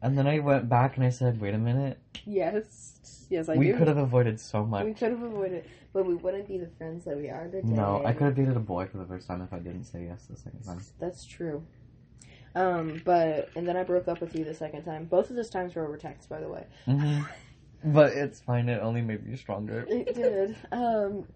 And 0.00 0.16
then 0.16 0.26
I 0.26 0.38
went 0.38 0.68
back 0.68 0.96
and 0.96 1.04
I 1.04 1.10
said, 1.10 1.40
wait 1.40 1.54
a 1.54 1.58
minute. 1.58 1.98
yes, 2.24 3.26
yes, 3.30 3.48
I 3.48 3.56
we 3.56 3.66
do. 3.66 3.78
could 3.78 3.88
have 3.88 3.96
avoided 3.96 4.40
so 4.40 4.64
much. 4.64 4.84
we 4.84 4.94
could 4.94 5.10
have 5.10 5.22
avoided, 5.22 5.64
but 5.92 6.06
we 6.06 6.14
wouldn't 6.14 6.46
be 6.46 6.58
the 6.58 6.70
friends 6.78 7.04
that 7.04 7.16
we 7.16 7.28
are 7.28 7.48
today. 7.48 7.62
No, 7.64 8.02
I 8.04 8.12
could 8.12 8.24
have 8.24 8.36
dated 8.36 8.56
a 8.56 8.60
boy 8.60 8.86
for 8.86 8.98
the 8.98 9.06
first 9.06 9.26
time 9.26 9.42
if 9.42 9.52
I 9.52 9.58
didn't 9.58 9.84
say 9.84 10.04
yes 10.04 10.26
the 10.30 10.36
second 10.36 10.62
time. 10.62 10.80
That's 11.00 11.24
true. 11.26 11.64
Um, 12.54 13.00
but 13.04 13.50
and 13.56 13.66
then 13.66 13.76
I 13.76 13.82
broke 13.84 14.08
up 14.08 14.20
with 14.20 14.34
you 14.34 14.44
the 14.44 14.54
second 14.54 14.84
time. 14.84 15.04
Both 15.04 15.30
of 15.30 15.36
those 15.36 15.50
times 15.50 15.74
were 15.74 15.86
over 15.86 15.96
text, 15.96 16.28
by 16.28 16.40
the 16.40 16.48
way. 16.48 16.64
hmm 16.84 17.20
But 17.84 18.12
it's 18.12 18.40
fine. 18.40 18.68
It 18.68 18.80
only 18.82 19.02
made 19.02 19.24
me 19.24 19.36
stronger. 19.36 19.86
It 19.88 20.12
did. 20.12 20.56
Um, 20.72 21.26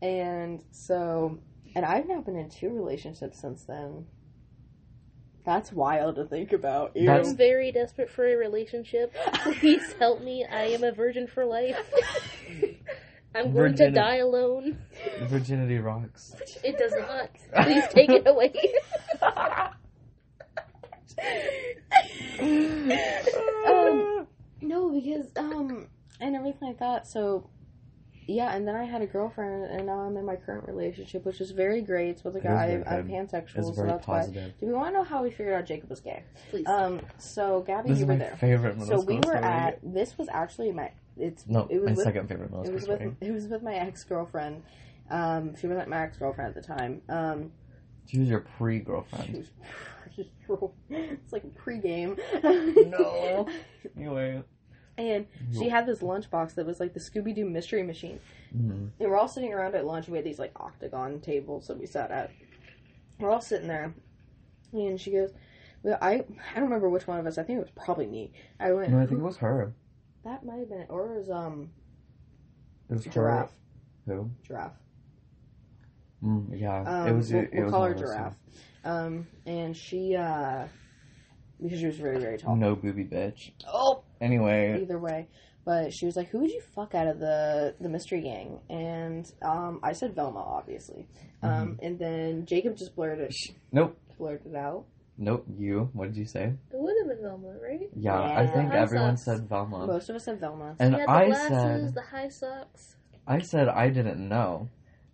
and 0.00 0.64
so, 0.70 1.38
and 1.74 1.84
I've 1.84 2.08
now 2.08 2.22
been 2.22 2.36
in 2.36 2.48
two 2.48 2.70
relationships 2.70 3.38
since 3.38 3.64
then. 3.64 4.06
That's 5.44 5.72
wild 5.72 6.16
to 6.16 6.24
think 6.24 6.52
about. 6.52 6.96
Ew. 6.96 7.10
I'm 7.10 7.36
very 7.36 7.70
desperate 7.72 8.10
for 8.10 8.26
a 8.26 8.34
relationship. 8.36 9.14
Please 9.60 9.94
help 9.98 10.22
me. 10.22 10.44
I 10.44 10.64
am 10.68 10.84
a 10.84 10.92
virgin 10.92 11.26
for 11.26 11.44
life. 11.44 11.78
I'm 13.34 13.52
going 13.52 13.74
to 13.76 13.90
die 13.90 14.16
alone. 14.16 14.78
Virginity 15.22 15.78
rocks. 15.78 16.34
It 16.64 16.78
does 16.78 16.92
not. 16.92 17.30
Please 17.64 17.84
take 17.90 18.10
it 18.10 18.26
away. 18.26 18.54
Um, 23.66 24.26
no, 24.60 24.90
because 24.90 25.26
um, 25.36 25.88
and 26.20 26.36
everything 26.36 26.68
like 26.68 26.78
that. 26.78 27.06
So, 27.06 27.48
yeah, 28.26 28.54
and 28.54 28.66
then 28.66 28.74
I 28.76 28.84
had 28.84 29.02
a 29.02 29.06
girlfriend, 29.06 29.64
and 29.70 29.86
now 29.86 30.00
I'm 30.00 30.16
in 30.16 30.24
my 30.24 30.36
current 30.36 30.66
relationship, 30.68 31.24
which 31.24 31.40
is 31.40 31.50
very 31.50 31.80
great. 31.80 32.10
It's 32.10 32.24
with 32.24 32.36
a 32.36 32.40
guy. 32.40 32.82
I'm 32.86 33.06
good. 33.06 33.12
pansexual, 33.12 33.56
It's 33.58 33.68
so 33.68 33.72
very 33.72 33.88
that's 33.88 34.06
why. 34.06 34.26
Do 34.26 34.66
we 34.66 34.72
want 34.72 34.88
to 34.94 34.98
know 34.98 35.04
how 35.04 35.22
we 35.22 35.30
figured 35.30 35.54
out 35.54 35.66
Jacob 35.66 35.88
was 35.90 36.00
gay? 36.00 36.22
Please. 36.50 36.66
Um, 36.66 37.00
so 37.18 37.62
Gabby, 37.66 37.90
This 37.90 37.98
you 37.98 38.04
is 38.04 38.08
were 38.08 38.12
my 38.14 38.18
there. 38.18 38.36
favorite 38.36 38.82
So 38.82 39.00
we 39.00 39.16
were 39.16 39.22
story. 39.22 39.38
at. 39.38 39.78
This 39.82 40.16
was 40.18 40.28
actually 40.30 40.72
my. 40.72 40.90
It's 41.16 41.46
No, 41.48 41.66
it 41.70 41.78
was 41.80 41.90
my 41.90 41.92
with, 41.96 42.04
second 42.04 42.28
favorite 42.28 42.50
middle 42.50 42.62
It 42.62 42.66
school 42.66 42.74
was 42.74 42.88
with 42.88 42.98
story. 42.98 43.16
it 43.20 43.32
was 43.32 43.46
with 43.48 43.62
my 43.62 43.74
ex 43.74 44.04
girlfriend. 44.04 44.62
Um, 45.10 45.56
she 45.56 45.66
wasn't 45.66 45.88
my 45.88 46.02
ex 46.02 46.16
girlfriend 46.18 46.54
at 46.54 46.62
the 46.62 46.66
time. 46.74 47.00
Um, 47.08 47.52
She 48.08 48.18
was 48.18 48.28
your 48.28 48.40
pretty 48.40 48.80
cool. 48.80 49.06
It's 50.90 51.32
like 51.32 51.44
pregame. 51.54 52.18
No. 52.90 53.46
Anyway. 53.96 54.42
And 54.96 55.26
she 55.52 55.68
had 55.68 55.86
this 55.86 56.00
lunchbox 56.00 56.54
that 56.56 56.66
was 56.66 56.80
like 56.80 56.92
the 56.92 56.98
Scooby 57.00 57.32
Doo 57.34 57.44
mystery 57.48 57.82
machine. 57.84 58.18
Mhm. 58.54 58.90
And 58.98 59.10
we're 59.10 59.16
all 59.16 59.28
sitting 59.28 59.52
around 59.54 59.74
at 59.76 59.84
lunch. 59.86 60.08
We 60.08 60.16
had 60.18 60.24
these 60.24 60.38
like 60.40 60.52
octagon 60.56 61.20
tables 61.20 61.68
that 61.68 61.78
we 61.78 61.86
sat 61.86 62.10
at. 62.10 62.30
We're 63.20 63.30
all 63.30 63.40
sitting 63.40 63.68
there, 63.68 63.94
and 64.72 65.00
she 65.00 65.12
goes, 65.12 65.30
"Well, 65.84 65.98
I 66.02 66.14
I 66.14 66.54
don't 66.54 66.64
remember 66.64 66.88
which 66.88 67.06
one 67.06 67.18
of 67.20 67.26
us. 67.26 67.38
I 67.38 67.42
think 67.44 67.58
it 67.58 67.62
was 67.62 67.70
probably 67.70 68.06
me. 68.06 68.32
I 68.58 68.72
went. 68.72 68.90
No, 68.92 68.98
I 69.00 69.06
think 69.06 69.20
it 69.20 69.24
was 69.24 69.36
her. 69.38 69.72
that 70.24 70.44
might 70.44 70.58
have 70.58 70.68
been 70.68 70.80
it, 70.80 70.90
or 70.90 71.12
it 71.14 71.18
was 71.18 71.30
um 71.30 71.70
It 72.90 72.94
was 72.94 73.04
giraffe. 73.06 73.52
Who? 74.06 74.30
Giraffe. 74.42 74.72
Mm, 76.22 76.60
yeah. 76.60 76.82
Um, 76.82 77.08
it 77.08 77.12
was. 77.14 77.32
we'll, 77.32 77.42
it 77.42 77.50
we'll 77.54 77.64
was 77.64 77.72
call 77.72 77.84
her 77.84 77.92
of 77.92 77.98
Giraffe. 77.98 78.36
Um, 78.84 79.26
and 79.46 79.76
she, 79.76 80.16
uh, 80.16 80.66
because 81.62 81.78
she 81.80 81.86
was 81.86 81.96
very, 81.96 82.18
very 82.18 82.38
tall. 82.38 82.56
No 82.56 82.74
booby 82.74 83.04
bitch. 83.04 83.52
Oh, 83.72 84.02
Anyway. 84.20 84.80
either 84.82 84.98
way. 84.98 85.28
But 85.64 85.92
she 85.92 86.06
was 86.06 86.16
like, 86.16 86.28
"Who 86.30 86.38
would 86.40 86.50
you 86.50 86.62
fuck 86.74 86.94
out 86.94 87.06
of 87.08 87.18
the 87.20 87.74
the 87.80 87.88
mystery 87.90 88.22
gang?" 88.22 88.58
And 88.70 89.30
um, 89.42 89.80
I 89.82 89.92
said 89.92 90.14
Velma, 90.14 90.40
obviously. 90.40 91.06
Um, 91.42 91.50
Mm-hmm. 91.50 91.84
and 91.86 91.98
then 91.98 92.46
Jacob 92.46 92.76
just 92.76 92.96
blurted 92.96 93.32
Nope. 93.70 93.96
blurted 94.16 94.54
out. 94.54 94.86
Nope. 95.18 95.44
You. 95.58 95.90
What 95.92 96.06
did 96.08 96.16
you 96.16 96.24
say? 96.24 96.44
it 96.44 96.56
would 96.72 96.94
have 97.00 97.08
been 97.08 97.22
Velma, 97.22 97.48
right? 97.62 97.90
Yeah, 97.94 98.18
Yeah. 98.28 98.40
I 98.40 98.46
think 98.46 98.70
High 98.70 98.78
everyone 98.78 99.16
socks. 99.18 99.38
said 99.40 99.48
Velma. 99.48 99.86
Most 99.86 100.08
of 100.08 100.16
us 100.16 100.24
said 100.24 100.40
Velma. 100.40 100.74
and 100.78 100.94
she 100.94 101.00
the 101.02 101.10
I 101.10 101.26
glasses, 101.26 101.48
said, 101.48 101.94
the 101.94 102.02
high 102.02 102.28
socks. 102.28 102.96
I 103.26 103.38
said 103.40 103.68
I 103.68 103.90
didn't 103.90 104.26
know, 104.26 104.68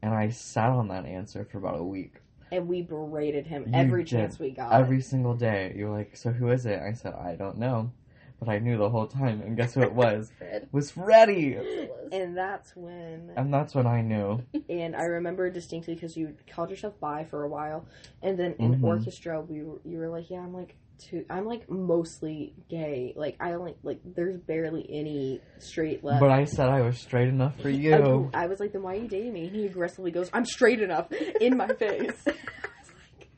and 0.04 0.12
I 0.14 0.28
sat 0.28 0.68
on 0.68 0.88
that 0.88 1.06
answer 1.06 1.46
for 1.50 1.56
about 1.56 1.80
a 1.80 1.82
week. 1.82 2.16
And 2.52 2.68
we 2.68 2.82
berated 2.82 3.46
him 3.46 3.64
You 3.66 3.72
every 3.72 4.04
did. 4.04 4.10
chance 4.10 4.38
we 4.38 4.50
got. 4.50 4.70
Every 4.72 5.00
single 5.00 5.34
day, 5.34 5.72
you 5.74 5.86
were 5.86 5.96
like, 5.96 6.14
"So 6.14 6.30
who 6.30 6.50
is 6.50 6.66
it?" 6.66 6.80
I 6.82 6.92
said, 6.92 7.14
"I 7.14 7.34
don't 7.36 7.56
know," 7.56 7.90
but 8.38 8.50
I 8.50 8.58
knew 8.58 8.76
the 8.76 8.90
whole 8.90 9.06
time. 9.06 9.40
And 9.40 9.56
guess 9.56 9.72
who 9.74 9.80
it 9.80 9.92
was? 10.04 10.30
Fred. 10.38 10.64
It 10.64 10.68
was 10.72 10.90
was. 10.94 12.08
and 12.12 12.36
that's 12.36 12.76
when 12.76 13.32
And 13.34 13.52
that's 13.52 13.74
when 13.74 13.86
I 13.86 14.02
knew. 14.02 14.42
and 14.68 14.94
I 14.94 15.04
remember 15.04 15.48
distinctly 15.48 15.94
because 15.94 16.18
you 16.18 16.36
called 16.50 16.68
yourself 16.68 17.00
bi 17.00 17.24
for 17.24 17.42
a 17.42 17.48
while, 17.48 17.86
and 18.22 18.38
then 18.38 18.52
in 18.58 18.74
Mhm. 18.74 18.84
orchestra 18.84 19.40
we 19.40 19.62
were, 19.62 19.80
you 19.84 19.96
were 19.98 20.08
like, 20.08 20.28
yeah, 20.28 20.40
I'm 20.40 20.52
like 20.52 20.76
too, 20.98 21.24
I'm 21.30 21.46
like 21.46 21.68
mostly 21.70 22.54
gay. 22.68 23.12
Like 23.16 23.36
I 23.40 23.52
only 23.52 23.74
like 23.82 24.00
there's 24.04 24.38
barely 24.38 24.86
any 24.88 25.40
straight 25.58 26.04
left. 26.04 26.20
But 26.20 26.30
I 26.30 26.44
said 26.44 26.68
I 26.68 26.82
was 26.82 26.98
straight 27.00 27.28
enough 27.28 27.60
for 27.60 27.70
you. 27.70 28.30
I, 28.34 28.44
I 28.44 28.46
was 28.46 28.60
like, 28.60 28.72
then 28.72 28.82
why 28.82 28.94
are 28.94 28.98
you 28.98 29.08
dating 29.08 29.32
me? 29.32 29.46
And 29.46 29.54
he 29.54 29.66
aggressively 29.66 30.10
goes, 30.10 30.30
I'm 30.32 30.44
straight 30.44 30.80
enough 30.80 31.10
in 31.40 31.56
my 31.56 31.68
face. 31.78 32.22
I 32.26 32.30
like, 32.30 33.28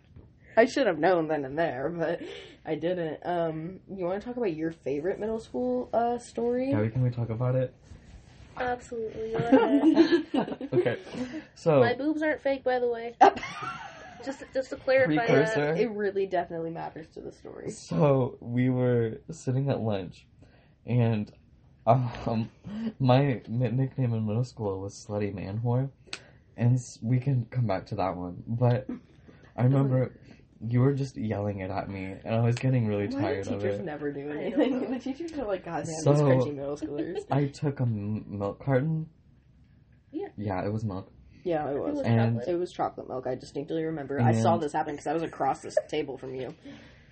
I 0.57 0.65
should 0.67 0.87
have 0.87 0.99
known 0.99 1.29
then 1.29 1.45
and 1.45 1.59
there, 1.59 1.89
but 1.89 2.21
I 2.65 2.75
didn't. 2.75 3.21
Um, 3.25 3.81
you 3.95 4.05
want 4.05 4.21
to 4.21 4.27
talk 4.27 4.37
about 4.37 4.55
your 4.55 4.73
favorite 4.73 5.19
middle 5.19 5.41
school 5.41 5.89
uh 5.93 6.19
story? 6.19 6.71
Gabby, 6.73 6.91
can 6.91 7.03
we 7.03 7.11
talk 7.11 7.31
about 7.31 7.55
it? 7.55 7.75
Absolutely. 8.59 10.13
Okay, 10.73 10.99
so 11.55 11.81
My 11.81 11.95
boobs 11.95 12.23
aren't 12.23 12.43
fake, 12.43 12.65
by 12.65 12.79
the 12.79 12.89
way. 12.89 13.15
Just, 14.25 14.43
just 14.53 14.71
to 14.71 14.77
clarify 14.77 15.27
that. 15.27 15.79
It 15.79 15.91
really 15.91 16.27
definitely 16.27 16.71
matters 16.71 17.07
to 17.15 17.21
the 17.21 17.33
story. 17.33 17.71
So 17.71 18.37
we 18.41 18.71
were 18.71 19.21
sitting 19.31 19.71
at 19.71 19.81
lunch, 19.81 20.27
and 20.87 21.31
um, 21.87 22.51
my 22.99 23.41
nickname 23.49 24.13
in 24.15 24.27
middle 24.27 24.45
school 24.45 24.81
was 24.81 24.95
Slutty 24.95 25.33
Man 25.35 25.61
Whore, 25.65 25.91
and 26.57 26.81
we 27.03 27.21
can 27.21 27.47
come 27.51 27.67
back 27.67 27.87
to 27.87 27.95
that 27.97 28.17
one. 28.17 28.43
But 28.47 28.89
I 29.57 29.63
remember 29.65 30.13
you 30.67 30.81
were 30.81 30.95
just 30.95 31.17
yelling 31.17 31.61
it 31.61 31.71
at 31.71 31.89
me, 31.89 32.15
and 32.25 32.35
I 32.35 32.41
was 32.41 32.57
getting 32.57 32.87
really 32.87 33.09
Why 33.09 33.21
tired 33.21 33.45
do 33.47 33.55
of 33.55 33.61
teachers 33.63 33.81
it. 33.81 33.85
never 33.85 34.11
do 34.11 34.31
I 34.31 34.51
don't 34.51 34.61
anything? 34.63 34.91
The 34.91 34.99
teachers 34.99 35.33
are 35.39 35.45
like, 35.47 35.65
God 35.65 35.85
damn, 35.85 35.95
So- 36.03 36.13
these 36.13 36.23
crunchy 36.23 36.55
middle 36.55 36.77
schoolers. 36.77 37.19
I 37.31 37.47
took 37.47 37.81
a 37.81 37.85
m- 37.85 38.25
milk 38.27 38.65
carton. 38.65 39.09
Yeah. 40.11 40.29
Yeah, 40.37 40.65
it 40.65 40.73
was 40.73 40.85
milk. 40.85 41.13
Yeah, 41.47 41.69
it 41.71 41.77
It 41.77 41.81
was. 41.81 41.99
was 41.99 42.07
And- 42.07 42.43
It 42.47 42.59
was 42.59 42.73
chocolate 42.73 43.09
milk. 43.09 43.27
I 43.29 43.37
distinctly 43.37 43.85
remember. 43.85 44.21
I 44.21 44.33
saw 44.33 44.57
this 44.57 44.73
happen 44.73 44.95
because 44.95 45.07
I 45.07 45.13
was 45.13 45.23
across 45.23 45.61
this 45.61 45.77
table 45.89 46.19
from 46.19 46.35
you. 46.35 46.55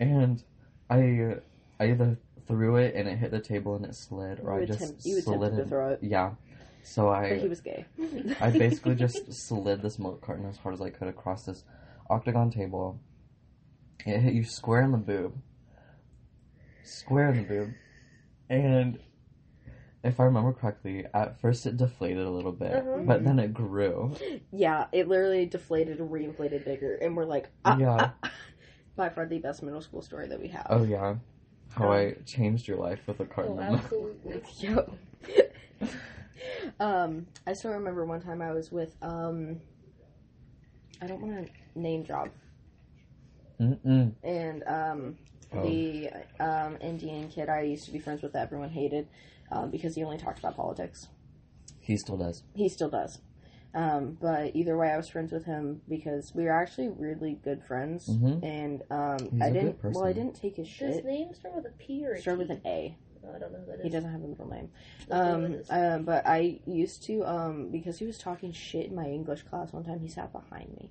And 0.00 0.42
I, 0.90 1.36
I 1.78 1.84
either 1.90 2.18
threw 2.48 2.76
it 2.76 2.96
and 2.96 3.08
it 3.08 3.16
hit 3.16 3.30
the 3.30 3.38
table 3.40 3.76
and 3.76 3.84
it 3.86 3.94
slid, 3.94 4.40
or 4.40 4.56
You 4.56 4.62
I 4.62 4.66
just 4.66 4.80
attempt- 4.82 5.06
you 5.06 5.20
slid 5.20 5.36
attempted 5.38 5.56
to 5.56 5.62
it. 5.62 5.68
throw 5.68 5.88
it. 5.90 5.98
Yeah. 6.02 6.32
So 6.82 7.08
I. 7.10 7.30
But 7.30 7.38
he 7.38 7.48
was 7.48 7.60
gay. 7.60 7.86
I 8.40 8.50
basically 8.50 8.96
just 8.96 9.32
slid 9.32 9.80
this 9.82 9.98
milk 10.00 10.20
carton 10.20 10.46
as 10.46 10.56
hard 10.58 10.74
as 10.74 10.80
I 10.82 10.90
could 10.90 11.06
across 11.08 11.44
this 11.44 11.62
octagon 12.10 12.50
table. 12.50 12.98
It 14.04 14.18
hit 14.20 14.34
you 14.34 14.42
square 14.44 14.82
in 14.82 14.90
the 14.90 14.98
boob. 14.98 15.34
Square 16.82 17.30
in 17.30 17.36
the 17.38 17.42
boob. 17.44 17.70
And 18.50 18.98
if 20.04 20.20
I 20.20 20.24
remember 20.24 20.52
correctly, 20.52 21.06
at 21.14 21.40
first 21.40 21.66
it 21.66 21.76
deflated 21.76 22.24
a 22.26 22.30
little 22.30 22.52
bit, 22.52 22.72
Uh-huh. 22.74 23.02
but 23.06 23.24
then 23.24 23.38
it 23.38 23.54
grew. 23.54 24.14
Yeah, 24.52 24.86
it 24.92 25.08
literally 25.08 25.46
deflated 25.46 25.98
and 25.98 26.10
reinflated 26.10 26.64
bigger, 26.64 26.94
and 26.96 27.16
we're 27.16 27.24
like, 27.24 27.48
ah, 27.64 27.76
Yeah. 27.78 28.10
ah. 28.22 28.30
by 28.96 29.08
far 29.08 29.26
the 29.26 29.38
best 29.38 29.62
middle 29.62 29.80
school 29.80 30.02
story 30.02 30.28
that 30.28 30.40
we 30.40 30.48
have. 30.48 30.66
Oh 30.70 30.84
yeah. 30.84 31.16
How 31.70 31.86
Um, 31.86 31.92
I 31.92 32.12
changed 32.24 32.68
your 32.68 32.76
life 32.76 33.06
with 33.08 33.18
a 33.20 33.24
carton 33.24 33.56
Oh, 33.58 33.60
absolutely. 33.60 34.42
Yo. 34.60 34.94
um, 36.80 37.26
I 37.46 37.52
still 37.54 37.72
remember 37.72 38.04
one 38.04 38.20
time 38.20 38.40
I 38.42 38.52
was 38.52 38.70
with 38.70 38.94
um, 39.02 39.60
I 41.02 41.06
don't 41.06 41.20
want 41.20 41.46
to 41.46 41.80
name 41.80 42.02
drop, 42.02 42.28
Mm-mm. 43.60 44.12
and 44.22 44.62
um, 44.66 45.18
Oh. 45.52 45.62
the 45.62 46.10
um 46.40 46.76
Indian 46.80 47.28
kid 47.28 47.48
I 47.48 47.62
used 47.62 47.84
to 47.86 47.92
be 47.92 47.98
friends 47.98 48.22
with 48.22 48.32
that 48.32 48.42
everyone 48.44 48.70
hated, 48.70 49.08
um, 49.54 49.70
because 49.70 49.94
he 49.94 50.02
only 50.04 50.18
talked 50.18 50.38
about 50.38 50.56
politics. 50.56 51.08
He 51.80 51.96
still 51.96 52.16
does. 52.16 52.42
He 52.54 52.68
still 52.68 52.88
does. 52.90 53.20
Um, 53.74 54.16
but 54.20 54.54
either 54.54 54.76
way, 54.76 54.90
I 54.90 54.96
was 54.96 55.08
friends 55.08 55.32
with 55.32 55.44
him 55.46 55.82
because 55.88 56.32
we 56.34 56.44
were 56.44 56.52
actually 56.52 56.88
really 56.90 57.40
good 57.42 57.62
friends, 57.64 58.08
Mhm. 58.08 58.42
and 58.44 58.82
um, 58.90 59.18
He's 59.32 59.42
I 59.42 59.46
a 59.48 59.52
didn't. 59.52 59.78
Well, 59.82 60.04
I 60.04 60.12
didn't 60.12 60.36
take 60.36 60.56
his 60.56 60.68
Does 60.68 60.74
shit. 60.76 60.94
his 60.96 61.04
name 61.04 61.34
start 61.34 61.56
with 61.56 61.66
a 61.66 61.70
P 61.78 62.06
or 62.06 62.12
a 62.12 62.20
Start 62.20 62.38
with 62.38 62.50
an 62.50 62.60
A. 62.64 62.96
No, 63.22 63.32
I 63.34 63.38
don't 63.38 63.52
know 63.52 63.58
who 63.58 63.66
that 63.66 63.76
is. 63.78 63.82
He 63.82 63.88
doesn't 63.90 64.10
have 64.12 64.22
a 64.22 64.28
middle 64.28 64.48
name. 64.48 64.68
Let's 65.08 65.26
see 65.26 65.64
what 65.72 65.80
Um, 65.80 65.82
uh, 65.82 65.98
but 66.04 66.26
I 66.26 66.60
used 66.66 67.02
to, 67.04 67.24
um, 67.24 67.70
because 67.70 67.98
he 67.98 68.06
was 68.06 68.18
talking 68.18 68.52
shit 68.52 68.86
in 68.86 68.94
my 68.94 69.08
English 69.08 69.42
class 69.42 69.72
one 69.72 69.82
time, 69.82 69.98
he 70.00 70.08
sat 70.08 70.30
behind 70.30 70.68
me. 70.76 70.90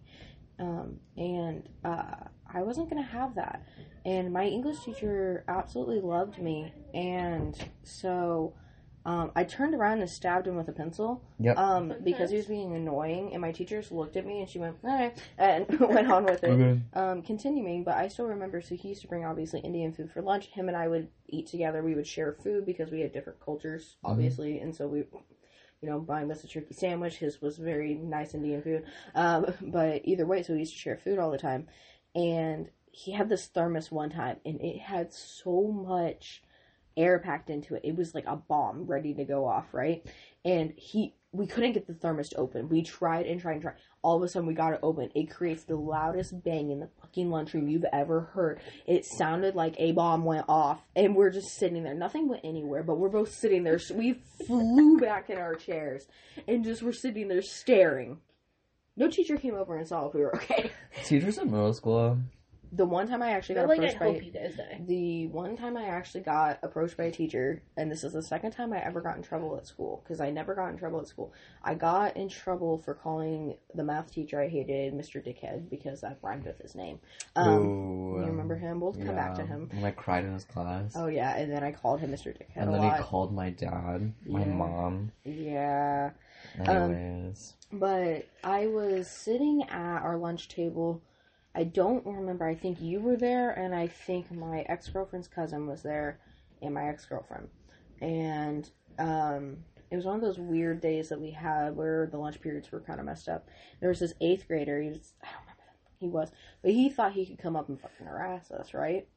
Um, 0.60 1.00
and 1.18 1.68
uh, 1.84 2.16
I 2.52 2.62
wasn't 2.62 2.90
going 2.90 3.04
to 3.04 3.10
have 3.10 3.36
that. 3.36 3.64
And 4.06 4.32
my 4.32 4.46
English 4.46 4.84
teacher 4.84 5.44
absolutely 5.48 6.02
loved 6.02 6.40
me. 6.40 6.74
And 6.94 7.58
so 7.84 8.54
um, 9.06 9.32
I 9.36 9.44
turned 9.44 9.74
around 9.76 10.00
and 10.02 10.10
stabbed 10.10 10.48
him 10.48 10.56
with 10.56 10.68
a 10.70 10.72
pencil 10.72 11.24
Yep. 11.40 11.58
um, 11.58 11.94
because 12.04 12.30
he 12.30 12.38
was 12.38 12.46
being 12.46 12.76
annoying. 12.76 13.32
And 13.34 13.42
my 13.42 13.52
teacher 13.52 13.80
just 13.80 13.92
looked 13.92 14.16
at 14.16 14.26
me 14.26 14.42
and 14.42 14.50
she 14.50 14.60
went, 14.60 14.78
okay, 14.84 15.14
and 15.38 15.68
went 15.80 16.12
on 16.12 16.26
with 16.26 16.44
it 16.44 16.50
Okay. 16.52 16.80
um, 16.94 17.22
continuing, 17.22 17.84
but 17.84 17.96
I 17.96 18.08
still 18.08 18.28
remember. 18.28 18.62
So 18.62 18.76
he 18.76 18.90
used 18.90 19.02
to 19.02 19.08
bring 19.08 19.26
obviously 19.26 19.60
Indian 19.62 19.92
food 19.92 20.12
for 20.12 20.22
lunch. 20.22 20.48
Him 20.48 20.68
and 20.68 20.78
I 20.78 20.88
would 20.88 21.08
eat 21.28 21.48
together. 21.48 21.82
We 21.84 21.96
would 21.96 22.08
share 22.08 22.34
food 22.34 22.66
because 22.66 22.92
we 22.92 23.02
had 23.02 23.12
different 23.12 23.40
cultures, 23.40 23.96
obviously, 24.04 24.60
and 24.60 24.76
so 24.76 24.88
we, 24.88 25.04
you 25.84 25.90
know, 25.90 26.00
buying 26.00 26.30
was 26.30 26.44
a 26.46 26.48
turkey 26.48 26.74
sandwich. 26.74 27.18
His 27.18 27.42
was 27.42 27.58
very 27.58 27.96
nice 27.96 28.34
Indian 28.34 28.62
food. 28.62 28.86
Um, 29.14 29.54
but 29.62 30.02
either 30.06 30.26
way, 30.26 30.42
so 30.42 30.54
we 30.54 30.60
used 30.60 30.74
to 30.74 30.80
share 30.80 30.98
food 30.98 31.20
all 31.20 31.30
the 31.30 31.38
time. 31.38 31.68
And 32.16 32.70
he 32.92 33.12
had 33.12 33.28
this 33.28 33.48
thermos 33.48 33.92
one 33.92 34.10
time, 34.10 34.38
and 34.46 34.62
it 34.62 34.80
had 34.80 35.14
so 35.14 35.68
much 35.68 36.42
air 36.96 37.20
packed 37.20 37.50
into 37.50 37.76
it. 37.76 37.82
It 37.84 37.98
was 37.98 38.16
like 38.16 38.26
a 38.28 38.38
bomb 38.38 38.86
ready 38.86 39.14
to 39.16 39.26
go 39.26 39.46
off, 39.46 39.74
right? 39.74 40.06
And 40.46 40.74
he, 40.78 41.16
we 41.34 41.48
couldn't 41.48 41.74
get 41.74 41.88
the 41.88 41.96
thermos 41.96 42.30
to 42.30 42.38
open. 42.38 42.70
We 42.70 42.84
tried 42.84 43.26
and 43.26 43.42
tried 43.42 43.54
and 43.54 43.62
tried 43.64 43.76
all 44.04 44.18
of 44.18 44.24
a 44.24 44.30
sudden 44.30 44.48
we 44.48 44.54
got 44.54 44.74
it 44.74 44.80
open. 44.84 45.10
It 45.16 45.32
creates 45.32 45.64
the 45.64 45.76
loudest 45.76 46.44
bang 46.44 46.70
in 46.70 46.80
the 46.80 46.90
fucking 47.14 47.30
lunchroom 47.30 47.68
you've 47.68 47.86
ever 47.94 48.22
heard. 48.34 48.60
It 48.88 49.06
sounded 49.06 49.56
like 49.56 49.76
a 49.78 49.92
bomb 49.92 50.26
went 50.26 50.46
off, 50.50 50.82
and 50.96 51.16
we're 51.16 51.30
just 51.30 51.56
sitting 51.58 51.84
there. 51.84 51.94
Nothing 51.94 52.28
went 52.28 52.44
anywhere, 52.44 52.82
but 52.82 52.98
we're 52.98 53.10
both 53.10 53.32
sitting 53.32 53.64
there. 53.64 53.80
We 53.94 54.20
flew 54.48 54.98
back 55.02 55.30
in 55.30 55.38
our 55.38 55.54
chairs 55.54 56.08
and 56.48 56.64
just 56.64 56.82
were 56.82 56.94
sitting 56.94 57.28
there 57.28 57.44
staring. 57.44 58.20
No 58.96 59.10
teacher 59.10 59.38
came 59.38 59.54
over 59.54 59.76
and 59.76 59.88
saw 59.88 60.08
if 60.08 60.14
we 60.14 60.22
were 60.22 60.36
okay. 60.38 60.72
Teachers 61.06 61.38
in 61.38 61.52
middle 61.52 61.74
school. 61.74 62.18
The 62.76 62.86
one 62.86 63.08
time 63.08 63.22
I 63.22 63.32
actually 63.32 63.56
got 63.56 63.68
like, 63.68 63.80
I 63.82 63.84
approached 63.84 64.00
by 64.00 64.06
hope 64.06 64.24
you 64.24 64.32
guys 64.32 64.56
die. 64.56 64.82
the 64.84 65.28
one 65.28 65.56
time 65.56 65.78
I 65.78 65.84
actually 65.86 66.22
got 66.22 66.58
approached 66.64 66.98
by 66.98 67.04
a 67.04 67.12
teacher, 67.12 67.62
and 67.78 67.92
this 67.92 68.04
is 68.04 68.14
the 68.14 68.24
second 68.24 68.52
time 68.52 68.74
I 68.74 68.84
ever 68.84 69.00
got 69.00 69.16
in 69.16 69.22
trouble 69.22 69.56
at 69.58 69.68
school 69.68 70.02
because 70.04 70.20
I 70.20 70.32
never 70.32 70.56
got 70.56 70.70
in 70.72 70.78
trouble 70.78 71.00
at 71.00 71.08
school. 71.08 71.32
I 71.64 71.76
got 71.76 72.18
in 72.18 72.30
trouble 72.30 72.80
for 72.80 72.96
calling 72.96 73.58
the 73.76 73.84
math 73.84 74.12
teacher 74.12 74.42
I 74.42 74.48
hated 74.48 74.94
Mr. 74.96 75.24
Dickhead 75.24 75.70
because 75.70 76.02
that 76.02 76.18
rhymed 76.24 76.46
with 76.46 76.58
his 76.60 76.74
name. 76.74 77.00
Um, 77.36 77.48
Ooh, 77.68 78.20
you 78.20 78.26
remember 78.26 78.56
him? 78.56 78.80
We'll 78.80 78.94
come 78.94 79.16
back 79.16 79.36
to 79.36 79.46
him. 79.46 79.70
When 79.72 79.84
I 79.86 79.92
cried 79.92 80.26
in 80.26 80.34
his 80.34 80.46
class. 80.46 80.94
Oh 80.96 81.06
yeah, 81.08 81.36
and 81.38 81.52
then 81.52 81.64
I 81.64 81.72
called 81.74 82.00
him 82.00 82.12
Mr. 82.12 82.36
Dickhead 82.36 82.56
and 82.58 82.70
a 82.70 82.72
then 82.74 82.82
lot. 82.82 82.98
he 82.98 83.04
called 83.04 83.34
my 83.36 83.52
dad, 83.52 84.14
my 84.26 84.40
Yeah. 84.40 84.46
mom. 84.46 85.12
yeah, 85.26 86.10
Um, 86.68 87.36
but 87.72 88.26
I 88.44 88.66
was 88.66 89.08
sitting 89.08 89.64
at 89.70 90.02
our 90.02 90.18
lunch 90.18 90.48
table. 90.48 91.02
I 91.56 91.64
don't 91.66 92.06
remember. 92.06 92.48
I 92.48 92.56
think 92.56 92.82
you 92.82 93.00
were 93.00 93.16
there, 93.16 93.52
and 93.52 93.76
I 93.76 93.88
think 93.88 94.32
my 94.32 94.62
ex 94.68 94.90
girlfriend's 94.90 95.28
cousin 95.28 95.68
was 95.68 95.84
there, 95.84 96.20
and 96.62 96.74
my 96.74 96.88
ex 96.90 97.06
girlfriend. 97.06 97.50
And 98.02 98.70
um, 98.98 99.58
it 99.92 99.96
was 99.96 100.06
one 100.06 100.16
of 100.16 100.22
those 100.22 100.40
weird 100.40 100.82
days 100.82 101.10
that 101.10 101.22
we 101.22 101.32
had 101.32 101.76
where 101.76 102.08
the 102.08 102.18
lunch 102.18 102.42
periods 102.42 102.72
were 102.72 102.80
kind 102.80 103.00
of 103.00 103.06
messed 103.06 103.30
up. 103.30 103.48
There 103.80 103.90
was 103.90 104.00
this 104.00 104.16
eighth 104.22 104.48
grader. 104.48 104.82
He 104.82 104.90
was, 104.90 105.14
I 105.22 105.28
don't 105.28 105.42
remember 105.42 105.64
he 106.00 106.08
was, 106.08 106.32
but 106.62 106.72
he 106.72 106.90
thought 106.90 107.14
he 107.14 107.26
could 107.26 107.38
come 107.38 107.56
up 107.56 107.70
and 107.70 107.80
fucking 107.80 108.08
harass 108.08 108.50
us, 108.52 108.74
right? 108.74 109.08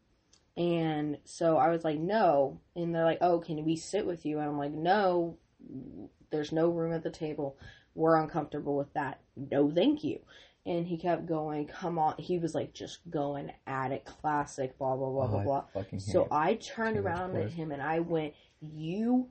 And 0.57 1.19
so 1.25 1.57
I 1.57 1.71
was 1.71 1.85
like, 1.85 1.99
no. 1.99 2.61
And 2.75 2.95
they're 2.95 3.05
like, 3.05 3.19
oh, 3.21 3.39
can 3.39 3.65
we 3.65 3.77
sit 3.77 4.07
with 4.07 4.25
you? 4.25 4.39
And 4.39 4.49
I'm 4.49 4.59
like, 4.59 4.73
no, 4.73 5.39
there's 6.31 6.53
no 6.53 6.69
room 6.69 6.93
at 6.93 7.03
the 7.03 7.11
table. 7.11 7.57
We're 7.95 8.21
uncomfortable 8.21 8.77
with 8.77 8.93
that. 8.95 9.21
No, 9.35 9.71
thank 9.71 10.05
you. 10.05 10.21
And 10.67 10.87
he 10.87 10.99
kept 10.99 11.27
going, 11.27 11.67
come 11.67 11.99
on. 11.99 12.15
He 12.19 12.39
was 12.39 12.55
like 12.55 12.75
just 12.75 12.99
going 13.09 13.53
at 13.67 13.93
it, 13.93 14.05
classic, 14.05 14.77
blah, 14.79 14.97
blah, 14.97 15.11
blah, 15.11 15.25
Oh, 15.25 15.29
blah, 15.29 15.41
I 15.41 15.45
blah. 15.45 15.99
So 15.99 16.27
I 16.31 16.55
turned 16.55 16.99
around 16.99 17.37
at 17.37 17.51
him 17.53 17.71
and 17.71 17.81
I 17.81 18.01
went, 18.01 18.35
You 18.61 19.29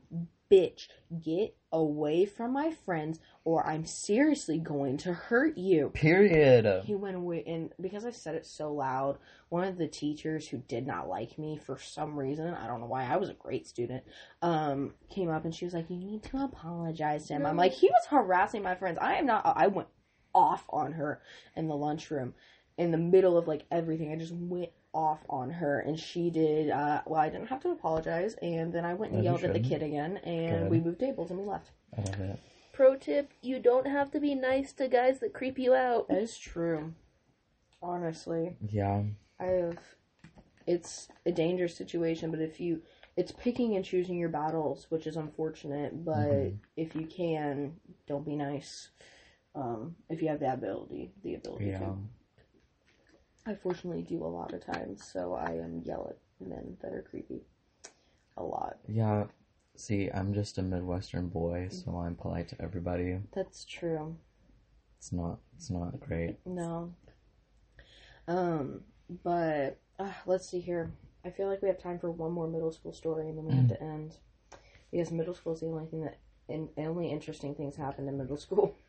bitch, 0.52 0.88
get 1.24 1.56
away 1.72 2.26
from 2.26 2.54
my 2.54 2.72
friends 2.86 3.20
or 3.44 3.66
I'm 3.68 3.86
seriously 3.86 4.58
going 4.58 4.98
to 4.98 5.14
hurt 5.14 5.58
you. 5.58 5.90
Period. 5.90 6.84
He 6.86 6.96
went 6.96 7.16
away, 7.16 7.44
and 7.46 7.72
because 7.80 8.06
I 8.06 8.12
said 8.12 8.36
it 8.36 8.46
so 8.46 8.74
loud, 8.74 9.18
one 9.50 9.66
of 9.66 9.78
the 9.78 9.88
teachers 9.88 10.48
who 10.48 10.58
did 10.68 10.88
not 10.88 11.08
like 11.08 11.38
me 11.38 11.58
for 11.58 11.78
some 11.78 12.18
reason, 12.18 12.54
I 12.54 12.68
don't 12.68 12.80
know 12.80 12.88
why, 12.88 13.06
I 13.06 13.18
was 13.18 13.30
a 13.30 13.34
great 13.34 13.68
student, 13.68 14.04
um, 14.42 14.94
came 15.10 15.30
up 15.30 15.46
and 15.46 15.54
she 15.54 15.66
was 15.66 15.74
like, 15.74 15.90
You 15.90 15.98
need 15.98 16.24
to 16.24 16.38
apologize 16.38 17.28
to 17.28 17.34
him. 17.34 17.46
I'm 17.46 17.58
like, 17.58 17.74
He 17.74 17.88
was 17.88 18.06
harassing 18.10 18.64
my 18.64 18.76
friends. 18.76 18.98
I 19.00 19.16
am 19.16 19.26
not, 19.26 19.44
I 19.46 19.68
went 19.68 19.88
off 20.36 20.66
on 20.70 20.92
her 20.92 21.22
in 21.56 21.68
the 21.68 21.76
lunchroom 21.76 22.36
in 22.78 22.92
the 22.92 22.98
middle 22.98 23.38
of 23.38 23.48
like 23.48 23.64
everything. 23.72 24.12
I 24.12 24.18
just 24.18 24.34
went 24.34 24.70
off 24.94 25.20
on 25.30 25.50
her, 25.50 25.80
and 25.80 26.00
she 26.00 26.30
did, 26.30 26.70
uh, 26.70 27.02
well, 27.06 27.20
I 27.20 27.30
didn't 27.30 27.48
have 27.48 27.62
to 27.64 27.70
apologize, 27.72 28.36
and 28.42 28.72
then 28.72 28.86
I 28.86 28.94
went 28.94 29.12
and 29.12 29.20
As 29.20 29.26
yelled 29.26 29.44
at 29.44 29.54
the 29.54 29.60
kid 29.60 29.82
again, 29.82 30.18
and 30.18 30.64
Good. 30.64 30.72
we 30.72 30.80
moved 30.80 31.00
tables 31.00 31.32
and 31.32 31.40
we 31.40 31.46
left. 31.46 31.72
I 31.98 32.02
love 32.02 32.20
it. 32.20 32.40
Pro 32.74 32.96
tip: 32.96 33.32
You 33.42 33.60
don't 33.60 33.88
have 33.88 34.12
to 34.12 34.20
be 34.20 34.36
nice 34.36 34.74
to 34.74 34.88
guys 34.88 35.20
that 35.20 35.34
creep 35.34 35.58
you 35.58 35.74
out. 35.74 36.08
That 36.10 36.22
is 36.22 36.38
true. 36.38 36.94
Honestly. 37.82 38.56
Yeah. 38.70 39.04
I've 39.40 39.78
it's 40.68 41.10
a 41.26 41.32
dangerous 41.32 41.76
situation, 41.76 42.32
but 42.32 42.42
if 42.42 42.60
you 42.60 42.82
it's 43.18 43.32
picking 43.32 43.76
and 43.76 43.86
choosing 43.86 44.18
your 44.18 44.30
battles, 44.30 44.88
which 44.90 45.08
is 45.08 45.16
unfortunate, 45.16 46.04
but 46.04 46.28
Mhm. 46.28 46.58
if 46.76 46.96
you 46.96 47.06
can, 47.06 47.80
don't 48.08 48.26
be 48.26 48.36
nice. 48.36 48.90
Um, 49.56 49.96
if 50.10 50.22
you 50.22 50.28
have 50.28 50.40
the 50.42 50.52
ability, 50.52 51.14
the 51.24 51.36
ability 51.36 51.66
Yeah. 51.68 51.80
to. 51.80 51.98
I 53.48 53.56
fortunately 53.56 54.02
do 54.02 54.24
a 54.24 54.28
lot 54.28 54.54
of 54.54 54.66
times, 54.66 55.04
so 55.04 55.34
I 55.34 55.60
um, 55.60 55.82
yell 55.86 56.08
at 56.10 56.48
men 56.48 56.78
that 56.82 56.94
are 56.94 57.04
creepy. 57.04 57.42
A 58.38 58.44
lot. 58.44 58.78
Yeah. 58.88 59.28
See, 59.78 60.10
I'm 60.10 60.34
just 60.34 60.58
a 60.58 60.62
Midwestern 60.62 61.30
boy, 61.30 61.70
so 61.70 61.98
I'm 61.98 62.16
polite 62.16 62.50
to 62.50 62.62
everybody. 62.62 63.20
That's 63.34 63.64
true. 63.64 64.18
It's 64.98 65.14
not. 65.14 65.40
It's 65.56 65.70
not 65.70 66.00
great. 66.02 66.38
No. 66.46 66.94
Um, 68.28 68.82
but 69.24 69.80
uh, 70.00 70.12
let's 70.26 70.50
see 70.50 70.60
here. 70.60 70.92
I 71.24 71.30
feel 71.30 71.48
like 71.48 71.62
we 71.62 71.68
have 71.70 71.78
time 71.80 72.00
for 72.00 72.12
one 72.12 72.32
more 72.32 72.48
middle 72.48 72.72
school 72.72 72.94
story, 72.94 73.30
and 73.30 73.38
then 73.38 73.46
we 73.46 73.56
have 73.56 73.68
to 73.70 73.82
end 73.82 74.18
because 74.92 75.12
middle 75.12 75.34
school 75.34 75.54
is 75.54 75.62
the 75.62 75.68
only 75.68 75.86
thing 75.86 76.02
that 76.02 76.18
and 76.48 76.70
only 76.78 77.10
interesting 77.10 77.56
things 77.56 77.76
happened 77.76 78.08
in 78.08 78.18
middle 78.18 78.38
school. 78.38 78.78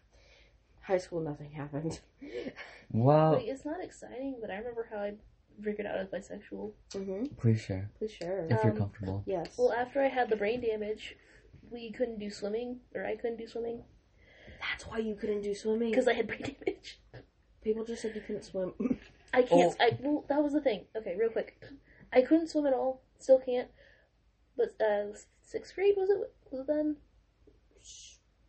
High 0.86 0.98
school, 0.98 1.20
nothing 1.20 1.50
happened. 1.50 2.00
Well, 2.90 3.32
Like, 3.32 3.46
it's 3.46 3.64
not 3.64 3.82
exciting, 3.82 4.36
but 4.40 4.50
I 4.50 4.56
remember 4.58 4.86
how 4.90 4.98
I 4.98 5.14
figured 5.62 5.86
out 5.86 5.96
I 5.98 6.04
was 6.04 6.08
bisexual. 6.08 6.72
mm-hmm. 6.90 7.24
please 7.36 7.60
share 7.60 7.90
Please 7.98 8.12
share. 8.12 8.46
if 8.48 8.62
you're 8.62 8.72
Um, 8.72 8.78
comfortable. 8.78 9.24
yes. 9.26 9.56
Well, 9.58 9.72
after 9.72 10.00
I 10.00 10.08
had 10.08 10.28
the 10.30 10.36
brain 10.36 10.60
damage, 10.60 11.16
we 11.70 11.90
couldn't 11.90 12.18
do 12.20 12.30
swimming, 12.30 12.80
or 12.94 13.04
I 13.04 13.16
couldn't 13.16 13.38
do 13.38 13.48
swimming 13.48 13.82
That's 14.60 14.86
why 14.86 14.98
you 14.98 15.16
couldn't 15.16 15.42
do 15.42 15.54
swimming. 15.54 15.90
because 15.90 16.06
I 16.06 16.12
had 16.12 16.26
brain 16.28 16.42
damage. 16.60 17.00
people 17.64 17.84
just 17.84 18.02
said 18.02 18.14
you 18.14 18.20
couldn't 18.20 18.44
swim. 18.44 18.72
I 19.34 19.42
can't. 19.42 19.74
Oh. 19.80 19.84
I 19.84 19.98
well, 20.00 20.24
that 20.28 20.42
was 20.42 20.52
the 20.52 20.60
thing. 20.60 20.84
Okay, 20.96 21.16
real 21.18 21.30
quick, 21.30 21.60
I 22.12 22.22
couldn't 22.22 22.48
swim 22.48 22.66
at 22.66 22.72
all. 22.72 23.02
Still 23.18 23.40
can't. 23.40 23.68
But 24.56 24.68
uh, 24.80 25.16
sixth 25.42 25.74
grade 25.74 25.94
was 25.96 26.08
it? 26.10 26.18
Was 26.52 26.60
it 26.60 26.66
then? 26.68 26.96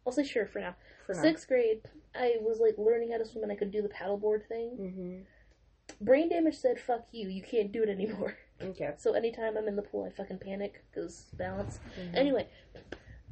I'll 0.05 0.13
say 0.13 0.23
sure 0.23 0.45
for 0.45 0.59
now. 0.59 0.75
For. 1.07 1.15
Sixth 1.15 1.47
grade, 1.47 1.81
I 2.13 2.35
was 2.41 2.59
like 2.59 2.75
learning 2.77 3.11
how 3.11 3.17
to 3.17 3.25
swim 3.25 3.43
and 3.43 3.51
I 3.51 3.55
could 3.55 3.71
do 3.71 3.81
the 3.81 3.89
paddleboard 3.89 4.45
thing. 4.47 4.77
Mm-hmm. 4.79 6.05
Brain 6.05 6.29
damage 6.29 6.55
said, 6.57 6.79
"Fuck 6.79 7.07
you, 7.11 7.29
you 7.29 7.41
can't 7.41 7.71
do 7.71 7.81
it 7.83 7.89
anymore." 7.89 8.35
Okay. 8.61 8.91
So 8.97 9.13
anytime 9.13 9.55
I'm 9.57 9.67
in 9.67 9.75
the 9.75 9.81
pool, 9.83 10.03
I 10.05 10.09
fucking 10.09 10.39
panic 10.39 10.83
because 10.91 11.27
balance. 11.37 11.79
Mhm. 11.99 12.15
Anyway, 12.15 12.47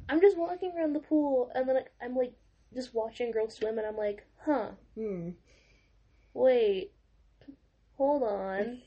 I'm 0.08 0.20
just 0.20 0.36
walking 0.38 0.72
around 0.76 0.92
the 0.94 1.00
pool 1.00 1.50
and 1.54 1.68
then 1.68 1.74
like, 1.76 1.90
I'm 2.00 2.14
like 2.16 2.32
just 2.74 2.94
watching 2.94 3.30
girls 3.32 3.54
swim 3.54 3.76
and 3.78 3.86
I'm 3.86 3.96
like, 3.96 4.24
huh, 4.44 4.70
Hmm. 4.94 5.30
wait, 6.32 6.92
hold 7.98 8.22
on, 8.22 8.82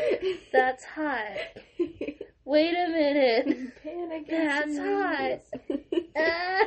that's 0.52 0.84
hot. 0.84 1.36
Wait 2.46 2.74
a 2.74 2.88
minute. 2.88 3.72
Panic. 3.82 4.26
That's 4.28 4.76
hot. 4.76 5.40
Ah. 6.14 6.66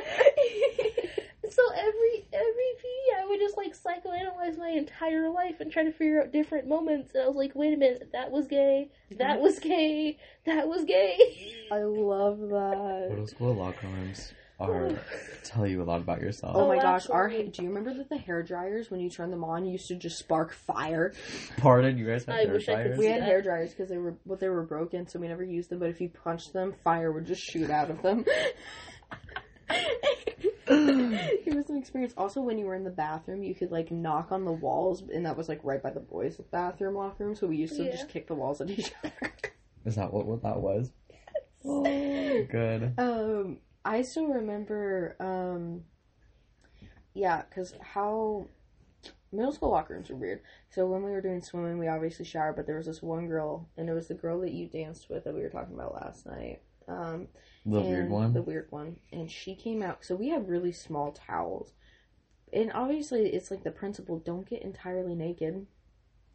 so 1.48 1.62
every 1.76 2.26
every 2.32 2.70
pee, 2.82 3.12
I 3.16 3.24
would 3.26 3.38
just 3.38 3.56
like 3.56 3.76
psychoanalyze 3.76 4.58
my 4.58 4.70
entire 5.08 5.30
life 5.30 5.60
and 5.60 5.72
try 5.72 5.84
to 5.84 5.92
figure 5.92 6.22
out 6.22 6.32
different 6.32 6.68
moments. 6.68 7.14
And 7.14 7.24
I 7.24 7.26
was 7.26 7.36
like, 7.36 7.52
wait 7.54 7.74
a 7.74 7.76
minute, 7.76 8.10
that 8.12 8.30
was 8.30 8.46
gay. 8.46 8.90
That 9.18 9.40
was 9.40 9.58
gay. 9.58 10.18
That 10.44 10.68
was 10.68 10.84
gay. 10.84 11.54
I 11.72 11.78
love 11.82 12.38
that. 12.40 13.06
Middle 13.10 13.26
school 13.26 13.54
locker 13.54 13.86
rooms 13.86 14.32
are 14.60 14.90
tell 15.44 15.66
you 15.66 15.82
a 15.82 15.84
lot 15.84 16.00
about 16.00 16.20
yourself. 16.20 16.56
Oh, 16.56 16.64
Oh, 16.64 16.68
my 16.68 16.76
gosh, 16.76 17.08
our 17.08 17.26
absolutely. 17.26 17.52
do 17.52 17.62
you 17.62 17.68
remember 17.68 17.94
that 17.94 18.08
the 18.08 18.18
hair 18.18 18.42
dryers 18.42 18.90
when 18.90 19.00
you 19.00 19.08
turn 19.10 19.30
them 19.30 19.44
on 19.44 19.64
used 19.64 19.88
to 19.88 19.94
just 19.94 20.18
spark 20.18 20.52
fire? 20.52 21.12
Pardon, 21.58 21.96
you 21.96 22.06
guys 22.06 22.24
have 22.24 22.34
I 22.34 22.42
hair 22.44 22.52
wish 22.52 22.68
I 22.68 22.74
could 22.74 22.82
dryers? 22.84 22.98
We 22.98 23.06
had 23.06 23.22
that. 23.22 23.26
hair 23.26 23.42
dryers 23.42 23.70
because 23.70 23.88
they 23.88 23.98
were 23.98 24.14
well, 24.24 24.38
they 24.38 24.48
were 24.48 24.64
broken, 24.64 25.06
so 25.06 25.18
we 25.18 25.28
never 25.28 25.44
used 25.44 25.70
them. 25.70 25.78
But 25.78 25.90
if 25.90 26.00
you 26.00 26.08
punched 26.08 26.52
them, 26.52 26.74
fire 26.84 27.12
would 27.12 27.26
just 27.26 27.42
shoot 27.42 27.70
out 27.70 27.90
of 27.90 28.02
them. 28.02 28.24
it 31.46 31.54
was 31.54 31.68
an 31.70 31.76
experience. 31.76 32.14
Also, 32.16 32.40
when 32.40 32.58
you 32.58 32.66
were 32.66 32.74
in 32.74 32.84
the 32.84 32.90
bathroom, 32.90 33.42
you 33.42 33.54
could 33.54 33.70
like 33.70 33.90
knock 33.90 34.32
on 34.32 34.44
the 34.44 34.52
walls, 34.52 35.02
and 35.12 35.26
that 35.26 35.36
was 35.36 35.48
like 35.48 35.60
right 35.62 35.82
by 35.82 35.90
the 35.90 36.00
boys' 36.00 36.36
bathroom 36.50 36.94
locker 36.94 37.24
room. 37.24 37.34
So 37.34 37.46
we 37.46 37.56
used 37.56 37.76
to 37.76 37.84
Yeah. 37.84 37.92
just 37.92 38.08
kick 38.08 38.26
the 38.26 38.34
walls 38.34 38.60
at 38.60 38.70
each 38.70 38.92
other. 39.04 39.32
Is 39.84 39.96
that 39.96 40.12
what, 40.12 40.26
what 40.26 40.42
that 40.42 40.60
was? 40.60 40.90
Oh, 41.64 41.82
good. 42.50 42.94
Um, 42.98 43.58
I 43.84 44.02
still 44.02 44.28
remember, 44.28 45.16
um, 45.18 45.82
yeah, 47.14 47.42
because 47.48 47.74
how 47.80 48.46
middle 49.32 49.52
school 49.52 49.70
locker 49.70 49.94
rooms 49.94 50.08
are 50.08 50.16
weird. 50.16 50.40
So 50.70 50.86
when 50.86 51.02
we 51.02 51.10
were 51.10 51.20
doing 51.20 51.42
swimming, 51.42 51.78
we 51.78 51.88
obviously 51.88 52.24
showered, 52.24 52.54
but 52.56 52.66
there 52.66 52.76
was 52.76 52.86
this 52.86 53.02
one 53.02 53.26
girl, 53.26 53.68
and 53.76 53.88
it 53.88 53.92
was 53.92 54.06
the 54.08 54.14
girl 54.14 54.40
that 54.40 54.52
you 54.52 54.66
danced 54.66 55.10
with 55.10 55.24
that 55.24 55.34
we 55.34 55.40
were 55.40 55.48
talking 55.48 55.74
about 55.74 55.94
last 55.94 56.26
night. 56.26 56.60
Um, 56.88 57.28
The 57.66 57.80
weird 57.80 58.10
one. 58.10 58.32
The 58.32 58.42
weird 58.42 58.66
one. 58.70 58.96
And 59.12 59.30
she 59.30 59.54
came 59.54 59.82
out. 59.82 60.04
So 60.04 60.14
we 60.14 60.28
have 60.30 60.48
really 60.48 60.72
small 60.72 61.12
towels. 61.12 61.72
And 62.52 62.72
obviously, 62.72 63.26
it's 63.26 63.50
like 63.50 63.62
the 63.62 63.70
principle 63.70 64.18
don't 64.20 64.48
get 64.48 64.62
entirely 64.62 65.14
naked 65.14 65.66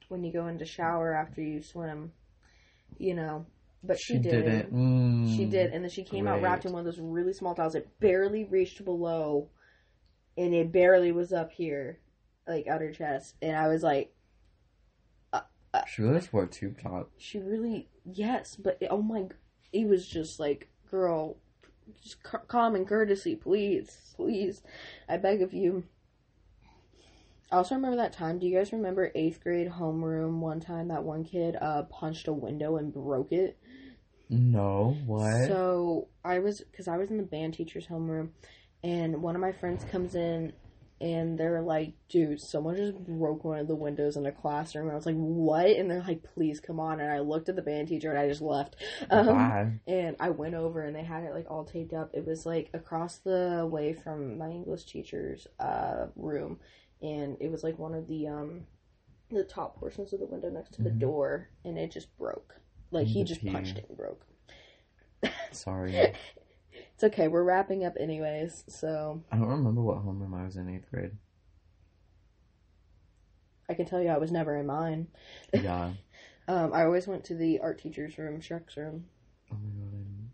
when 0.10 0.24
you 0.24 0.32
go 0.32 0.48
into 0.48 0.66
shower 0.66 1.14
after 1.14 1.42
you 1.42 1.62
swim. 1.64 2.12
You 3.00 3.16
know. 3.16 3.46
But 3.86 3.98
she, 4.00 4.14
she 4.14 4.20
did. 4.20 4.46
didn't. 4.46 4.74
Mm, 4.74 5.36
She 5.36 5.46
did. 5.46 5.74
And 5.74 5.84
then 5.84 5.90
she 5.92 6.04
came 6.04 6.28
out 6.28 6.42
wrapped 6.42 6.66
in 6.66 6.72
one 6.72 6.80
of 6.82 6.86
those 6.86 7.00
really 7.02 7.34
small 7.34 7.54
towels. 7.56 7.76
It 7.76 8.00
barely 8.00 8.46
reached 8.46 8.86
below. 8.86 9.50
And 10.38 10.54
it 10.54 10.72
barely 10.72 11.12
was 11.12 11.34
up 11.34 11.52
here. 11.52 12.00
Like, 12.48 12.68
out 12.68 12.82
her 12.82 12.92
chest. 12.94 13.36
And 13.42 13.58
I 13.58 13.68
was 13.68 13.84
like, 13.84 14.14
She 15.88 16.02
really 16.04 16.20
just 16.20 16.32
wore 16.32 16.44
a 16.44 16.48
tube 16.48 16.80
top. 16.82 17.10
she 17.18 17.40
really. 17.40 17.90
Yes. 18.06 18.56
But, 18.56 18.78
oh 18.92 19.02
my. 19.02 19.26
It 19.74 19.88
was 19.88 20.08
just 20.08 20.40
like, 20.40 20.70
girl, 20.90 21.38
just 22.02 22.18
c- 22.26 22.38
common 22.48 22.86
courtesy, 22.86 23.36
please, 23.36 24.14
please. 24.16 24.62
I 25.10 25.18
beg 25.18 25.42
of 25.42 25.54
you. 25.54 25.84
I 27.52 27.58
also 27.58 27.76
remember 27.76 27.98
that 27.98 28.14
time. 28.14 28.40
Do 28.40 28.48
you 28.48 28.58
guys 28.58 28.72
remember 28.72 29.12
eighth 29.14 29.44
grade 29.44 29.72
homeroom? 29.72 30.40
One 30.40 30.60
time, 30.60 30.88
that 30.88 31.04
one 31.04 31.24
kid 31.24 31.56
uh 31.60 31.84
punched 31.84 32.28
a 32.28 32.34
window 32.34 32.78
and 32.78 32.94
broke 32.94 33.32
it. 33.32 33.60
No, 34.30 34.98
what? 35.06 35.48
So 35.48 36.08
I 36.24 36.40
was 36.40 36.62
because 36.62 36.88
I 36.88 36.98
was 36.98 37.12
in 37.12 37.18
the 37.18 37.24
band 37.24 37.54
teacher's 37.54 37.88
homeroom, 37.88 38.30
and 38.84 39.22
one 39.22 39.36
of 39.36 39.42
my 39.42 39.52
friends 39.52 39.84
comes 39.84 40.16
in, 40.16 40.54
and 41.04 41.38
they're 41.38 41.62
like, 41.62 41.94
"Dude, 42.08 42.40
someone 42.40 42.78
just 42.78 42.98
broke 42.98 43.44
one 43.44 43.60
of 43.60 43.68
the 43.68 43.76
windows 43.76 44.16
in 44.16 44.26
a 44.26 44.32
classroom." 44.32 44.86
And 44.86 44.94
I 44.94 44.96
was 44.96 45.06
like, 45.06 45.16
"What?" 45.18 45.68
And 45.68 45.92
they're 45.92 46.02
like, 46.02 46.24
"Please 46.34 46.60
come 46.62 46.80
on." 46.80 47.00
And 47.02 47.12
I 47.12 47.20
looked 47.20 47.50
at 47.50 47.56
the 47.58 47.62
band 47.62 47.90
teacher, 47.90 48.10
and 48.10 48.18
I 48.18 48.28
just 48.30 48.42
left. 48.42 48.78
Um, 49.10 49.26
Bye. 49.28 49.72
and 49.86 50.16
I 50.20 50.30
went 50.30 50.56
over 50.56 50.82
and 50.82 50.96
they 50.96 51.04
had 51.04 51.24
it 51.26 51.34
like 51.34 51.52
all 51.52 51.66
taped 51.66 51.94
up. 51.94 52.12
It 52.14 52.26
was 52.26 52.46
like 52.46 52.70
across 52.74 53.18
the 53.18 53.68
way 53.70 53.92
from 53.94 54.38
my 54.38 54.50
English 54.50 54.86
teacher's 54.86 55.46
uh, 55.60 56.08
room, 56.16 56.60
and 57.02 57.36
it 57.42 57.52
was 57.52 57.64
like 57.64 57.78
one 57.78 57.94
of 57.94 58.08
the 58.08 58.28
um 58.28 58.62
the 59.30 59.44
top 59.44 59.78
portions 59.80 60.14
of 60.14 60.20
the 60.20 60.26
window 60.28 60.50
next 60.50 60.74
to 60.76 60.84
the 60.84 60.90
Mhm. 60.92 61.00
door, 61.00 61.50
and 61.66 61.78
it 61.78 61.92
just 61.92 62.16
broke. 62.18 62.56
Like 62.92 63.08
he 63.08 63.24
just 63.24 63.46
punched 63.46 63.78
it 63.78 63.86
and 63.90 63.98
broke. 63.98 64.26
Sorry. 65.52 66.14
It's 67.04 67.14
okay. 67.14 67.28
We're 67.28 67.44
wrapping 67.44 67.84
up 67.84 67.98
anyways, 68.00 68.64
so 68.70 69.22
I 69.30 69.36
don't 69.36 69.50
remember 69.50 69.82
what 69.82 69.98
homeroom 69.98 70.40
I 70.40 70.46
was 70.46 70.56
in 70.56 70.70
eighth 70.70 70.90
grade. 70.90 71.12
I 73.68 73.74
can 73.74 73.86
tell 73.86 74.02
you 74.02 74.08
I 74.08 74.18
was 74.18 74.32
never 74.32 74.56
in 74.56 74.66
mine. 74.68 75.08
Yeah. 75.54 75.92
Um, 76.46 76.74
I 76.74 76.84
always 76.84 77.08
went 77.08 77.24
to 77.26 77.36
the 77.36 77.62
art 77.62 77.80
teacher's 77.80 78.18
room, 78.18 78.42
Shrek's 78.42 78.76
room. 78.76 79.06
Oh 79.50 79.56
my 79.64 79.70
god, 79.80 80.28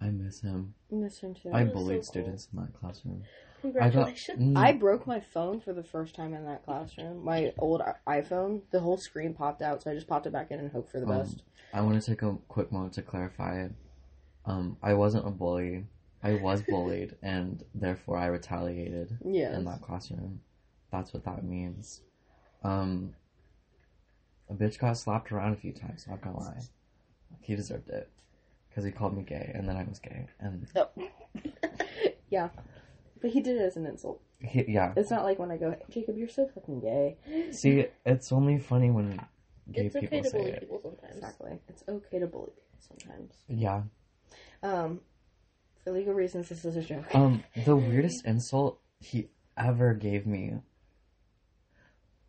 I, 0.00 0.06
I 0.06 0.10
miss 0.10 0.40
him. 0.40 0.72
I 0.90 0.94
miss 0.94 1.18
him 1.18 1.34
too. 1.34 1.50
I 1.52 1.64
was 1.64 1.72
so 1.72 1.74
bullied 1.74 1.96
cool. 1.96 2.02
students 2.04 2.48
in 2.50 2.62
that 2.62 2.72
classroom. 2.72 3.22
Congratulations. 3.60 4.40
I 4.40 4.44
got. 4.44 4.50
Mm, 4.54 4.56
I 4.56 4.72
broke 4.72 5.06
my 5.06 5.20
phone 5.20 5.60
for 5.60 5.74
the 5.74 5.82
first 5.82 6.14
time 6.14 6.32
in 6.32 6.46
that 6.46 6.64
classroom. 6.64 7.22
My 7.22 7.52
old 7.58 7.82
i- 7.82 8.20
iPhone, 8.22 8.62
the 8.70 8.80
whole 8.80 8.96
screen 8.96 9.34
popped 9.34 9.60
out, 9.60 9.82
so 9.82 9.90
I 9.90 9.94
just 9.94 10.08
popped 10.08 10.24
it 10.24 10.32
back 10.32 10.50
in 10.50 10.58
and 10.58 10.72
hoped 10.72 10.90
for 10.90 11.00
the 11.00 11.06
Um, 11.06 11.18
best. 11.18 11.42
I 11.74 11.82
want 11.82 12.02
to 12.02 12.10
take 12.10 12.22
a 12.22 12.34
quick 12.48 12.72
moment 12.72 12.94
to 12.94 13.02
clarify. 13.02 13.68
Um, 14.46 14.76
I 14.82 14.94
wasn't 14.94 15.26
a 15.26 15.30
bully. 15.30 15.86
I 16.22 16.34
was 16.34 16.62
bullied, 16.62 17.16
and 17.22 17.64
therefore 17.74 18.16
I 18.16 18.26
retaliated 18.26 19.18
Yes. 19.24 19.54
in 19.54 19.64
that 19.64 19.82
classroom. 19.82 20.40
That's 20.90 21.12
what 21.12 21.24
that 21.24 21.44
means. 21.44 22.02
Um, 22.62 23.14
a 24.48 24.54
bitch 24.54 24.78
got 24.78 24.96
slapped 24.96 25.30
around 25.32 25.52
a 25.52 25.56
few 25.56 25.72
times. 25.72 26.06
Not 26.08 26.22
gonna 26.22 26.38
lie, 26.38 26.60
he 27.40 27.54
deserved 27.56 27.88
it 27.90 28.08
because 28.68 28.84
he 28.84 28.90
called 28.92 29.16
me 29.16 29.22
gay, 29.22 29.50
and 29.54 29.68
then 29.68 29.76
I 29.76 29.84
was 29.84 29.98
gay, 29.98 30.26
and 30.40 30.66
Oh. 30.76 30.88
yeah. 32.30 32.48
But 33.20 33.30
he 33.30 33.40
did 33.40 33.56
it 33.56 33.62
as 33.62 33.76
an 33.76 33.86
insult. 33.86 34.20
he, 34.40 34.64
yeah. 34.68 34.92
It's 34.96 35.10
not 35.10 35.24
like 35.24 35.38
when 35.38 35.50
I 35.50 35.56
go, 35.56 35.74
Jacob, 35.90 36.16
you're 36.18 36.28
so 36.28 36.46
fucking 36.46 36.80
gay. 36.80 37.16
See, 37.50 37.86
it's 38.04 38.30
only 38.30 38.58
funny 38.58 38.90
when 38.90 39.18
gay 39.72 39.86
it's 39.86 39.94
people 39.98 40.18
okay 40.18 40.20
to 40.22 40.30
say 40.30 40.38
bully 40.38 40.50
it. 40.50 40.60
people 40.60 40.80
sometimes. 40.82 41.16
Exactly. 41.16 41.58
It's 41.68 41.82
okay 41.88 42.18
to 42.20 42.26
bully 42.26 42.50
people 42.50 42.78
sometimes. 42.78 43.32
Yeah. 43.48 43.82
Um, 44.62 45.00
for 45.84 45.92
legal 45.92 46.14
reasons, 46.14 46.48
this 46.48 46.64
is 46.64 46.76
a 46.76 46.82
joke. 46.82 47.14
Um, 47.14 47.44
the 47.64 47.76
weirdest 47.76 48.24
insult 48.24 48.80
he 49.00 49.28
ever 49.56 49.94
gave 49.94 50.26
me. 50.26 50.54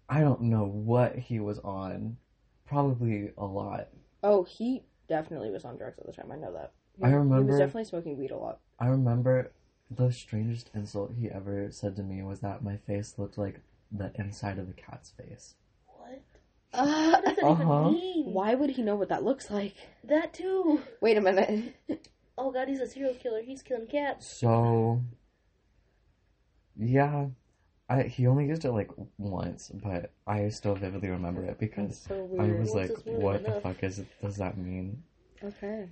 I 0.09 0.21
don't 0.21 0.41
know 0.43 0.65
what 0.65 1.15
he 1.17 1.39
was 1.39 1.59
on. 1.59 2.17
Probably 2.65 3.31
a 3.37 3.45
lot. 3.45 3.87
oh, 4.23 4.43
he 4.43 4.83
definitely 5.07 5.49
was 5.51 5.63
on 5.65 5.77
drugs 5.77 5.99
at 5.99 6.05
the 6.05 6.11
time. 6.11 6.31
I 6.31 6.35
know 6.35 6.53
that. 6.53 6.73
He, 6.97 7.03
I 7.05 7.09
remember. 7.09 7.43
He 7.43 7.49
was 7.51 7.59
definitely 7.59 7.85
smoking 7.85 8.17
weed 8.17 8.31
a 8.31 8.37
lot. 8.37 8.59
I 8.79 8.87
remember 8.87 9.51
the 9.89 10.11
strangest 10.11 10.69
insult 10.73 11.13
he 11.17 11.29
ever 11.29 11.69
said 11.71 11.95
to 11.95 12.03
me 12.03 12.21
was 12.23 12.41
that 12.41 12.63
my 12.63 12.75
face 12.77 13.15
looked 13.17 13.37
like 13.37 13.61
the 13.91 14.11
inside 14.15 14.59
of 14.59 14.69
a 14.69 14.73
cat's 14.73 15.11
face. 15.11 15.55
What? 15.85 16.21
Uh, 16.73 17.11
What 17.11 17.25
does 17.25 17.35
that 17.37 17.45
Uh-huh. 17.45 17.89
even 17.89 17.93
mean? 17.93 18.25
why 18.33 18.53
would 18.55 18.71
he 18.71 18.81
know 18.81 18.95
what 18.95 19.09
that 19.09 19.23
looks 19.23 19.49
like? 19.49 19.75
That 20.03 20.33
too. 20.33 20.81
Wait 21.01 21.17
a 21.17 21.21
minute. 21.21 21.73
oh 22.37 22.51
god, 22.51 22.67
he's 22.67 22.79
a 22.81 22.87
serial 22.87 23.13
killer. 23.15 23.41
He's 23.41 23.61
killing 23.61 23.87
cats. 23.87 24.25
So, 24.27 25.01
yeah, 26.77 27.27
I 27.89 28.03
he 28.03 28.27
only 28.27 28.45
used 28.47 28.65
it 28.65 28.71
like 28.71 28.91
once, 29.17 29.71
but 29.73 30.11
I 30.25 30.49
still 30.49 30.75
vividly 30.75 31.09
remember 31.09 31.43
it 31.45 31.59
because 31.59 32.05
So 32.07 32.29
I 32.39 32.43
was 32.47 32.71
Once 32.71 32.73
like, 32.73 32.91
is 32.91 33.05
more 33.05 33.33
than 33.33 33.43
"What 33.43 33.45
the 33.45 33.61
fuck 33.61 33.83
is 33.83 34.01
does 34.21 34.37
that 34.37 34.57
mean?" 34.57 35.03
Okay. 35.43 35.89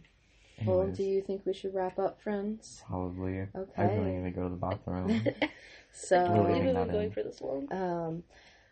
Well, 0.66 0.80
Anyways, 0.82 0.98
do 0.98 1.04
you 1.04 1.22
think 1.22 1.41
we 1.46 1.54
should 1.54 1.74
wrap 1.74 2.00
up, 2.00 2.22
friends? 2.22 2.82
probably. 2.88 3.41
Okay. 3.54 3.72
I 3.78 3.84
really 3.93 4.12
need 4.12 4.24
to 4.24 4.32
go 4.32 4.43
to 4.43 4.50
the 4.50 4.56
bathroom. 4.56 5.26
so, 5.91 6.32
Really 6.32 6.54
we've 6.54 6.74
been 6.74 6.88
going 6.88 7.06
in. 7.08 7.12
for 7.12 7.24
this 7.24 7.41
long. 7.41 7.68
um, 7.74 8.24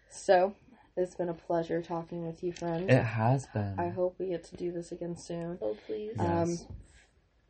so 0.09 0.55
it's 0.95 1.13
been 1.15 1.27
a 1.27 1.33
pleasure 1.33 1.81
talking 1.81 2.25
with 2.25 2.41
you, 2.41 2.53
friends. 2.53 2.85
it 2.87 3.03
has 3.03 3.47
been. 3.47 3.75
I 3.77 3.89
hope 3.89 4.15
we 4.17 4.27
get 4.27 4.45
to 4.45 4.55
do 4.55 4.71
this 4.71 4.91
again 4.93 5.17
soon. 5.17 5.57
Oh 5.61 5.75
please. 5.85 6.13
Yes. 6.17 6.61
Um, 6.61 6.75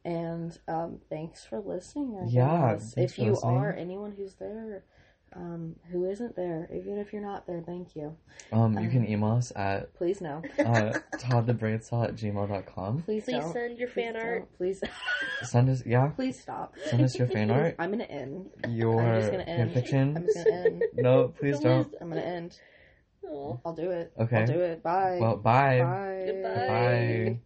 and 0.06 0.58
um, 0.68 1.00
thanks 1.10 1.46
for 1.46 1.60
listening. 1.60 2.18
I 2.22 2.28
Yeah, 2.30 2.74
guess. 2.74 2.94
thanks 2.94 3.14
If 3.14 3.20
you 3.20 3.32
listening. 3.32 3.58
are 3.58 3.74
anyone 3.74 4.14
who's 4.18 4.36
there, 4.36 4.84
um, 5.36 5.76
who 5.92 6.06
isn't 6.06 6.36
there, 6.36 6.70
even 6.74 6.98
if 7.00 7.12
you're 7.12 7.22
not 7.22 7.48
there, 7.48 7.62
thank 7.66 7.96
you. 7.96 8.16
Um, 8.52 8.74
you 8.74 8.86
um, 8.86 8.92
can 8.92 9.08
email 9.10 9.32
us 9.32 9.52
at 9.56 9.94
Please 9.96 10.22
no. 10.22 10.42
uh, 10.60 10.94
toddthebrainsaw 11.18 12.10
at 12.10 12.16
gmail.com. 12.16 13.02
Please, 13.04 13.24
Please 13.26 13.42
don't. 13.42 13.54
send 13.54 13.78
your 13.80 13.88
Please 13.90 14.04
fan 14.04 14.14
don't. 14.14 14.24
art. 14.26 14.58
Please, 14.58 14.84
Send 15.44 15.70
us, 15.70 15.84
yeah, 15.86 16.08
please 16.10 16.40
stop. 16.40 16.76
send 16.86 17.02
us 17.04 17.18
your 17.18 17.28
fan 17.28 17.50
art, 17.50 17.76
I'm 17.80 17.90
gonna 17.92 18.04
end. 18.04 18.50
your 18.70 19.02
I'm 19.02 19.20
just 19.22 19.32
gonna 19.32 19.44
end. 19.44 19.72
fanfiction. 19.72 20.16
I'm 20.18 20.26
just 20.26 20.38
gonna 20.38 20.56
end. 20.56 20.84
No, 20.94 21.28
please 21.30 21.60
don't. 21.60 21.94
I'm 22.00 22.10
gonna 22.10 22.22
end. 22.22 22.60
Aw. 23.28 23.58
I'll 23.66 23.74
do 23.74 23.90
it. 23.90 24.12
Okay. 24.20 24.42
I'll 24.42 24.48
do 24.48 24.60
it. 24.62 24.84
Bye. 24.84 25.18
Well, 25.20 25.38
bye. 25.38 25.80
Bye. 25.82 26.24
Goodbye. 26.28 26.68
Bye. 26.68 27.40